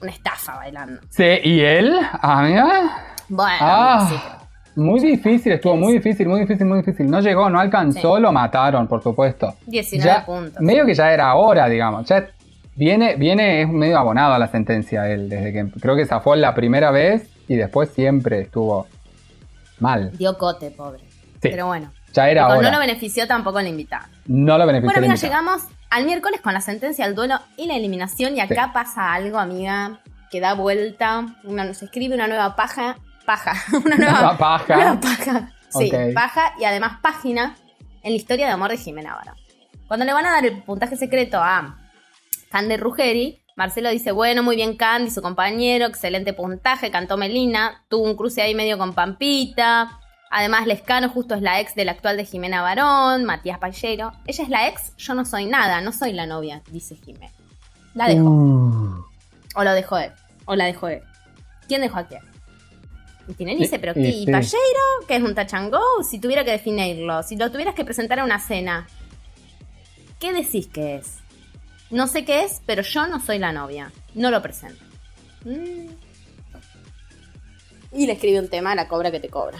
Una 0.00 0.10
estafa 0.10 0.56
bailando. 0.56 1.00
Sí, 1.10 1.24
¿y 1.44 1.60
él? 1.60 1.94
Amiga. 2.22 3.04
Bueno, 3.28 3.56
Ah. 3.60 4.06
sí, 4.08 4.16
pero- 4.22 4.46
Muy 4.84 5.00
difícil, 5.00 5.52
estuvo 5.52 5.74
muy 5.74 5.94
difícil, 5.94 6.28
muy 6.28 6.40
difícil, 6.40 6.66
muy 6.66 6.78
difícil. 6.80 7.10
No 7.10 7.20
llegó, 7.20 7.48
no 7.48 7.58
alcanzó, 7.58 8.16
Sí. 8.16 8.22
lo 8.22 8.30
mataron, 8.30 8.86
por 8.86 9.02
supuesto. 9.02 9.54
19 9.66 10.04
Ya, 10.20 10.26
puntos. 10.26 10.60
Medio 10.60 10.84
que 10.84 10.94
ya 10.94 11.10
era 11.12 11.34
hora, 11.34 11.66
digamos. 11.66 12.06
Ya 12.06 12.28
viene, 12.74 13.16
viene, 13.16 13.62
es 13.62 13.68
medio 13.70 13.96
abonado 13.98 14.34
a 14.34 14.38
la 14.38 14.48
sentencia 14.48 15.08
él, 15.10 15.30
desde 15.30 15.50
que 15.54 15.70
creo 15.80 15.96
que 15.96 16.04
zafó 16.04 16.36
la 16.36 16.54
primera 16.54 16.90
vez 16.90 17.26
y 17.48 17.56
después 17.56 17.88
siempre 17.88 18.42
estuvo 18.42 18.86
mal. 19.80 20.10
Dio 20.18 20.36
cote, 20.36 20.70
pobre. 20.70 21.00
Sí. 21.40 21.48
Pero 21.48 21.68
bueno. 21.68 21.90
Ya 22.12 22.28
era 22.30 22.46
hora. 22.48 22.60
no 22.62 22.70
lo 22.70 22.78
benefició 22.78 23.26
tampoco 23.26 23.58
el 23.60 23.68
invitado. 23.68 24.06
No 24.26 24.58
lo 24.58 24.66
benefició 24.66 24.92
Bueno, 25.00 25.06
invitado. 25.14 25.26
llegamos 25.32 25.62
al 25.90 26.04
miércoles 26.04 26.40
con 26.40 26.54
la 26.54 26.60
sentencia, 26.60 27.06
el 27.06 27.14
duelo 27.14 27.38
y 27.56 27.66
la 27.66 27.76
eliminación. 27.76 28.36
Y 28.36 28.40
acá 28.40 28.72
pasa 28.72 29.12
algo, 29.12 29.38
amiga, 29.38 30.00
que 30.30 30.40
da 30.40 30.54
vuelta. 30.54 31.26
Una, 31.44 31.72
se 31.74 31.86
escribe 31.86 32.14
una 32.14 32.28
nueva 32.28 32.56
paja. 32.56 32.98
Paja. 33.24 33.54
Una 33.84 33.96
nueva 33.96 34.12
Nueva 34.12 34.38
paja. 34.38 34.76
Nueva 34.76 35.00
paja. 35.00 35.52
Sí, 35.68 35.90
paja 36.14 36.52
y 36.60 36.64
además 36.64 37.00
página 37.02 37.56
en 38.02 38.12
la 38.12 38.16
historia 38.16 38.46
de 38.46 38.52
amor 38.52 38.70
de 38.70 38.76
Jimena. 38.76 39.18
Cuando 39.88 40.06
le 40.06 40.12
van 40.12 40.26
a 40.26 40.30
dar 40.30 40.46
el 40.46 40.62
puntaje 40.62 40.96
secreto 40.96 41.38
a 41.40 41.76
Cande 42.50 42.76
Ruggeri, 42.76 43.42
Marcelo 43.56 43.90
dice, 43.90 44.12
bueno, 44.12 44.42
muy 44.42 44.54
bien 44.54 44.76
Candy, 44.76 45.10
su 45.10 45.22
compañero, 45.22 45.86
excelente 45.86 46.34
puntaje, 46.34 46.90
cantó 46.90 47.16
Melina, 47.16 47.84
tuvo 47.88 48.04
un 48.04 48.14
cruce 48.14 48.42
ahí 48.42 48.54
medio 48.54 48.78
con 48.78 48.94
Pampita. 48.94 49.98
Además, 50.30 50.66
Lescano 50.66 51.08
justo 51.08 51.34
es 51.34 51.42
la 51.42 51.60
ex 51.60 51.74
del 51.74 51.88
actual 51.88 52.16
de 52.16 52.24
Jimena 52.24 52.62
Barón, 52.62 53.24
Matías 53.24 53.58
Pallero. 53.58 54.12
Ella 54.26 54.44
es 54.44 54.50
la 54.50 54.68
ex, 54.68 54.96
yo 54.96 55.14
no 55.14 55.24
soy 55.24 55.46
nada, 55.46 55.80
no 55.80 55.92
soy 55.92 56.12
la 56.12 56.26
novia, 56.26 56.62
dice 56.70 56.96
Jimena. 56.96 57.32
La 57.94 58.08
dejó. 58.08 58.28
Uh, 58.28 59.04
O 59.54 59.64
lo 59.64 59.72
dejó 59.72 59.98
él. 59.98 60.12
O 60.44 60.54
la 60.56 60.64
dejó 60.66 60.88
él. 60.88 61.02
¿Quién 61.68 61.80
dejó 61.80 61.98
a 61.98 62.06
quién? 62.06 62.22
Y 63.28 63.34
Tinelli 63.34 63.62
dice, 63.62 63.78
pero 63.78 63.94
¿qué? 63.94 64.00
y 64.00 64.22
¿Y 64.22 64.24
sí. 64.26 64.30
Pallero? 64.30 65.06
¿Qué 65.08 65.16
es 65.16 65.22
un 65.22 65.34
touch 65.34 65.54
and 65.54 65.72
go? 65.72 65.80
Si 66.08 66.20
tuviera 66.20 66.44
que 66.44 66.52
definirlo, 66.52 67.22
si 67.22 67.36
lo 67.36 67.50
tuvieras 67.50 67.74
que 67.74 67.84
presentar 67.84 68.20
a 68.20 68.24
una 68.24 68.38
cena, 68.38 68.86
¿qué 70.20 70.32
decís 70.32 70.68
que 70.68 70.96
es? 70.96 71.18
No 71.90 72.06
sé 72.06 72.24
qué 72.24 72.44
es, 72.44 72.62
pero 72.66 72.82
yo 72.82 73.06
no 73.06 73.20
soy 73.20 73.38
la 73.38 73.52
novia. 73.52 73.90
No 74.14 74.30
lo 74.30 74.42
presento. 74.42 74.82
Mm. 75.44 75.86
Y 77.92 78.06
le 78.06 78.12
escribe 78.12 78.40
un 78.40 78.48
tema 78.48 78.72
a 78.72 78.74
la 78.74 78.88
cobra 78.88 79.10
que 79.10 79.20
te 79.20 79.28
cobra. 79.28 79.58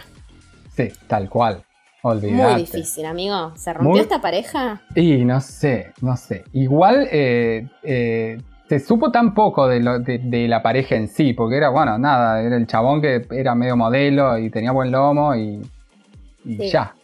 Sí, 0.77 0.89
tal 1.07 1.29
cual. 1.29 1.63
Olvidate. 2.03 2.53
Muy 2.53 2.61
difícil, 2.63 3.05
amigo. 3.07 3.53
¿Se 3.57 3.73
rompió 3.73 3.91
Muy- 3.91 4.01
esta 4.01 4.21
pareja? 4.21 4.83
Y 4.95 5.25
no 5.25 5.41
sé, 5.41 5.93
no 6.03 6.17
sé. 6.17 6.45
Igual 6.53 7.09
eh, 7.11 7.67
eh, 7.83 8.39
se 8.69 8.79
supo 8.81 9.11
tan 9.11 9.35
poco 9.35 9.67
de, 9.67 9.81
lo- 9.81 9.99
de- 9.99 10.19
de 10.19 10.47
la 10.47 10.63
pareja 10.63 10.95
en 10.95 11.09
sí, 11.09 11.33
porque 11.33 11.57
era, 11.57 11.71
bueno, 11.71 11.99
nada, 11.99 12.43
era 12.43 12.57
el 12.57 12.67
chabón 12.67 13.01
que 13.03 13.27
era 13.31 13.55
medio 13.55 13.77
modelo 13.77 14.39
y 14.39 14.51
tenía 14.51 14.71
buen 14.73 14.93
lomo 14.93 15.35
y, 15.35 15.63
y 16.45 16.57
Sí. 16.59 16.69
ya. 16.71 16.95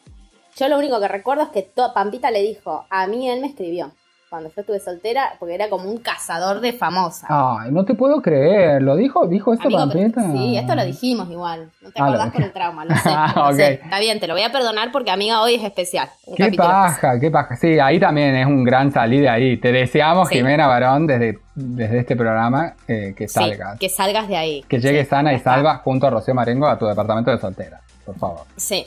Yo 0.57 0.69
lo 0.69 0.79
único 0.79 1.01
que 1.01 1.09
recuerdo 1.09 1.45
es 1.45 1.49
que 1.49 1.69
Pampita 1.95 2.31
le 2.31 2.43
dijo, 2.43 2.85
a 2.91 3.07
mí 3.07 3.29
él 3.29 3.41
me 3.41 3.47
escribió. 3.49 3.91
Cuando 4.33 4.49
yo 4.49 4.63
estuve 4.63 4.81
soltera, 4.81 5.35
porque 5.39 5.55
era 5.55 5.69
como 5.69 5.91
un 5.91 5.99
cazador 5.99 6.61
de 6.63 6.73
famosas. 6.73 7.29
Ay, 7.29 7.71
no 7.71 7.85
te 7.85 7.93
puedo 7.93 8.23
creer. 8.23 8.81
¿Lo 8.81 8.97
dijo? 8.97 9.27
¿Dijo 9.27 9.53
esto 9.53 9.69
Pampita? 9.69 10.23
sí, 10.33 10.57
esto 10.57 10.75
lo 10.75 10.87
dijimos 10.87 11.31
igual. 11.31 11.69
No 11.83 11.91
te 11.91 12.01
Ah, 12.01 12.07
acordás 12.07 12.33
por 12.33 12.43
el 12.43 12.51
trauma, 12.51 12.85
lo 12.87 12.95
sé. 12.95 13.11
Ah, 13.13 13.33
lo 13.51 13.53
sé. 13.55 13.75
ok. 13.75 13.85
Está 13.85 13.99
bien, 14.01 14.21
te 14.21 14.27
lo 14.27 14.33
voy 14.33 14.43
a 14.43 14.51
perdonar 14.51 14.91
porque 14.91 15.11
amiga 15.11 15.43
hoy 15.43 15.57
es 15.57 15.63
especial. 15.65 16.09
Un 16.25 16.37
Qué 16.37 16.51
paja, 16.57 17.21
qué 17.21 17.31
paja. 17.31 17.57
Sí, 17.57 17.79
ahí 17.79 18.01
también 18.01 18.35
es 18.35 18.47
un 18.47 18.65
gran 18.65 18.91
salir 18.91 19.21
de 19.21 19.29
ahí. 19.29 19.59
Te 19.59 19.71
deseamos, 19.71 20.29
Sí. 20.31 20.37
Jimena 20.37 20.67
Barón, 20.67 21.07
desde, 21.07 21.39
desde 21.55 21.99
este 21.99 22.17
programa, 22.17 22.73
eh, 22.89 23.13
que 23.15 23.29
Sí, 23.29 23.35
salgas. 23.35 23.79
que 23.79 23.91
salgas 23.91 24.29
de 24.29 24.37
ahí. 24.39 24.65
Que 24.67 24.81
llegues 24.81 25.05
Sí, 25.09 25.11
sana 25.11 25.35
y 25.35 25.41
salva 25.41 25.77
junto 25.85 26.07
a 26.07 26.11
Rocío 26.11 26.35
Marengo 26.35 26.67
a 26.69 26.79
tu 26.79 26.87
departamento 26.87 27.31
de 27.31 27.37
soltera. 27.39 27.83
Por 28.07 28.17
favor. 28.17 28.41
Sí, 28.57 28.83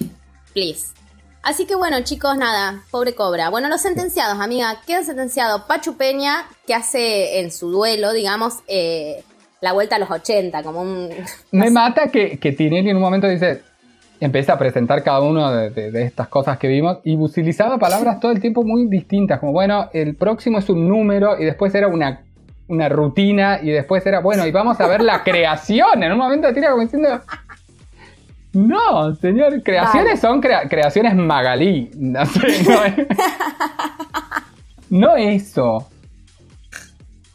please. 0.55 0.87
Así 1.45 1.67
que 1.67 1.75
bueno, 1.75 1.97
chicos, 2.03 2.35
nada, 2.37 2.81
pobre 2.89 3.13
cobra. 3.13 3.49
Bueno, 3.49 3.69
los 3.69 3.79
sentenciados, 3.79 4.39
amiga, 4.41 4.81
queda 4.87 5.03
sentenciado 5.03 5.67
Pachu 5.67 5.95
Peña, 5.95 6.45
que 6.65 6.73
hace 6.73 7.39
en 7.39 7.51
su 7.51 7.69
duelo, 7.69 8.13
digamos, 8.13 8.55
eh, 8.67 9.23
la 9.61 9.71
vuelta 9.71 9.97
a 9.97 9.99
los 9.99 10.09
80, 10.09 10.63
como 10.63 10.81
un... 10.81 11.09
Me 11.51 11.69
mata 11.69 12.07
que, 12.07 12.39
que 12.39 12.51
en 12.89 12.95
un 12.95 13.01
momento 13.03 13.27
dice, 13.27 13.61
empieza 14.19 14.53
a 14.53 14.57
presentar 14.57 15.03
cada 15.03 15.19
de- 15.69 15.91
de 15.91 16.01
estas 16.03 16.27
cosas 16.29 16.57
que 16.57 16.67
vimos 16.67 16.97
y 17.03 17.15
utilizaba 17.15 17.77
palabras 17.77 18.19
todo 18.19 18.31
el 18.31 18.41
tiempo 18.41 18.63
muy 18.63 18.87
distintas, 18.87 19.39
como 19.39 19.51
bueno, 19.51 19.91
el 19.93 20.15
próximo 20.15 20.57
es 20.57 20.67
un 20.69 20.87
número 20.89 21.39
y 21.39 21.45
después 21.45 21.75
era 21.75 21.87
una, 21.89 22.23
una 22.67 22.89
rutina 22.89 23.59
y 23.61 23.69
después 23.69 24.03
era, 24.07 24.19
bueno, 24.19 24.47
y 24.47 24.51
vamos 24.51 24.79
a 24.81 24.87
ver 24.87 25.01
la 25.03 25.23
creación. 25.23 26.01
En 26.01 26.11
un 26.11 26.17
momento 26.17 26.51
tira 26.55 26.71
como 26.71 26.81
diciendo... 26.81 27.21
No, 28.55 29.13
señor, 29.15 29.61
creaciones 29.63 30.19
son 30.19 30.41
crea- 30.41 30.67
creaciones 30.69 31.13
Magalí. 31.15 31.91
No 31.95 32.25
sé, 32.25 32.39
no 32.63 32.83
es- 32.85 33.07
No 34.89 35.15
eso. 35.15 35.89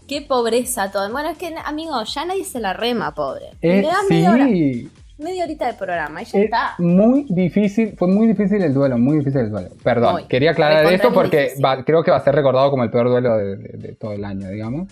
Qué 0.09 0.23
pobreza 0.23 0.91
todo. 0.91 1.11
Bueno, 1.13 1.29
es 1.31 1.39
que, 1.39 1.55
amigo, 1.65 2.03
ya 2.05 2.25
nadie 2.25 2.45
se 2.45 2.59
la 2.61 2.73
rema, 2.73 3.15
pobre. 3.15 3.51
Eh, 3.61 3.83
Le 3.83 3.87
das 3.87 3.97
media 4.09 4.31
hora, 4.33 4.47
sí. 4.47 4.91
media 5.19 5.45
horita 5.45 5.67
de 5.67 5.75
programa 5.75 6.23
y 6.23 6.25
ya 6.25 6.39
Es 6.39 6.45
está. 6.47 6.75
muy 6.79 7.27
difícil, 7.29 7.95
fue 7.97 8.09
muy 8.09 8.27
difícil 8.27 8.63
el 8.63 8.75
duelo, 8.75 8.99
muy 8.99 9.19
difícil 9.19 9.43
el 9.43 9.51
duelo. 9.51 9.69
Perdón, 9.85 10.13
Muy. 10.15 10.25
quería 10.25 10.51
aclarar 10.53 10.85
esto 10.93 11.13
porque 11.13 11.53
va- 11.65 11.85
creo 11.85 12.03
que 12.03 12.11
va 12.11 12.17
a 12.17 12.25
ser 12.25 12.35
recordado 12.35 12.71
como 12.71 12.83
el 12.83 12.91
peor 12.91 13.09
duelo 13.09 13.37
de, 13.37 13.57
de- 13.57 13.79
de 13.79 13.93
todo 13.95 14.13
el 14.13 14.25
año, 14.25 14.49
digamos. 14.49 14.89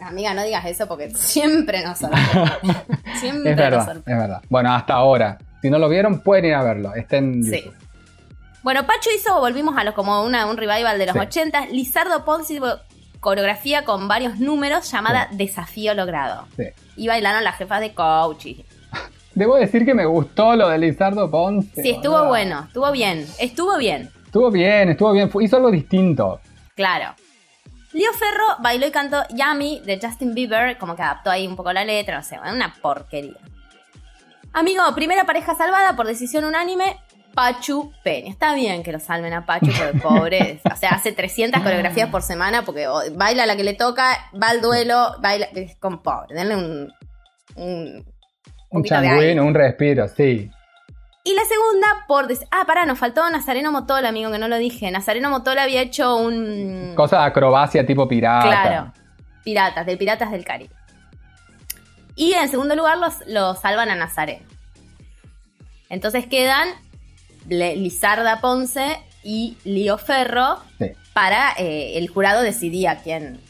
Amiga, 0.00 0.32
no 0.34 0.42
digas 0.44 0.64
eso 0.66 0.86
porque 0.86 1.10
siempre 1.10 1.82
nos 1.84 1.98
sorprende. 1.98 2.28
siempre 3.20 3.50
Es 3.50 3.56
nos 3.56 3.64
verdad, 3.64 3.84
sorprende. 3.86 4.12
es 4.12 4.18
verdad. 4.18 4.42
Bueno, 4.48 4.72
hasta 4.72 4.94
ahora. 4.94 5.38
Si 5.66 5.70
no 5.70 5.80
lo 5.80 5.88
vieron, 5.88 6.20
pueden 6.20 6.44
ir 6.44 6.54
a 6.54 6.62
verlo. 6.62 6.94
Está 6.94 7.16
en 7.16 7.42
Sí. 7.42 7.68
Bueno, 8.62 8.86
Pacho 8.86 9.10
hizo, 9.16 9.40
volvimos 9.40 9.76
a 9.76 9.82
los 9.82 9.94
como 9.94 10.22
una, 10.22 10.46
un 10.46 10.56
revival 10.56 10.96
de 10.96 11.06
los 11.06 11.14
Sí. 11.14 11.18
80. 11.18 11.66
Lizardo 11.66 12.24
Ponce 12.24 12.54
hizo 12.54 12.78
coreografía 13.18 13.84
con 13.84 14.06
varios 14.06 14.38
números 14.38 14.88
llamada 14.92 15.26
Desafío 15.32 15.92
Logrado. 15.94 16.46
Sí. 16.56 16.66
Y 16.96 17.08
bailaron 17.08 17.42
las 17.42 17.56
jefas 17.56 17.80
de 17.80 17.94
coach. 17.94 18.46
y- 18.46 18.64
Debo 19.34 19.56
decir 19.56 19.84
que 19.84 19.92
me 19.92 20.06
gustó 20.06 20.54
lo 20.54 20.68
de 20.68 20.78
Lizardo 20.78 21.28
Ponce. 21.28 21.82
Sí, 21.82 21.90
estuvo 21.90 22.26
bueno, 22.26 22.62
estuvo 22.68 22.92
bien, 22.92 23.26
estuvo 23.40 23.76
bien, 23.76 24.08
Estuvo 24.26 24.50
bien, 24.52 24.90
estuvo 24.90 25.12
bien. 25.12 25.28
Hizo 25.40 25.56
algo 25.56 25.72
distinto. 25.72 26.40
claro. 26.76 27.12
Leo 27.92 28.12
Ferro 28.12 28.44
bailó 28.62 28.86
y 28.86 28.90
cantó 28.92 29.22
Yummy 29.30 29.80
de 29.84 29.98
Justin 30.00 30.32
Bieber, 30.34 30.76
como 30.78 30.94
que 30.94 31.02
adaptó 31.02 31.30
ahí 31.30 31.46
un 31.46 31.56
poco 31.56 31.72
la 31.72 31.82
letra, 31.84 32.18
no 32.18 32.22
sé, 32.22 32.38
una 32.38 32.72
porquería. 32.82 33.32
Amigo, 34.56 34.82
primera 34.94 35.24
pareja 35.24 35.54
salvada 35.54 35.96
por 35.96 36.06
decisión 36.06 36.46
unánime, 36.46 36.96
Pachu 37.34 37.92
Peña. 38.02 38.30
Está 38.30 38.54
bien 38.54 38.82
que 38.82 38.90
lo 38.90 38.98
salven 38.98 39.34
a 39.34 39.44
Pachu, 39.44 39.70
pero 39.78 40.00
pobre. 40.00 40.62
o 40.72 40.76
sea, 40.76 40.92
hace 40.92 41.12
300 41.12 41.60
coreografías 41.62 42.08
por 42.08 42.22
semana 42.22 42.62
porque 42.62 42.88
baila 43.14 43.44
la 43.44 43.54
que 43.54 43.64
le 43.64 43.74
toca, 43.74 44.16
va 44.42 44.48
al 44.48 44.62
duelo, 44.62 45.16
baila. 45.20 45.44
Es 45.54 45.76
como 45.76 46.02
pobre. 46.02 46.34
Denle 46.34 46.56
un. 46.56 46.92
Un, 47.56 48.04
Un 48.70 48.92
aire. 48.94 49.38
un 49.38 49.52
respiro, 49.52 50.08
sí. 50.08 50.50
Y 51.22 51.34
la 51.34 51.44
segunda 51.44 52.06
por. 52.08 52.26
Ah, 52.50 52.64
pará, 52.66 52.86
nos 52.86 52.98
faltó 52.98 53.28
Nazareno 53.28 53.72
Motola, 53.72 54.08
amigo, 54.08 54.32
que 54.32 54.38
no 54.38 54.48
lo 54.48 54.56
dije. 54.56 54.90
Nazareno 54.90 55.28
Motola 55.28 55.64
había 55.64 55.82
hecho 55.82 56.16
un. 56.16 56.94
Cosa 56.96 57.18
de 57.18 57.24
acrobacia 57.26 57.84
tipo 57.84 58.08
pirata. 58.08 58.46
Claro. 58.46 58.92
Piratas, 59.44 59.84
del 59.84 59.98
Piratas 59.98 60.30
del 60.30 60.46
Caribe. 60.46 60.74
Y 62.16 62.32
en 62.32 62.50
segundo 62.50 62.74
lugar 62.74 62.98
los, 62.98 63.14
los 63.26 63.60
salvan 63.60 63.90
a 63.90 63.94
Nazareno. 63.94 64.44
Entonces 65.88 66.26
quedan 66.26 66.68
Lizarda 67.48 68.40
Ponce 68.40 68.98
y 69.22 69.56
Lío 69.64 69.98
Ferro 69.98 70.60
Sí. 70.78 70.86
para 71.12 71.52
eh, 71.58 71.96
el 71.98 72.08
jurado 72.08 72.42
decidía 72.42 73.02
quién, 73.02 73.40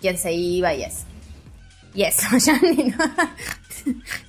quién 0.00 0.16
se 0.16 0.32
iba 0.32 0.72
y 0.74 0.84
eso. 0.84 1.04
Y 1.94 2.02
eso, 2.04 2.26
ya 2.38 2.58
ni 2.60 2.84
no- 2.84 3.04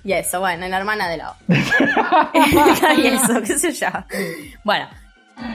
Y 0.04 0.14
eso, 0.14 0.40
bueno, 0.40 0.68
la 0.68 0.78
hermana 0.78 1.08
de 1.10 1.18
la 1.18 1.32
otra. 1.32 2.94
y 2.98 3.08
eso, 3.08 3.42
qué 3.46 3.58
sé 3.60 3.72
yo. 3.74 3.88
Bueno, 4.64 4.88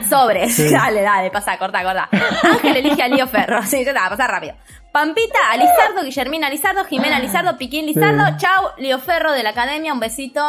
sobres. 0.09 0.71
Dale, 0.71 1.01
dale, 1.01 1.31
pasa, 1.31 1.57
corta, 1.57 1.83
corta. 1.83 2.09
Ángel 2.43 2.77
elige 2.77 3.03
a 3.03 3.07
Lío 3.07 3.27
Ferro. 3.27 3.61
Sí, 3.63 3.83
ya 3.83 3.91
está, 3.91 4.09
pasa 4.09 4.27
rápido. 4.27 4.55
Pampita, 4.91 5.39
a 5.51 5.57
Lizardo, 5.57 6.03
Guillermina 6.03 6.49
Lizardo, 6.49 6.85
Jimena 6.85 7.19
Lizardo, 7.19 7.57
Piquín 7.57 7.85
Lizardo. 7.85 8.25
Sí. 8.27 8.33
Chau, 8.37 8.71
Lío 8.77 8.99
Ferro 8.99 9.33
de 9.33 9.43
la 9.43 9.49
academia, 9.49 9.93
un 9.93 9.99
besito. 9.99 10.41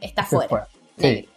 Está 0.00 0.22
fuera. 0.22 0.68
Sí. 0.98 1.28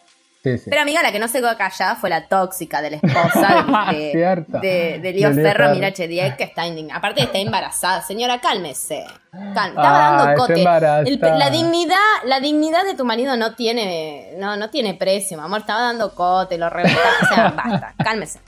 Sí, 0.44 0.58
sí. 0.58 0.70
Pero 0.72 0.82
amiga, 0.82 1.04
la 1.04 1.12
que 1.12 1.20
no 1.20 1.28
se 1.28 1.39
quedó 1.39 1.56
callada 1.56 1.96
fue 1.98 2.10
la 2.10 2.28
tóxica 2.28 2.82
de 2.82 2.89
la 2.89 2.96
esposa 2.98 3.64
de, 3.92 3.96
de, 3.98 4.12
Cierto. 4.12 4.60
de, 4.60 5.00
de 5.00 5.14
Leo 5.14 5.30
De 5.30 5.36
Ferro, 5.44 5.66
Ferro. 5.66 5.76
Mira 5.76 5.94
Chediek, 5.94 6.36
que 6.36 6.46
está 6.46 6.66
indignada. 6.66 6.98
Aparte 6.98 7.22
está 7.22 7.38
embarazada. 7.38 8.02
Señora, 8.02 8.42
cálmese. 8.42 9.06
Estaba 9.32 9.72
Ah, 9.78 10.26
dando 10.26 10.42
cote. 10.42 10.54
El- 10.56 11.20
la 11.39 11.50
dignidad, 11.52 11.96
la 12.26 12.39
dignidad 12.39 12.84
de 12.86 12.96
tu 12.96 13.06
marido 13.06 13.38
no 13.38 13.54
tiene, 13.54 14.34
no, 14.39 14.56
no 14.58 14.72
tiene 14.72 14.96
precio, 14.96 15.38
mi 15.38 15.44
amor. 15.44 15.60
Estaba 15.60 15.82
dando 15.82 16.16
cote, 16.16 16.58
lo 16.58 16.70
reventaba. 16.72 17.06
O 17.22 17.36
sea, 17.36 17.50
basta, 17.56 17.94
cálmese. 18.04 18.39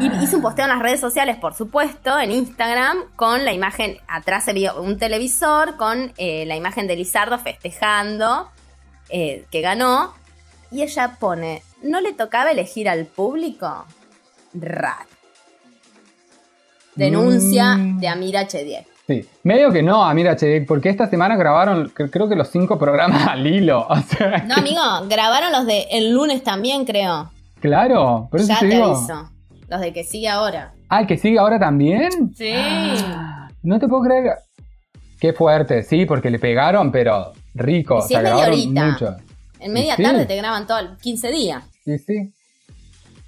Y 0.00 0.06
hizo 0.24 0.36
un 0.36 0.42
posteo 0.42 0.64
en 0.66 0.70
las 0.72 0.80
redes 0.80 1.00
sociales, 1.00 1.36
por 1.36 1.54
supuesto, 1.54 2.18
en 2.18 2.30
Instagram, 2.30 2.98
con 3.16 3.44
la 3.44 3.52
imagen, 3.52 3.98
atrás 4.06 4.44
se 4.44 4.52
vio 4.52 4.80
un 4.80 4.98
televisor 4.98 5.76
con 5.76 6.12
eh, 6.18 6.44
la 6.46 6.56
imagen 6.56 6.86
de 6.86 6.96
Lizardo 6.96 7.38
festejando 7.38 8.50
eh, 9.08 9.46
que 9.50 9.60
ganó. 9.60 10.14
Y 10.70 10.82
ella 10.82 11.16
pone, 11.18 11.62
¿no 11.82 12.00
le 12.00 12.12
tocaba 12.12 12.50
elegir 12.50 12.88
al 12.88 13.06
público? 13.06 13.84
Raro. 14.54 15.06
Denuncia 16.94 17.76
Mm. 17.76 18.00
de 18.00 18.08
Amira 18.08 18.46
Chediek. 18.46 18.86
Sí, 19.06 19.26
medio 19.44 19.70
que 19.72 19.82
no, 19.82 20.12
mira, 20.14 20.36
che, 20.36 20.60
porque 20.62 20.90
esta 20.90 21.06
semana 21.08 21.36
grabaron, 21.36 21.88
cre- 21.94 22.10
creo 22.10 22.28
que 22.28 22.34
los 22.34 22.48
cinco 22.48 22.78
programas 22.78 23.26
al 23.26 23.46
hilo. 23.46 23.86
O 23.88 23.96
sea, 24.02 24.44
No, 24.46 24.56
amigo, 24.56 24.82
grabaron 25.08 25.52
los 25.52 25.64
de 25.66 25.86
el 25.92 26.12
lunes 26.12 26.42
también, 26.42 26.84
creo. 26.84 27.30
claro, 27.60 28.28
por 28.30 28.40
eso 28.40 28.48
ya 28.48 28.58
te 28.58 28.66
digo. 28.66 28.84
aviso. 28.96 29.30
Los 29.68 29.80
de 29.80 29.92
que 29.92 30.04
sigue 30.04 30.28
ahora. 30.28 30.72
Ah, 30.88 31.00
¿el 31.00 31.06
que 31.06 31.16
sigue 31.18 31.38
ahora 31.38 31.58
también? 31.58 32.10
Sí. 32.34 32.52
No 33.62 33.78
te 33.78 33.86
puedo 33.88 34.02
creer. 34.02 34.34
Qué 35.20 35.32
fuerte, 35.32 35.82
sí, 35.82 36.04
porque 36.06 36.30
le 36.30 36.38
pegaron, 36.38 36.90
pero 36.92 37.32
rico. 37.54 38.00
Sí, 38.02 38.14
o 38.14 38.20
sea, 38.20 38.20
es 38.20 38.24
grabaron 38.24 38.74
mucho. 38.74 39.16
En 39.60 39.72
media 39.72 39.96
Sí. 39.96 40.02
tarde 40.02 40.24
te 40.26 40.36
graban 40.36 40.66
todo, 40.66 40.78
el 40.78 40.96
15 40.98 41.30
días. 41.30 41.64
Sí, 41.84 41.98
sí, 41.98 42.32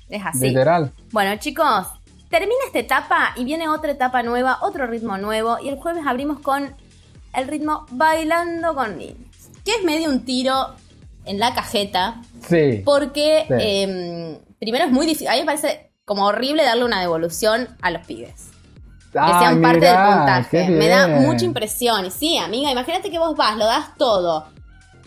Es 0.09 0.23
así. 0.25 0.49
literal. 0.49 0.93
Bueno, 1.13 1.37
chicos, 1.37 1.87
termina 2.29 2.55
esta 2.67 2.79
etapa 2.79 3.33
y 3.37 3.45
viene 3.45 3.69
otra 3.69 3.93
etapa 3.93 4.23
nueva, 4.23 4.59
otro 4.63 4.87
ritmo 4.87 5.19
nuevo. 5.19 5.59
Y 5.63 5.69
el 5.69 5.77
jueves 5.77 6.05
abrimos 6.07 6.41
con 6.41 6.75
el 7.35 7.49
ritmo 7.49 7.87
Bailando 7.91 8.75
con 8.75 8.99
niños. 8.99 9.17
Que 9.65 9.73
es 9.77 9.85
medio 9.85 10.09
un 10.11 10.25
tiro 10.25 10.75
en 11.25 11.39
la 11.39 11.53
cajeta. 11.55 12.21
Sí. 12.49 12.83
Porque 12.85 13.45
Sí. 13.49 13.55
eh, 13.59 14.41
primero 14.59 14.85
es 14.85 14.91
muy 14.93 15.07
difícil. 15.07 15.29
A 15.29 15.33
mí 15.33 15.41
me 15.41 15.47
parece 15.47 15.91
como 16.05 16.27
horrible 16.27 16.65
darle 16.65 16.85
una 16.85 17.01
devolución 17.01 17.69
a 17.83 17.91
los 17.91 18.05
pibes. 18.07 18.49
Que 19.13 19.19
sean 19.19 19.61
parte 19.61 19.87
del 19.87 19.97
puntaje. 19.97 20.69
Me 20.69 20.87
da 20.87 21.09
mucha 21.09 21.45
impresión. 21.45 22.07
Y 22.07 22.11
sí, 22.13 22.39
amiga, 22.39 22.71
imagínate 22.71 23.11
que 23.11 23.19
vos 23.19 23.37
vas, 23.37 23.57
lo 23.57 23.65
das 23.67 23.95
todo. 23.97 24.47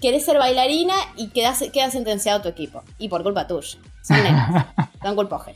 Querés 0.03 0.25
ser 0.25 0.37
bailarina 0.37 0.95
y 1.15 1.29
quedas, 1.29 1.63
queda 1.71 1.89
sentenciado 1.89 2.41
tu 2.41 2.49
equipo. 2.49 2.83
Y 2.97 3.07
por 3.07 3.23
culpa 3.23 3.47
tuya. 3.47 3.79
Son 4.01 4.21
nenas. 4.21 4.65
Son 5.01 5.15
culpojes. 5.15 5.55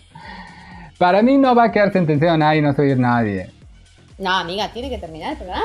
Para 0.97 1.21
mí 1.21 1.37
no 1.37 1.53
va 1.53 1.65
a 1.65 1.71
quedar 1.73 1.91
sentenciado 1.91 2.37
nadie, 2.37 2.61
no 2.61 2.73
ir 2.81 2.97
nadie. 2.97 3.51
No, 4.20 4.32
amiga, 4.32 4.70
tiene 4.74 4.89
que 4.89 4.97
terminar 4.97 5.34
el 5.34 5.38
programa. 5.38 5.63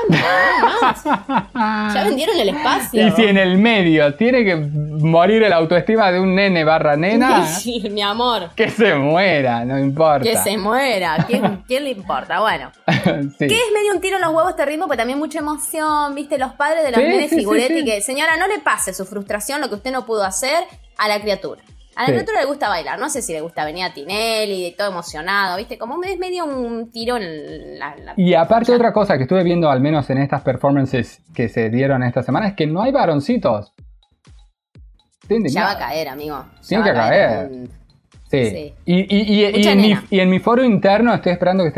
más. 1.53 1.93
Ya 1.95 2.03
vendieron 2.03 2.39
el 2.39 2.49
espacio. 2.49 3.07
Y 3.07 3.11
si 3.11 3.23
en 3.23 3.37
el 3.37 3.57
medio 3.57 4.13
tiene 4.15 4.45
que 4.45 4.55
morir 4.55 5.41
el 5.41 5.51
autoestima 5.53 6.11
de 6.11 6.19
un 6.19 6.35
nene 6.35 6.63
barra 6.63 6.95
nena, 6.95 7.45
Sí, 7.63 7.81
mi 7.89 8.01
amor. 8.03 8.51
que 8.55 8.69
se 8.69 8.93
muera, 8.93 9.65
no 9.65 9.79
importa. 9.79 10.23
Que 10.23 10.37
se 10.37 10.55
muera. 10.57 11.25
¿Quién, 11.27 11.63
quién 11.67 11.83
le 11.83 11.91
importa? 11.91 12.39
Bueno. 12.41 12.71
Sí. 13.37 13.47
Que 13.47 13.55
es 13.55 13.71
medio 13.73 13.93
un 13.93 14.01
tiro 14.01 14.15
en 14.17 14.21
los 14.21 14.31
huevos 14.33 14.51
este 14.51 14.65
ritmo, 14.65 14.87
pero 14.87 14.97
también 14.99 15.17
mucha 15.19 15.39
emoción, 15.39 16.13
viste, 16.15 16.37
los 16.37 16.53
padres 16.53 16.83
de 16.83 16.91
los 16.91 16.99
nenes 16.99 17.29
figuretti 17.29 17.83
que, 17.83 18.01
señora, 18.01 18.37
no 18.37 18.47
le 18.47 18.59
pase 18.59 18.93
su 18.93 19.05
frustración, 19.05 19.59
lo 19.61 19.69
que 19.69 19.75
usted 19.75 19.91
no 19.91 20.05
pudo 20.05 20.23
hacer, 20.23 20.63
a 20.97 21.07
la 21.07 21.19
criatura. 21.19 21.61
A 21.95 22.01
la 22.01 22.05
Sí. 22.07 22.11
criatura 22.13 22.39
le 22.41 22.45
gusta 22.47 22.69
bailar, 22.69 22.97
no 22.99 23.09
sé 23.09 23.21
si 23.21 23.33
le 23.33 23.41
gusta 23.41 23.65
venir 23.65 23.83
a 23.85 23.93
Tinelli, 23.93 24.73
todo 24.77 24.89
emocionado, 24.89 25.57
viste, 25.57 25.77
como 25.77 26.01
es 26.03 26.17
medio 26.17 26.45
un 26.45 26.91
tiro 26.91 27.17
en 27.17 27.77
la... 27.77 27.95
la- 27.97 28.13
Y 28.17 28.33
aparte 28.33 28.71
otra 28.73 28.91
cosa 28.91 29.17
que 29.17 29.23
estuve 29.23 29.43
viendo 29.43 29.69
al 29.69 29.79
menos 29.79 30.09
en 30.09 30.17
estas 30.17 30.41
performances 30.41 31.21
que 31.35 31.49
se 31.49 31.69
dieron 31.69 32.01
esta 32.03 32.23
semana 32.23 32.47
es 32.47 32.53
que 32.55 32.65
no 32.65 32.81
hay 32.81 32.91
varoncitos. 32.91 33.73
Ya 35.29 35.63
va 35.65 35.71
a 35.71 35.77
caer, 35.79 36.09
amigo. 36.09 36.43
Ya 36.61 36.67
Tiene 36.67 36.83
va 36.83 36.89
que 36.89 36.93
caer. 36.93 37.47
un- 37.51 37.69
Sí. 38.29 38.49
Sí. 38.49 38.73
Y, 38.85 39.15
y- 39.15 39.45
y- 39.45 39.67
en 39.67 39.77
mi, 39.77 39.89
nena. 39.89 40.03
y 40.09 40.19
en 40.19 40.29
mi 40.29 40.39
foro 40.39 40.63
interno 40.63 41.13
estoy 41.13 41.33
esperando 41.33 41.63
que 41.63 41.69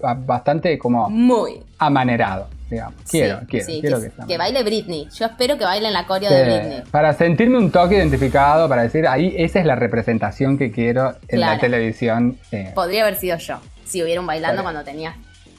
ba- 0.00 0.14
bastante 0.14 0.78
como 0.78 1.10
Muy. 1.10 1.60
amanerado, 1.78 2.46
digamos. 2.70 2.94
Quiero, 3.10 3.40
Sí, 3.40 3.46
quiero, 3.48 3.66
sí, 3.66 3.80
quiero 3.80 4.00
que, 4.00 4.08
que, 4.10 4.16
sea 4.16 4.26
que 4.26 4.38
baile 4.38 4.62
Britney. 4.62 5.08
Yo 5.14 5.26
espero 5.26 5.56
que 5.58 5.64
baile 5.64 5.88
en 5.88 5.92
la 5.94 6.06
coreo 6.06 6.28
Sí, 6.30 6.34
de 6.34 6.44
Britney. 6.44 6.82
Para 6.90 7.12
sentirme 7.12 7.58
un 7.58 7.70
toque 7.70 7.96
identificado, 7.96 8.68
para 8.68 8.82
decir, 8.82 9.06
ahí 9.06 9.34
esa 9.38 9.60
es 9.60 9.66
la 9.66 9.74
representación 9.76 10.56
que 10.58 10.70
quiero 10.70 11.14
en 11.28 11.40
la 11.40 11.58
televisión. 11.58 12.38
eh. 12.52 12.72
Podría 12.74 13.02
haber 13.02 13.16
sido 13.16 13.36
yo, 13.38 13.58
si 13.84 14.02
hubiera 14.02 14.20
un 14.20 14.26
bailando 14.26 14.62
cuando 14.62 14.82
tenía 14.84 15.14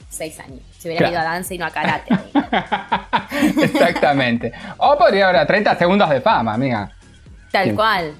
seis 0.08 0.38
años. 0.40 0.60
Si 0.78 0.88
hubiera 0.88 1.08
Claro. 1.08 1.12
ido 1.12 1.20
a 1.20 1.32
danza 1.32 1.54
y 1.54 1.58
no 1.58 1.66
a 1.66 1.70
karate. 1.70 2.14
Exactamente. 3.62 4.52
O 4.78 4.96
podría 4.98 5.28
haber 5.28 5.46
30 5.46 5.76
segundos 5.76 6.08
de 6.10 6.20
fama, 6.20 6.54
amiga. 6.54 6.90
Tal 7.50 7.74
cual. 7.74 8.12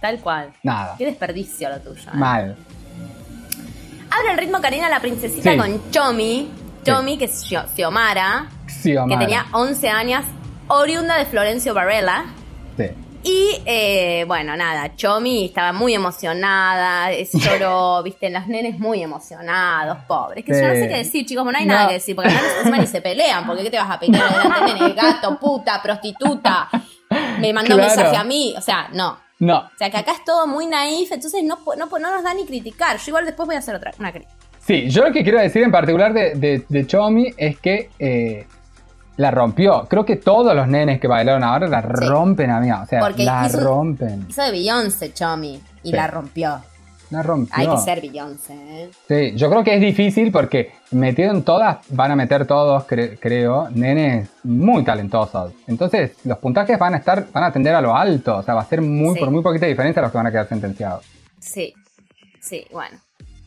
Tal 0.00 0.18
cual. 0.20 0.50
Nada. 0.62 0.94
Qué 0.98 1.06
desperdicio 1.06 1.68
lo 1.68 1.80
tuyo. 1.80 2.02
¿eh? 2.02 2.14
Mal. 2.16 2.56
Habla 4.10 4.32
el 4.32 4.38
ritmo 4.38 4.60
Karina 4.60 4.88
la 4.88 5.00
princesita 5.00 5.52
Sí. 5.52 5.56
con 5.58 5.90
Chomi. 5.90 6.48
Chomi, 6.86 7.18
que 7.18 7.24
es 7.26 7.44
Xio- 7.44 7.66
Xiomara, 7.74 8.48
Sí, 8.66 8.94
que 9.08 9.16
tenía 9.16 9.46
11 9.52 9.88
años, 9.88 10.24
oriunda 10.68 11.16
de 11.16 11.26
Florencio 11.26 11.74
Varela. 11.74 12.24
Sí. 12.76 12.84
Y 13.24 13.60
eh, 13.66 14.24
bueno, 14.28 14.56
nada, 14.56 14.94
Chomi 14.94 15.46
estaba 15.46 15.72
muy 15.72 15.94
emocionada, 15.94 17.08
lloró, 17.32 18.02
viste, 18.04 18.30
los 18.30 18.46
nenes 18.46 18.78
muy 18.78 19.02
emocionados, 19.02 19.98
pobres. 20.06 20.44
Que 20.44 20.52
yo 20.52 20.66
no 20.68 20.74
Sí. 20.74 20.80
sé 20.80 20.88
qué 20.88 20.96
decir, 20.98 21.26
chicos, 21.26 21.44
no 21.44 21.50
hay 21.58 21.66
No. 21.66 21.74
nada 21.74 21.88
que 21.88 21.94
decir, 21.94 22.14
porque 22.14 22.30
encima 22.58 22.78
ni 22.78 22.86
se 22.86 23.00
pelean, 23.00 23.46
porque 23.46 23.64
¿qué 23.64 23.70
te 23.70 23.78
vas 23.78 23.90
a 23.90 23.98
pelear 23.98 24.28
delante 24.42 24.72
de 24.74 24.80
nene? 24.80 24.92
Gato, 24.94 25.38
puta, 25.40 25.82
prostituta, 25.82 26.68
me 27.40 27.52
mandó 27.52 27.74
un 27.74 27.80
Claro. 27.80 27.96
mensaje 27.96 28.16
a 28.16 28.24
mí, 28.24 28.54
o 28.56 28.60
sea, 28.60 28.88
no. 28.92 29.18
No. 29.38 29.58
O 29.58 29.70
sea, 29.76 29.90
que 29.90 29.98
acá 29.98 30.12
es 30.12 30.24
todo 30.24 30.46
muy 30.46 30.66
naif, 30.66 31.12
entonces 31.12 31.42
no, 31.44 31.58
no, 31.76 31.86
no 31.86 32.10
nos 32.10 32.22
da 32.24 32.32
ni 32.32 32.46
criticar. 32.46 32.96
Yo 32.96 33.04
igual 33.08 33.26
después 33.26 33.46
voy 33.46 33.56
a 33.56 33.58
hacer 33.58 33.74
otra, 33.74 33.92
una 33.98 34.10
crítica. 34.10 34.32
Sí, 34.66 34.88
yo 34.90 35.04
lo 35.04 35.12
que 35.12 35.22
quiero 35.22 35.38
decir 35.40 35.62
en 35.62 35.70
particular 35.70 36.12
de, 36.12 36.34
de, 36.34 36.64
de 36.68 36.86
Chomi 36.86 37.32
es 37.36 37.58
que 37.58 37.90
eh, 37.98 38.46
la 39.16 39.30
rompió. 39.30 39.86
Creo 39.88 40.04
que 40.04 40.16
todos 40.16 40.54
los 40.56 40.66
nenes 40.66 41.00
que 41.00 41.06
bailaron 41.06 41.44
ahora 41.44 41.68
la 41.68 41.80
rompen, 41.80 42.50
amiga. 42.50 42.82
O 42.82 42.86
sea, 42.86 43.00
Porque 43.00 43.24
la 43.24 43.46
hizo 43.46 43.60
rompen. 43.60 44.26
Hizo 44.28 44.42
de 44.42 44.50
Beyoncé, 44.50 45.12
Chomi, 45.12 45.60
y 45.84 45.90
Sí. 45.90 45.96
la 45.96 46.08
rompió. 46.08 46.60
La 47.10 47.22
rompió. 47.22 47.54
Hay 47.56 47.68
que 47.68 47.76
ser 47.76 48.00
Beyoncé, 48.00 48.54
¿eh? 48.54 48.90
Sí, 49.06 49.36
yo 49.36 49.48
creo 49.48 49.62
que 49.62 49.76
es 49.76 49.80
difícil 49.80 50.32
porque 50.32 50.72
metieron 50.90 51.44
todas, 51.44 51.78
van 51.90 52.10
a 52.10 52.16
meter 52.16 52.44
todos, 52.46 52.84
cre- 52.88 53.16
creo, 53.20 53.68
nenes 53.70 54.28
muy 54.42 54.82
talentosos. 54.82 55.52
Entonces, 55.68 56.16
los 56.24 56.38
puntajes 56.38 56.76
van 56.76 56.94
a 56.94 56.96
estar, 56.96 57.26
van 57.32 57.44
a 57.44 57.52
tender 57.52 57.76
a 57.76 57.80
lo 57.80 57.94
alto. 57.94 58.38
O 58.38 58.42
sea, 58.42 58.54
va 58.54 58.62
a 58.62 58.66
ser 58.66 58.82
muy, 58.82 59.14
Sí. 59.14 59.20
por 59.20 59.30
muy 59.30 59.40
poquita 59.42 59.66
diferencia 59.66 60.02
los 60.02 60.10
que 60.10 60.18
van 60.18 60.26
a 60.26 60.30
quedar 60.32 60.48
sentenciados. 60.48 61.04
Sí, 61.38 61.72
sí, 62.40 62.66
bueno. 62.72 62.98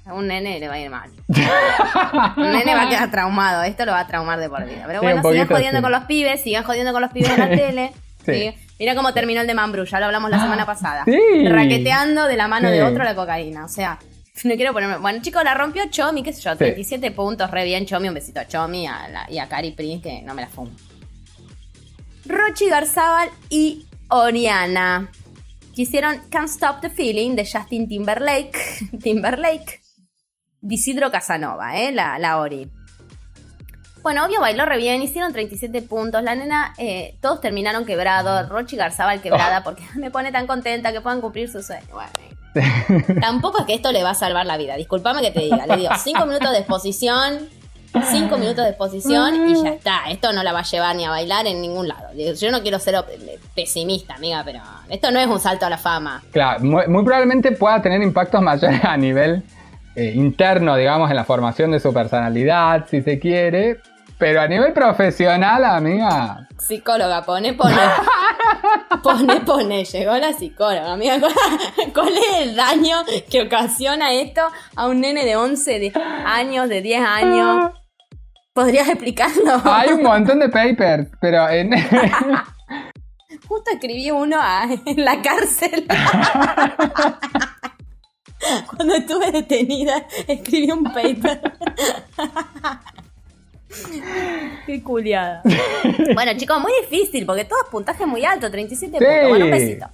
A 0.05 0.13
un 0.13 0.27
nene 0.27 0.59
le 0.59 0.67
va 0.67 0.73
a 0.75 0.79
ir 0.79 0.89
mal. 0.89 1.09
un 2.37 2.51
nene 2.51 2.73
va 2.73 2.83
a 2.83 2.89
quedar 2.89 3.11
traumado. 3.11 3.63
Esto 3.63 3.85
lo 3.85 3.91
va 3.91 3.99
a 4.01 4.07
traumar 4.07 4.39
de 4.39 4.49
por 4.49 4.65
vida. 4.65 4.83
Pero 4.87 4.99
Sí, 5.01 5.05
bueno, 5.05 5.21
sigan 5.29 5.47
jodiendo 5.47 5.77
sí. 5.77 5.81
con 5.83 5.91
los 5.91 6.03
pibes, 6.05 6.41
sigan 6.41 6.63
jodiendo 6.63 6.91
con 6.93 7.01
los 7.01 7.11
pibes 7.11 7.29
en 7.31 7.39
la 7.39 7.49
tele. 7.55 7.91
Sí. 8.25 8.53
Mira 8.79 8.95
cómo 8.95 9.13
terminó 9.13 9.41
el 9.41 9.47
de 9.47 9.53
Mambrú, 9.53 9.83
ya 9.85 9.99
lo 9.99 10.05
hablamos 10.07 10.29
la 10.31 10.39
semana 10.41 10.65
pasada. 10.65 11.03
Sí. 11.05 11.47
Raqueteando 11.47 12.25
de 12.27 12.37
la 12.37 12.47
mano 12.47 12.69
de 12.71 12.81
otro 12.83 13.03
la 13.03 13.13
cocaína. 13.15 13.65
O 13.65 13.67
sea, 13.69 13.99
no 14.45 14.55
quiero 14.55 14.71
ponerme. 14.73 14.97
Bueno, 14.97 15.21
chicos, 15.21 15.43
la 15.43 15.53
rompió 15.53 15.83
Chomi, 15.89 16.23
qué 16.23 16.31
sé 16.33 16.41
yo, 16.41 16.55
37 16.55 17.11
puntos, 17.11 17.51
re 17.51 17.63
bien. 17.65 17.85
Chomi, 17.85 18.07
un 18.07 18.13
besito 18.13 18.39
a 18.39 18.47
Chomi 18.47 18.87
a 18.87 19.07
la- 19.09 19.29
y 19.29 19.37
a 19.37 19.47
Cari 19.47 19.71
Prince, 19.71 20.01
que 20.01 20.21
no 20.21 20.33
me 20.33 20.41
la 20.43 20.47
fumo. 20.47 20.71
Rochi 22.25 22.69
Garzábal 22.69 23.29
y 23.49 23.85
Oriana. 24.09 25.09
Que 25.75 25.83
hicieron 25.83 26.19
Can't 26.29 26.49
Stop 26.49 26.81
the 26.81 26.89
Feeling 26.89 27.35
de 27.35 27.45
Justin 27.49 27.87
Timberlake. 27.87 28.57
Timberlake. 29.03 29.78
Disidro 30.61 31.11
Casanova, 31.11 31.77
¿eh? 31.77 31.91
La, 31.91 32.19
la 32.19 32.39
Ori. 32.39 32.69
Bueno, 34.01 34.25
obvio 34.25 34.39
bailó 34.39 34.65
re 34.65 34.77
bien, 34.77 35.01
hicieron 35.01 35.33
37 35.33 35.81
puntos. 35.81 36.23
La 36.23 36.35
nena, 36.35 36.73
eh, 36.77 37.17
todos 37.21 37.41
terminaron 37.41 37.85
quebrados. 37.85 38.47
Rochi 38.49 38.75
Garzábal 38.75 39.21
quebrada 39.21 39.63
porque 39.63 39.83
me 39.95 40.11
pone 40.11 40.31
tan 40.31 40.47
contenta 40.47 40.91
que 40.91 41.01
puedan 41.01 41.21
cumplir 41.21 41.49
su 41.49 41.61
sueño. 41.61 41.87
Bueno. 41.91 42.09
Tampoco 43.21 43.59
es 43.59 43.65
que 43.65 43.73
esto 43.75 43.91
le 43.91 44.03
va 44.03 44.11
a 44.11 44.15
salvar 44.15 44.45
la 44.45 44.57
vida. 44.57 44.75
Disculpame 44.75 45.21
que 45.21 45.31
te 45.31 45.41
diga. 45.41 45.65
Le 45.67 45.77
digo 45.77 45.91
5 45.95 46.25
minutos 46.25 46.51
de 46.51 46.57
exposición, 46.59 47.49
5 47.93 48.37
minutos 48.37 48.63
de 48.63 48.69
exposición 48.69 49.49
y 49.49 49.63
ya 49.63 49.69
está. 49.69 49.99
Esto 50.09 50.33
no 50.33 50.43
la 50.43 50.53
va 50.53 50.59
a 50.59 50.63
llevar 50.63 50.95
ni 50.95 51.05
a 51.05 51.09
bailar 51.09 51.45
en 51.45 51.61
ningún 51.61 51.87
lado. 51.87 52.07
Yo 52.15 52.51
no 52.51 52.61
quiero 52.61 52.79
ser 52.79 52.95
pesimista, 53.53 54.15
amiga, 54.15 54.41
pero 54.43 54.61
esto 54.89 55.11
no 55.11 55.19
es 55.19 55.27
un 55.27 55.39
salto 55.39 55.67
a 55.67 55.69
la 55.69 55.77
fama. 55.77 56.23
Claro, 56.31 56.61
muy, 56.61 56.87
muy 56.87 57.03
probablemente 57.03 57.51
pueda 57.51 57.81
tener 57.81 58.01
impactos 58.01 58.41
mayores 58.41 58.83
a 58.83 58.97
nivel 58.97 59.43
eh, 59.99 60.11
interno, 60.15 60.75
digamos, 60.75 61.09
en 61.09 61.15
la 61.15 61.23
formación 61.25 61.71
de 61.71 61.79
su 61.79 61.93
personalidad, 61.93 62.85
si 62.89 63.01
se 63.01 63.19
quiere. 63.19 63.79
Pero 64.17 64.41
a 64.41 64.47
nivel 64.47 64.73
profesional, 64.73 65.63
amiga, 65.63 66.47
Psicóloga, 66.57 67.23
pone, 67.23 67.53
pone. 67.53 67.75
Pone, 69.03 69.39
pone, 69.41 69.85
llegó 69.85 70.17
la 70.17 70.33
psicóloga, 70.33 70.91
amiga. 70.91 71.17
¿Cuál 71.93 72.09
es 72.17 72.37
el 72.47 72.55
daño 72.55 72.97
que 73.31 73.43
ocasiona 73.43 74.11
esto 74.13 74.41
a 74.75 74.87
un 74.87 74.99
nene 74.99 75.23
de 75.23 75.37
11 75.37 75.79
de 75.79 75.93
años, 76.25 76.67
de 76.67 76.81
10 76.81 77.01
años? 77.01 77.71
¿Podrías 78.53 78.89
explicarlo? 78.89 79.61
Hay 79.63 79.89
un 79.93 80.03
montón 80.03 80.39
de 80.39 80.49
papers, 80.49 81.07
pero 81.21 81.47
en... 81.49 81.71
Justo 83.47 83.71
escribí 83.71 84.11
uno 84.11 84.37
a- 84.41 84.67
en 84.85 85.05
la 85.05 85.21
cárcel. 85.21 85.85
Cuando 88.75 88.95
estuve 88.95 89.31
detenida, 89.31 90.05
escribí 90.27 90.71
un 90.71 90.83
paper. 90.83 91.41
Qué 94.65 94.81
culiada. 94.83 95.41
Bueno, 96.13 96.31
chicos, 96.37 96.59
muy 96.59 96.71
difícil, 96.81 97.25
porque 97.25 97.45
todo 97.45 97.59
es 97.63 97.69
puntaje 97.69 98.05
muy 98.05 98.25
alto, 98.25 98.49
37 98.49 98.97
Sí. 98.97 99.03
puntos. 99.05 99.29
Bueno, 99.29 99.45
un 99.45 99.51
besito. 99.51 99.87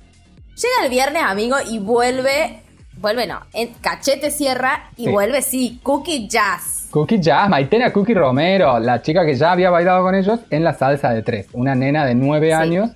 Llega 0.56 0.84
el 0.86 0.90
viernes, 0.90 1.24
amigo, 1.24 1.58
y 1.70 1.80
vuelve. 1.80 2.62
Vuelve, 2.98 3.28
no. 3.28 3.42
En 3.54 3.74
cachete 3.82 4.32
cierra 4.32 4.90
y 4.96 5.06
Sí. 5.06 5.12
vuelve, 5.12 5.42
sí. 5.42 5.80
Cookie 5.84 6.28
Jazz. 6.30 6.88
Cookie 6.92 7.20
Jazz, 7.20 7.50
Maitena 7.50 7.92
Cookie 7.92 8.14
Romero, 8.14 8.80
la 8.80 9.02
chica 9.02 9.26
que 9.26 9.36
ya 9.36 9.52
había 9.52 9.70
bailado 9.70 10.02
con 10.04 10.16
ellos 10.16 10.40
en 10.50 10.64
la 10.64 10.74
salsa 10.74 11.10
de 11.12 11.22
tres. 11.24 11.48
Una 11.52 11.76
nena 11.76 12.06
de 12.06 12.16
nueve 12.16 12.48
Sí. 12.48 12.54
años, 12.54 12.92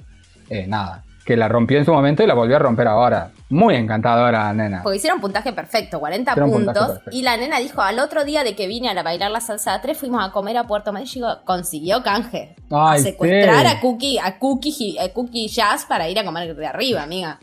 eh, 0.50 0.66
nada, 0.68 1.04
que 1.26 1.36
la 1.36 1.50
rompió 1.50 1.78
en 1.78 1.84
su 1.86 1.92
momento 1.92 2.24
y 2.24 2.28
la 2.28 2.34
volvió 2.34 2.56
a 2.56 2.60
romper 2.60 2.88
ahora. 2.88 3.32
Muy 3.50 3.76
encantadora 3.76 4.44
la 4.46 4.54
nena. 4.54 4.84
Porque 4.84 4.98
hicieron 4.98 5.20
puntaje 5.20 5.52
perfecto, 5.54 6.00
40 6.00 6.32
Hicieron 6.32 6.52
puntaje 6.52 6.80
puntos. 6.80 6.98
perfecto. 6.98 7.18
Y 7.18 7.24
la 7.24 7.36
nena 7.36 7.58
dijo, 7.58 7.82
al 7.82 8.00
otro 8.00 8.24
día 8.24 8.44
de 8.44 8.56
que 8.56 8.68
vine 8.68 8.90
a 8.90 9.04
bailar 9.04 9.32
la 9.32 9.42
salsa 9.42 9.74
de 9.74 9.80
tres, 9.80 9.98
fuimos 9.98 10.24
a 10.24 10.32
comer 10.32 10.58
a 10.58 10.66
Puerto 10.66 10.94
digo, 10.94 11.28
consiguió 11.46 12.04
canje. 12.04 12.56
Ay, 12.70 13.00
a 13.00 13.04
secuestrar 13.04 13.66
sí. 13.66 13.68
a 13.68 13.80
Cookie, 13.82 14.20
a 14.20 14.38
Cookie, 14.38 15.00
a 15.00 15.12
Cookie 15.12 15.48
Jazz 15.48 15.86
para 15.86 16.08
ir 16.08 16.20
a 16.20 16.24
comer 16.24 16.56
de 16.56 16.68
arriba, 16.68 17.02
amiga. 17.02 17.40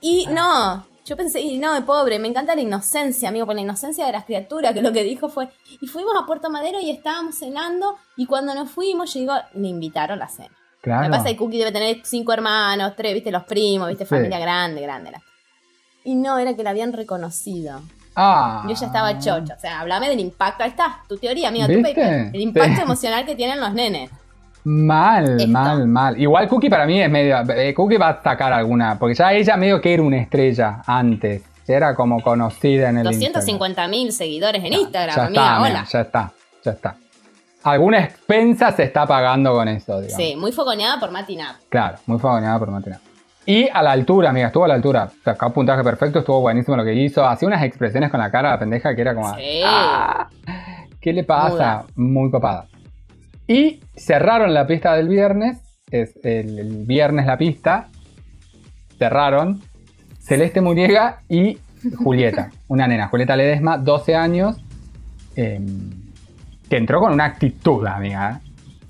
Y 0.00 0.26
no, 0.26 0.84
yo 1.04 1.16
pensé, 1.16 1.40
y 1.40 1.58
no, 1.58 1.84
pobre, 1.86 2.18
me 2.18 2.26
encanta 2.26 2.56
la 2.56 2.60
inocencia, 2.60 3.28
amigo, 3.28 3.46
por 3.46 3.54
la 3.54 3.60
inocencia 3.60 4.04
de 4.06 4.12
las 4.12 4.24
criaturas, 4.24 4.72
que 4.72 4.82
lo 4.82 4.92
que 4.92 5.04
dijo 5.04 5.28
fue, 5.28 5.48
y 5.80 5.86
fuimos 5.86 6.14
a 6.20 6.26
Puerto 6.26 6.50
Madero 6.50 6.80
y 6.80 6.90
estábamos 6.90 7.38
cenando, 7.38 7.96
y 8.16 8.26
cuando 8.26 8.54
nos 8.54 8.70
fuimos, 8.70 9.14
llegó, 9.14 9.34
le 9.54 9.68
invitaron 9.68 10.18
a 10.18 10.24
la 10.24 10.28
cena. 10.28 10.56
Claro. 10.82 11.02
Me 11.02 11.10
pasa 11.10 11.24
que 11.30 11.36
Cookie 11.36 11.58
debe 11.58 11.72
tener 11.72 12.00
cinco 12.04 12.32
hermanos, 12.32 12.92
tres, 12.96 13.14
viste, 13.14 13.30
los 13.30 13.44
primos, 13.44 13.88
viste, 13.88 14.04
Sí. 14.04 14.10
familia 14.10 14.38
grande, 14.38 14.82
grande. 14.82 15.12
la- 15.12 15.22
Y 16.04 16.14
no, 16.16 16.36
era 16.38 16.54
que 16.54 16.62
la 16.64 16.70
habían 16.70 16.92
reconocido. 16.92 17.80
Ah. 18.16 18.64
Yo 18.68 18.74
ya 18.74 18.86
estaba 18.86 19.18
chocha. 19.18 19.54
O 19.56 19.60
sea, 19.60 19.80
hablame 19.80 20.08
del 20.08 20.18
impacto. 20.20 20.64
Ahí 20.64 20.70
está, 20.70 20.98
tu 21.08 21.16
teoría, 21.16 21.50
paper. 21.50 22.30
El 22.34 22.40
impacto 22.40 22.74
Sí. 22.76 22.82
emocional 22.82 23.24
que 23.24 23.34
tienen 23.36 23.60
los 23.60 23.72
nenes. 23.72 24.10
Mal, 24.64 25.40
Esto. 25.40 25.48
mal, 25.48 25.86
mal. 25.88 26.20
Igual 26.20 26.46
Cookie 26.48 26.68
para 26.70 26.86
mí 26.86 27.00
es 27.00 27.10
medio. 27.10 27.36
eh, 27.52 27.72
Cookie 27.74 27.96
va 27.96 28.10
a 28.10 28.22
sacar 28.22 28.52
alguna. 28.52 28.98
Porque 28.98 29.14
ya 29.14 29.32
ella 29.32 29.56
medio 29.56 29.80
que 29.80 29.94
era 29.94 30.02
una 30.02 30.18
estrella 30.18 30.82
antes. 30.86 31.42
Ya 31.66 31.76
Era 31.76 31.94
como 31.94 32.20
conocida 32.20 32.88
en 32.90 32.98
el 32.98 33.06
Instagram. 33.06 33.32
250 33.34 33.88
mil 33.88 34.12
seguidores 34.12 34.62
en 34.64 34.72
Instagram, 34.72 35.14
Ya 35.16 35.24
amiga, 35.26 35.42
está, 35.42 35.60
hola. 35.62 35.84
ya 35.90 36.00
está, 36.00 36.32
ya 36.64 36.70
está. 36.72 36.96
Alguna 37.64 38.00
expensa 38.04 38.72
se 38.72 38.82
está 38.84 39.06
pagando 39.06 39.52
con 39.52 39.68
eso, 39.68 40.00
digamos. 40.00 40.16
Sí, 40.16 40.34
muy 40.36 40.52
fogoneada 40.52 40.98
por 40.98 41.10
Matinap. 41.10 41.56
Claro, 41.68 41.98
muy 42.06 42.18
favorable 42.18 42.58
por 42.58 42.70
Matina. 42.70 43.00
Y 43.46 43.68
a 43.68 43.82
la 43.82 43.90
altura, 43.92 44.30
amiga, 44.30 44.46
estuvo 44.48 44.64
a 44.64 44.68
la 44.68 44.74
altura. 44.74 45.10
Sacó 45.24 45.52
puntaje 45.52 45.82
perfecto, 45.82 46.20
estuvo 46.20 46.40
buenísimo 46.40 46.76
lo 46.76 46.84
que 46.84 46.94
hizo. 46.94 47.24
Hacía 47.26 47.48
unas 47.48 47.62
expresiones 47.64 48.10
con 48.10 48.20
la 48.20 48.30
cara 48.30 48.48
de 48.50 48.54
la 48.54 48.58
pendeja 48.60 48.94
que 48.94 49.00
era 49.00 49.14
como. 49.14 49.34
Sí. 49.36 49.60
"Ah, 49.64 50.28
¿Qué 51.00 51.12
le 51.12 51.24
pasa? 51.24 51.52
Muda. 51.54 51.86
Muy 51.96 52.30
copada. 52.30 52.66
Y 53.48 53.80
cerraron 53.96 54.54
la 54.54 54.66
pista 54.66 54.94
del 54.94 55.08
viernes. 55.08 55.58
Es 55.90 56.14
el, 56.24 56.58
el 56.58 56.86
viernes 56.86 57.26
la 57.26 57.36
pista. 57.36 57.88
Cerraron. 58.98 59.60
Celeste 60.20 60.60
Muriega 60.60 61.22
y 61.28 61.58
Julieta, 62.04 62.50
una 62.68 62.86
nena. 62.86 63.08
Julieta 63.08 63.34
Ledesma, 63.36 63.76
12 63.76 64.14
años. 64.14 64.56
em, 65.34 65.90
que 66.72 66.78
entró 66.78 67.00
con 67.00 67.12
una 67.12 67.26
actitud, 67.26 67.86
amiga. 67.86 68.40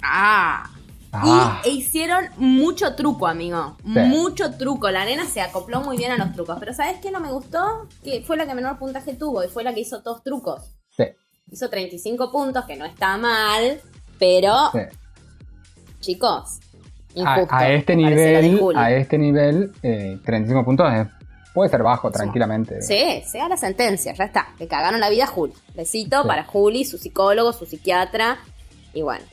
Ah. 0.05 0.71
Ah. 1.13 1.61
Y 1.65 1.79
hicieron 1.79 2.27
mucho 2.37 2.95
truco, 2.95 3.27
amigo. 3.27 3.77
Sí. 3.83 3.99
Mucho 4.07 4.53
truco. 4.57 4.89
La 4.93 5.05
nena 5.05 5.25
se 5.25 5.41
acopló 5.41 5.81
muy 5.81 5.97
bien 5.97 6.13
a 6.13 6.17
los 6.17 6.33
trucos. 6.33 6.59
Pero 6.61 6.73
¿sabes 6.75 6.99
qué 7.03 7.11
no 7.11 7.19
me 7.19 7.33
gustó? 7.33 7.89
Que 8.05 8.23
fue 8.25 8.37
la 8.37 8.47
que 8.47 8.55
menor 8.55 8.79
puntaje 8.79 9.15
tuvo 9.15 9.43
y 9.43 9.49
fue 9.49 9.65
la 9.65 9.75
que 9.75 9.81
hizo 9.81 10.01
todos 10.01 10.23
trucos. 10.23 10.77
Sí, 10.97 11.07
Hizo 11.51 11.69
35 11.69 12.31
puntos, 12.31 12.65
que 12.67 12.77
no 12.77 12.85
está 12.85 13.17
mal. 13.17 13.81
Pero, 14.17 14.55
sí. 14.71 14.79
chicos, 15.99 16.61
a, 17.17 17.19
injusto. 17.19 17.49
a 17.57 17.69
este 17.69 17.97
nivel, 17.97 18.77
a 18.77 18.93
este 18.93 19.19
nivel, 19.19 19.73
eh, 19.83 20.21
35 20.25 20.65
puntos 20.65 20.87
es- 20.93 21.09
puede 21.55 21.71
ser 21.71 21.83
bajo 21.83 22.11
tranquilamente. 22.11 22.81
Sí, 22.83 23.23
sea 23.27 23.49
la 23.49 23.57
sentencia, 23.57 24.13
ya 24.15 24.25
está. 24.25 24.49
Le 24.59 24.67
cagaron 24.69 25.01
la 25.01 25.11
vida 25.11 25.25
a 25.25 25.27
Juli. 25.27 25.53
Besito 25.75 26.23
Sí. 26.23 26.29
para 26.29 26.45
Juli, 26.45 26.85
su 26.85 26.99
psicólogo, 26.99 27.53
su 27.53 27.67
psiquiatra. 27.67 28.39
Y 28.95 29.03
bueno. 29.03 29.25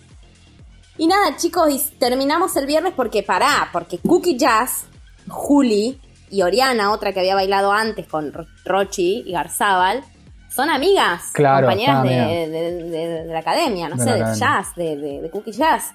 Y 0.98 1.08
nada, 1.08 1.38
chicos, 1.38 1.70
y 1.72 1.80
terminamos 1.98 2.56
el 2.58 2.66
viernes 2.66 2.94
porque 2.96 3.24
pará, 3.24 3.70
porque 3.72 4.00
Cookie 4.00 4.38
Jazz, 4.38 4.86
Juli 5.30 6.00
y 6.30 6.42
Oriana, 6.42 6.92
otra 6.92 7.14
que 7.14 7.22
había 7.22 7.36
bailado 7.36 7.72
antes 7.72 8.06
con 8.08 8.34
Ro- 8.34 8.46
Rochi 8.66 9.24
y 9.26 9.32
Garzábal, 9.32 10.04
son 10.50 10.70
amigas, 10.70 11.30
Claro, 11.34 11.68
compañeras 11.68 11.98
son 12.00 12.08
de, 12.08 12.20
amigas. 12.20 12.50
de- 12.52 12.84
de- 12.84 13.24
de 13.26 13.34
la 13.34 13.40
academia, 13.40 13.88
no 13.88 13.98
sé, 13.98 14.12
de 14.12 14.20
jazz, 14.38 14.76
de, 14.76 14.98
de- 14.98 15.30
Cookie 15.30 15.52
Jazz. 15.52 15.94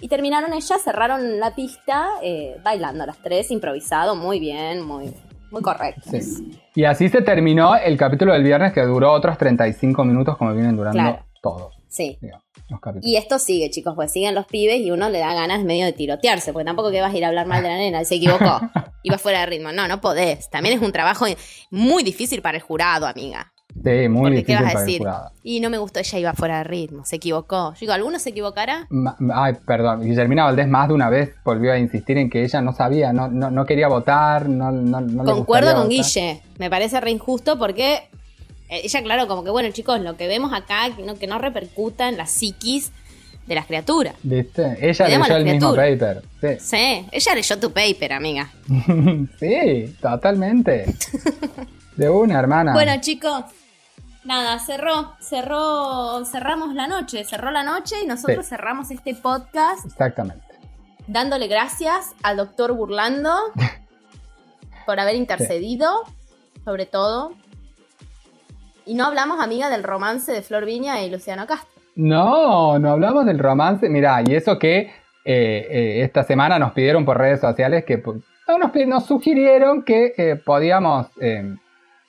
Y 0.00 0.08
terminaron 0.08 0.52
ellas, 0.52 0.82
cerraron 0.82 1.38
la 1.38 1.54
pista 1.54 2.08
eh, 2.22 2.56
bailando 2.64 3.06
las 3.06 3.18
tres, 3.18 3.50
improvisado, 3.52 4.16
muy 4.16 4.40
bien, 4.40 4.80
muy, 4.82 5.14
muy 5.52 5.62
correcto. 5.62 6.02
Sí. 6.10 6.58
Y 6.74 6.84
así 6.84 7.08
se 7.08 7.22
terminó 7.22 7.76
el 7.76 7.96
capítulo 7.96 8.32
del 8.32 8.42
viernes 8.42 8.72
que 8.72 8.80
duró 8.82 9.12
otros 9.12 9.36
35 9.38 10.04
minutos 10.04 10.36
como 10.36 10.52
vienen 10.54 10.76
durando 10.76 10.98
Claro. 11.00 11.24
todos 11.42 11.74
Sí. 11.88 12.18
digamos, 12.22 12.42
los 12.70 12.80
capítulos. 12.80 13.06
Y 13.06 13.16
esto 13.16 13.38
sigue, 13.38 13.68
chicos, 13.70 13.94
pues 13.94 14.10
siguen 14.10 14.34
los 14.34 14.46
pibes 14.46 14.80
y 14.80 14.90
uno 14.90 15.10
le 15.10 15.18
da 15.18 15.34
ganas 15.34 15.62
medio 15.62 15.84
de 15.84 15.92
tirotearse, 15.92 16.52
porque 16.54 16.64
tampoco 16.64 16.90
que 16.90 17.02
vas 17.02 17.12
a 17.12 17.16
ir 17.18 17.24
a 17.24 17.28
hablar 17.28 17.46
mal 17.46 17.62
de 17.62 17.68
la 17.68 17.76
nena, 17.76 18.02
se 18.04 18.14
equivocó, 18.14 18.60
iba 19.02 19.18
fuera 19.18 19.40
de 19.40 19.46
ritmo. 19.46 19.72
No, 19.72 19.86
no 19.88 20.00
podés. 20.00 20.48
También 20.48 20.76
es 20.78 20.82
un 20.82 20.90
trabajo 20.92 21.26
muy 21.70 22.02
difícil 22.02 22.40
para 22.40 22.56
el 22.56 22.62
jurado, 22.62 23.06
amiga. 23.06 23.51
Sí, 23.84 24.08
muy 24.08 24.22
Porque, 24.30 24.44
¿qué 24.44 24.52
difícil 24.52 24.64
vas 24.64 24.74
a 24.76 24.80
decir? 24.80 24.98
jurado. 24.98 25.30
Y 25.42 25.60
no 25.60 25.70
me 25.70 25.78
gustó, 25.78 25.98
ella 26.00 26.18
iba 26.18 26.32
fuera 26.34 26.58
de 26.58 26.64
ritmo, 26.64 27.04
se 27.04 27.16
equivocó. 27.16 27.72
Yo 27.74 27.80
digo, 27.80 27.92
¿alguno 27.94 28.18
se 28.18 28.30
equivocará? 28.30 28.86
Ma- 28.90 29.16
Ay, 29.34 29.54
perdón. 29.66 30.02
Guillermina 30.04 30.44
Valdés 30.44 30.68
más 30.68 30.88
de 30.88 30.94
una 30.94 31.08
vez 31.08 31.34
volvió 31.44 31.72
a 31.72 31.78
insistir 31.78 32.16
en 32.18 32.30
que 32.30 32.44
ella 32.44 32.60
no 32.60 32.72
sabía, 32.72 33.12
no, 33.12 33.28
no, 33.28 33.50
no 33.50 33.66
quería 33.66 33.88
votar, 33.88 34.48
no, 34.48 34.70
no, 34.70 35.00
no 35.00 35.24
le 35.24 35.32
Concuerdo 35.32 35.68
gustaría 35.70 35.72
con 35.74 35.82
votar. 35.88 36.04
Guille, 36.04 36.42
me 36.58 36.70
parece 36.70 37.00
re 37.00 37.10
injusto 37.10 37.58
porque 37.58 37.94
eh, 38.68 38.80
ella, 38.84 39.02
claro, 39.02 39.26
como 39.26 39.42
que, 39.42 39.50
bueno, 39.50 39.68
chicos, 39.72 40.00
lo 40.00 40.16
que 40.16 40.28
vemos 40.28 40.52
acá, 40.52 40.88
que 40.96 41.02
no, 41.02 41.16
que 41.18 41.26
no 41.26 41.38
repercuta 41.38 42.08
en 42.08 42.16
la 42.16 42.26
psiquis 42.26 42.92
de 43.46 43.54
las 43.56 43.66
criaturas. 43.66 44.14
¿Viste? 44.22 44.76
Ella 44.80 45.08
leyó 45.08 45.36
el 45.36 45.44
mismo 45.44 45.74
paper. 45.74 46.22
Sí. 46.40 46.48
Sí, 46.60 47.06
ella 47.10 47.34
leyó 47.34 47.58
tu 47.58 47.72
paper, 47.72 48.12
amiga. 48.12 48.48
sí, 49.40 49.96
totalmente. 50.00 50.94
De 51.96 52.08
una, 52.08 52.38
hermana. 52.38 52.72
Bueno, 52.72 52.92
chicos, 53.00 53.44
nada, 54.24 54.58
cerró, 54.58 55.12
cerró, 55.20 56.24
cerramos 56.24 56.74
la 56.74 56.86
noche, 56.86 57.24
cerró 57.24 57.50
la 57.50 57.62
noche 57.62 57.96
y 58.02 58.06
nosotros 58.06 58.44
Sí. 58.46 58.50
cerramos 58.50 58.90
este 58.90 59.14
podcast 59.14 59.84
Exactamente. 59.86 60.44
dándole 61.06 61.48
gracias 61.48 62.14
al 62.22 62.36
doctor 62.36 62.72
Burlando 62.72 63.34
por 64.86 64.98
haber 65.00 65.16
intercedido, 65.16 66.04
sobre 66.64 66.86
todo. 66.86 67.32
Y 68.84 68.94
no 68.94 69.06
hablamos, 69.06 69.40
amiga, 69.40 69.70
del 69.70 69.84
romance 69.84 70.32
de 70.32 70.42
Flor 70.42 70.64
Viña 70.64 71.02
y 71.02 71.10
Luciano 71.10 71.46
Castro. 71.46 71.68
No, 71.94 72.78
no 72.78 72.90
hablamos 72.90 73.26
del 73.26 73.38
romance. 73.38 73.88
Mirá, 73.88 74.22
y 74.26 74.34
eso 74.34 74.58
que 74.58 74.78
eh, 74.78 74.90
eh, 75.24 76.02
esta 76.02 76.24
semana 76.24 76.58
nos 76.58 76.72
pidieron 76.72 77.04
por 77.04 77.16
redes 77.18 77.40
sociales 77.40 77.84
que 77.84 78.02
no, 78.48 78.58
nos, 78.86 79.06
sugirieron 79.06 79.84
que 79.84 80.14
eh, 80.16 80.36
podíamos 80.36 81.06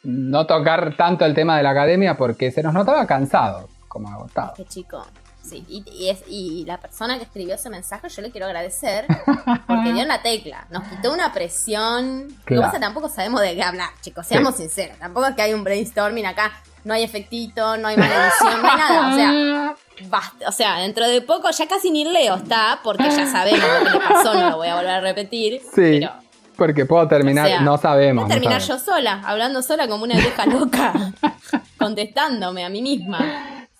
no 0.03 0.45
tocar 0.45 0.95
tanto 0.97 1.25
el 1.25 1.33
tema 1.33 1.57
de 1.57 1.63
la 1.63 1.71
academia 1.71 2.15
porque 2.17 2.51
se 2.51 2.61
nos 2.63 2.73
notaba 2.73 3.05
cansado, 3.07 3.69
como 3.87 4.09
agotado. 4.09 4.53
Qué 4.55 4.65
chico. 4.65 5.05
Sí, 5.41 5.65
y, 5.67 5.83
y 5.91 6.09
es, 6.09 6.23
y 6.29 6.63
la 6.65 6.77
persona 6.77 7.17
que 7.17 7.23
escribió 7.25 7.55
ese 7.55 7.69
mensaje 7.69 8.07
yo 8.07 8.21
le 8.21 8.31
quiero 8.31 8.45
agradecer 8.47 9.05
porque 9.67 9.91
dio 9.91 10.01
en 10.03 10.07
la 10.07 10.21
tecla. 10.21 10.65
Nos 10.69 10.83
quitó 10.87 11.11
una 11.13 11.33
presión. 11.33 12.23
Lo 12.29 12.35
que 12.45 12.55
Claro. 12.55 12.61
pasa 12.63 12.79
tampoco 12.79 13.09
sabemos 13.09 13.41
de 13.41 13.53
qué 13.53 13.61
hablar, 13.61 13.89
chicos. 14.01 14.25
Seamos 14.25 14.55
sinceros. 14.55 14.97
Tampoco 14.99 15.27
es 15.27 15.35
que 15.35 15.41
hay 15.41 15.53
un 15.53 15.63
brainstorming 15.65 16.25
acá. 16.25 16.51
No 16.85 16.93
hay 16.93 17.03
efectito, 17.03 17.75
no 17.77 17.87
hay 17.89 17.97
mala 17.97 18.25
edición, 18.27 18.61
no 18.61 18.69
hay 18.69 18.77
nada. 18.77 19.11
O 19.11 19.15
sea, 19.15 19.75
basta. 20.09 20.47
O 20.47 20.51
sea, 20.53 20.77
dentro 20.79 21.07
de 21.07 21.21
poco 21.21 21.49
ya 21.51 21.67
casi 21.67 21.91
ni 21.91 22.05
Leo 22.05 22.35
está 22.35 22.79
porque 22.83 23.03
ya 23.09 23.25
sabemos 23.27 23.61
lo 23.83 23.83
que 23.85 23.97
le 23.97 23.99
pasó. 23.99 24.33
No 24.33 24.49
lo 24.51 24.57
voy 24.57 24.67
a 24.69 24.75
volver 24.75 24.91
a 24.91 25.01
repetir. 25.01 25.59
Sí, 25.61 25.69
Pero 25.75 26.11
porque 26.55 26.85
puedo 26.85 27.07
terminar, 27.07 27.45
o 27.45 27.49
sea, 27.49 27.61
no 27.61 27.77
sabemos. 27.77 28.23
no 28.23 28.25
a 28.27 28.33
terminar 28.33 28.61
sabemos. 28.61 28.85
yo 28.85 28.93
sola, 28.93 29.21
hablando 29.25 29.61
sola 29.61 29.87
como 29.87 30.03
una 30.03 30.15
vieja 30.15 30.45
loca, 30.45 30.93
contestándome 31.77 32.63
a 32.65 32.69
mí 32.69 32.81
misma. 32.81 33.19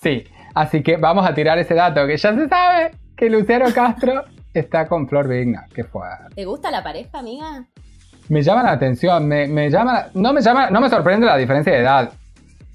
Sí, 0.02 0.24
así 0.54 0.84
que 0.84 0.98
vamos 0.98 1.26
a 1.26 1.34
tirar 1.34 1.58
ese 1.60 1.74
dato 1.74 2.06
que 2.08 2.18
ya 2.18 2.34
se 2.36 2.48
sabe 2.48 2.92
que 3.16 3.30
Luciano 3.30 3.66
Castro 3.74 4.24
está 4.54 4.88
con 4.88 5.08
Flor 5.08 5.28
Vigna. 5.28 5.66
Qué 5.74 5.84
fuerte. 5.84 6.36
¿Te 6.36 6.46
gusta 6.46 6.72
la 6.72 6.84
pareja, 6.84 7.20
amiga? 7.20 7.66
Me 8.30 8.42
llama 8.42 8.64
la 8.64 8.72
atención, 8.72 9.28
me, 9.28 9.48
me 9.48 9.70
llama, 9.70 10.08
no 10.14 10.34
me 10.34 10.42
llama, 10.42 10.70
no 10.70 10.80
me 10.82 10.90
sorprende 10.90 11.26
la 11.26 11.38
diferencia 11.38 11.74
de 11.74 11.80
edad. 11.80 12.12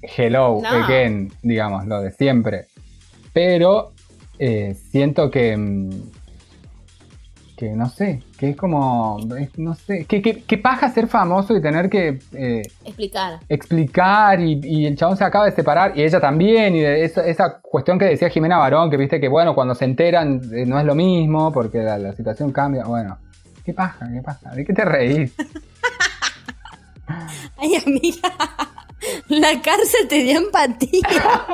Hello, 0.01 0.59
No. 0.61 0.69
again, 0.85 1.31
digamos, 1.41 1.85
lo 1.85 2.01
de 2.01 2.11
siempre. 2.11 2.67
Pero 3.33 3.91
eh, 4.37 4.75
siento 4.91 5.29
que, 5.29 5.57
mm, 5.57 5.89
que 7.59 7.71
no 7.71 7.89
sé, 7.89 8.23
que 8.37 8.51
es 8.51 8.55
como, 8.55 9.17
es- 9.37 9.59
no 9.59 9.75
sé, 9.75 10.05
que, 10.05 10.21
que, 10.21 10.43
que 10.43 10.57
paja 10.57 10.87
ser 10.89 11.07
famoso 11.07 11.53
y 11.57 11.61
tener 11.61 11.89
que 11.89 12.19
eh, 12.31 12.61
Explicar. 12.85 13.39
explicar 13.49 14.39
y, 14.39 14.61
y 14.63 14.85
el 14.85 14.95
chabón 14.95 15.17
se 15.17 15.25
acaba 15.25 15.43
de 15.43 15.51
separar 15.51 15.91
y 15.97 16.03
ella 16.03 16.21
también 16.21 16.73
y 16.73 16.79
de 16.79 17.03
esa, 17.03 17.25
esa 17.27 17.59
cuestión 17.61 17.99
que 17.99 18.05
decía 18.05 18.29
Jimena 18.29 18.57
Barón, 18.57 18.89
que 18.89 18.95
viste 18.95 19.19
que 19.19 19.27
bueno, 19.27 19.53
cuando 19.53 19.75
se 19.75 19.83
enteran 19.83 20.39
eh, 20.53 20.65
no 20.65 20.79
es 20.79 20.85
lo 20.85 20.95
mismo 20.95 21.51
porque 21.51 21.79
la, 21.79 21.97
la 21.97 22.13
situación 22.13 22.53
cambia, 22.53 22.85
bueno, 22.85 23.17
¿qué 23.65 23.73
paja? 23.73 24.07
¿Qué 24.09 24.21
pasa? 24.21 24.51
¿De 24.55 24.63
qué 24.63 24.71
te 24.71 24.85
reís? 24.85 25.33
Ay, 27.57 27.75
amiga. 27.75 28.29
La 29.29 29.61
cárcel 29.61 30.07
te 30.07 30.23
dio 30.23 30.37
empatía. 30.37 31.47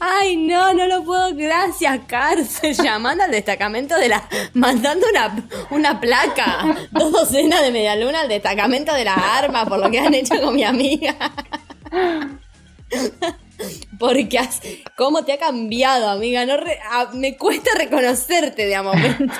Ay, 0.00 0.36
no, 0.36 0.74
no 0.74 0.86
lo 0.86 1.04
puedo. 1.04 1.34
Gracias, 1.34 2.00
cárcel. 2.06 2.74
Llamando 2.74 3.24
al 3.24 3.30
destacamento 3.30 3.96
de 3.96 4.08
la. 4.08 4.28
Mandando 4.54 5.06
una, 5.10 5.48
una 5.70 6.00
placa. 6.00 6.88
Dos 6.90 7.12
docenas 7.12 7.62
de 7.62 7.70
medialuna 7.70 8.22
al 8.22 8.28
destacamento 8.28 8.92
de 8.94 9.04
las 9.04 9.18
armas 9.18 9.68
por 9.68 9.78
lo 9.78 9.90
que 9.90 10.00
han 10.00 10.14
hecho 10.14 10.40
con 10.40 10.54
mi 10.54 10.64
amiga. 10.64 11.14
Porque 13.98 14.38
has- 14.38 14.60
cómo 14.96 15.24
te 15.24 15.32
ha 15.32 15.38
cambiado, 15.38 16.08
amiga. 16.10 16.44
No 16.44 16.56
re- 16.56 16.78
a- 16.90 17.10
me 17.14 17.36
cuesta 17.36 17.70
reconocerte 17.76 18.66
de 18.66 18.74
a 18.76 18.82
momentos. 18.82 19.38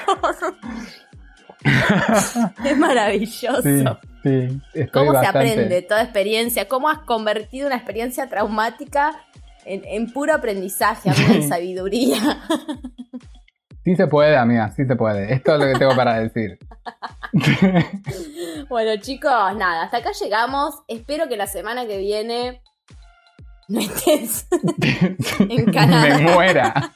es 2.65 2.77
maravilloso. 2.77 3.63
Sí, 3.63 3.85
sí, 4.27 4.87
¿Cómo 4.93 5.19
se 5.21 5.27
aprende 5.27 5.83
toda 5.83 6.03
experiencia? 6.03 6.69
¿Cómo 6.69 6.89
has 6.89 6.99
convertido 6.99 7.67
una 7.67 7.77
experiencia 7.77 8.29
traumática 8.29 9.25
en, 9.65 9.83
en 9.85 10.13
puro 10.13 10.35
aprendizaje, 10.35 11.11
amiga, 11.11 11.35
y 11.35 11.43
sabiduría? 11.49 12.19
Sí 13.87 13.95
se 13.95 14.09
puede, 14.09 14.37
amiga, 14.37 14.73
sí 14.75 14.85
se 14.85 14.97
puede. 14.97 15.33
Esto 15.33 15.55
es 15.55 15.61
lo 15.61 15.67
que 15.73 15.79
tengo 15.79 15.95
para 15.95 16.19
decir. 16.19 16.59
bueno, 18.69 19.01
chicos, 19.01 19.57
nada, 19.57 19.85
hasta 19.85 19.99
acá 19.99 20.11
llegamos. 20.11 20.75
Espero 20.89 21.29
que 21.29 21.37
la 21.37 21.47
semana 21.47 21.87
que 21.87 21.99
viene 21.99 22.63
no 23.69 23.79
estés 23.79 24.49
en 25.39 25.67
Canadá. 25.67 26.19
Me 26.19 26.33
muera. 26.33 26.93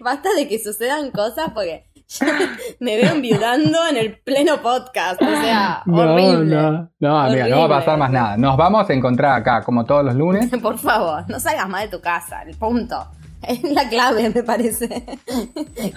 Basta 0.00 0.34
de 0.34 0.48
que 0.48 0.58
sucedan 0.58 1.10
cosas 1.12 1.50
porque 1.54 1.86
me 2.80 2.96
veo 2.96 3.12
enviudando 3.14 3.86
en 3.88 3.96
el 3.96 4.18
pleno 4.18 4.58
podcast. 4.62 5.20
O 5.22 5.24
sea, 5.42 5.82
horrible. 5.90 6.54
No, 6.56 6.90
no, 6.98 7.18
amiga, 7.20 7.48
no 7.48 7.60
va 7.60 7.64
a 7.76 7.80
pasar 7.80 7.98
más 7.98 8.10
nada. 8.10 8.36
Nos 8.36 8.56
vamos 8.56 8.88
a 8.88 8.92
encontrar 8.92 9.40
acá, 9.40 9.62
como 9.62 9.84
todos 9.84 10.04
los 10.04 10.14
lunes. 10.14 10.50
Por 10.62 10.78
favor, 10.78 11.24
no 11.28 11.38
salgas 11.40 11.68
más 11.68 11.82
de 11.82 11.88
tu 11.88 12.00
casa, 12.00 12.42
el 12.42 12.56
punto. 12.56 13.06
Es 13.42 13.62
la 13.62 13.88
clave, 13.88 14.30
me 14.30 14.42
parece. 14.42 15.04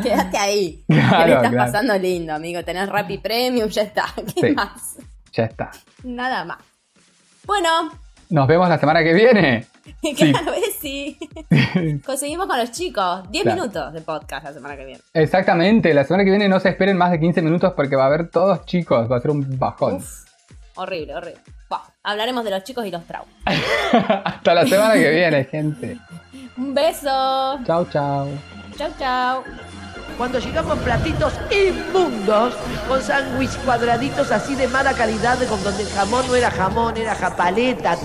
Quédate 0.04 0.38
ahí. 0.38 0.84
que 0.88 0.94
Claro, 0.96 1.26
le 1.28 1.34
estás 1.36 1.52
claro. 1.52 1.72
pasando 1.72 1.98
lindo, 1.98 2.34
amigo. 2.34 2.64
Tenés 2.64 2.90
Rappi 2.90 3.18
Premium, 3.18 3.70
ya 3.70 3.84
está. 3.84 4.06
¿Qué 4.36 4.50
Sí. 4.50 4.54
más? 4.54 4.98
Ya 5.34 5.44
está. 5.46 5.72
Nada 6.04 6.44
más. 6.46 6.58
Bueno, 7.46 7.90
Nos 8.30 8.48
vemos 8.48 8.70
la 8.70 8.78
semana 8.78 9.02
que 9.04 9.14
viene. 9.14 9.66
claro, 10.18 10.54
es 10.54 10.76
sí. 10.80 11.18
Conseguimos 12.06 12.48
con 12.48 12.58
los 12.58 12.72
chicos 12.72 13.30
10 13.32 13.44
Claro. 13.44 13.62
minutos 13.62 13.94
de 13.94 14.02
podcast 14.02 14.44
la 14.46 14.54
semana 14.54 14.76
que 14.78 14.86
viene. 14.86 15.02
Exactamente, 15.14 15.94
la 15.94 16.04
semana 16.04 16.24
que 16.24 16.30
viene 16.30 16.48
no 16.48 16.60
se 16.60 16.70
esperen 16.70 16.98
más 16.98 17.12
de 17.12 17.20
15 17.20 17.42
minutos 17.42 17.74
porque 17.76 17.96
va 17.96 18.04
a 18.04 18.08
haber 18.08 18.30
todos 18.30 18.66
chicos, 18.66 19.12
va 19.12 19.18
a 19.18 19.22
ser 19.22 19.32
un 19.32 19.58
bajón. 19.60 19.96
Uf, 19.96 20.26
horrible, 20.76 21.16
horrible. 21.16 21.42
Buah, 21.70 21.82
hablaremos 22.04 22.44
de 22.44 22.52
los 22.52 22.64
chicos 22.64 22.86
y 22.86 22.92
los 22.92 23.04
traumas. 23.06 23.34
Hasta 24.26 24.54
la 24.54 24.66
semana 24.66 24.94
que 24.96 25.10
viene, 25.12 25.44
gente. 25.46 25.98
Un 26.58 26.74
beso. 26.74 27.60
Chau, 27.66 27.86
chau. 27.92 28.28
Chau, 28.78 28.90
chau. 28.98 29.44
Cuando 30.18 30.38
llegamos 30.40 30.78
platitos 30.80 31.34
inmundos, 31.50 32.54
con 32.90 33.02
sándwich 33.02 33.56
cuadraditos 33.64 34.32
así 34.32 34.54
de 34.56 34.68
mala 34.68 34.94
calidad, 34.94 35.38
con 35.48 35.64
donde 35.64 35.84
el 35.84 35.90
jamón 35.90 36.28
no 36.28 36.36
era 36.36 36.52
jamón, 36.52 36.98
era 36.98 37.16
japaleta. 37.16 37.96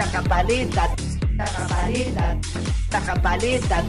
La 0.00 0.06
japaleta, 0.06 0.88
la 1.36 1.46
japaleta, 1.46 2.38
la 2.90 3.00
japaleta. 3.02 3.84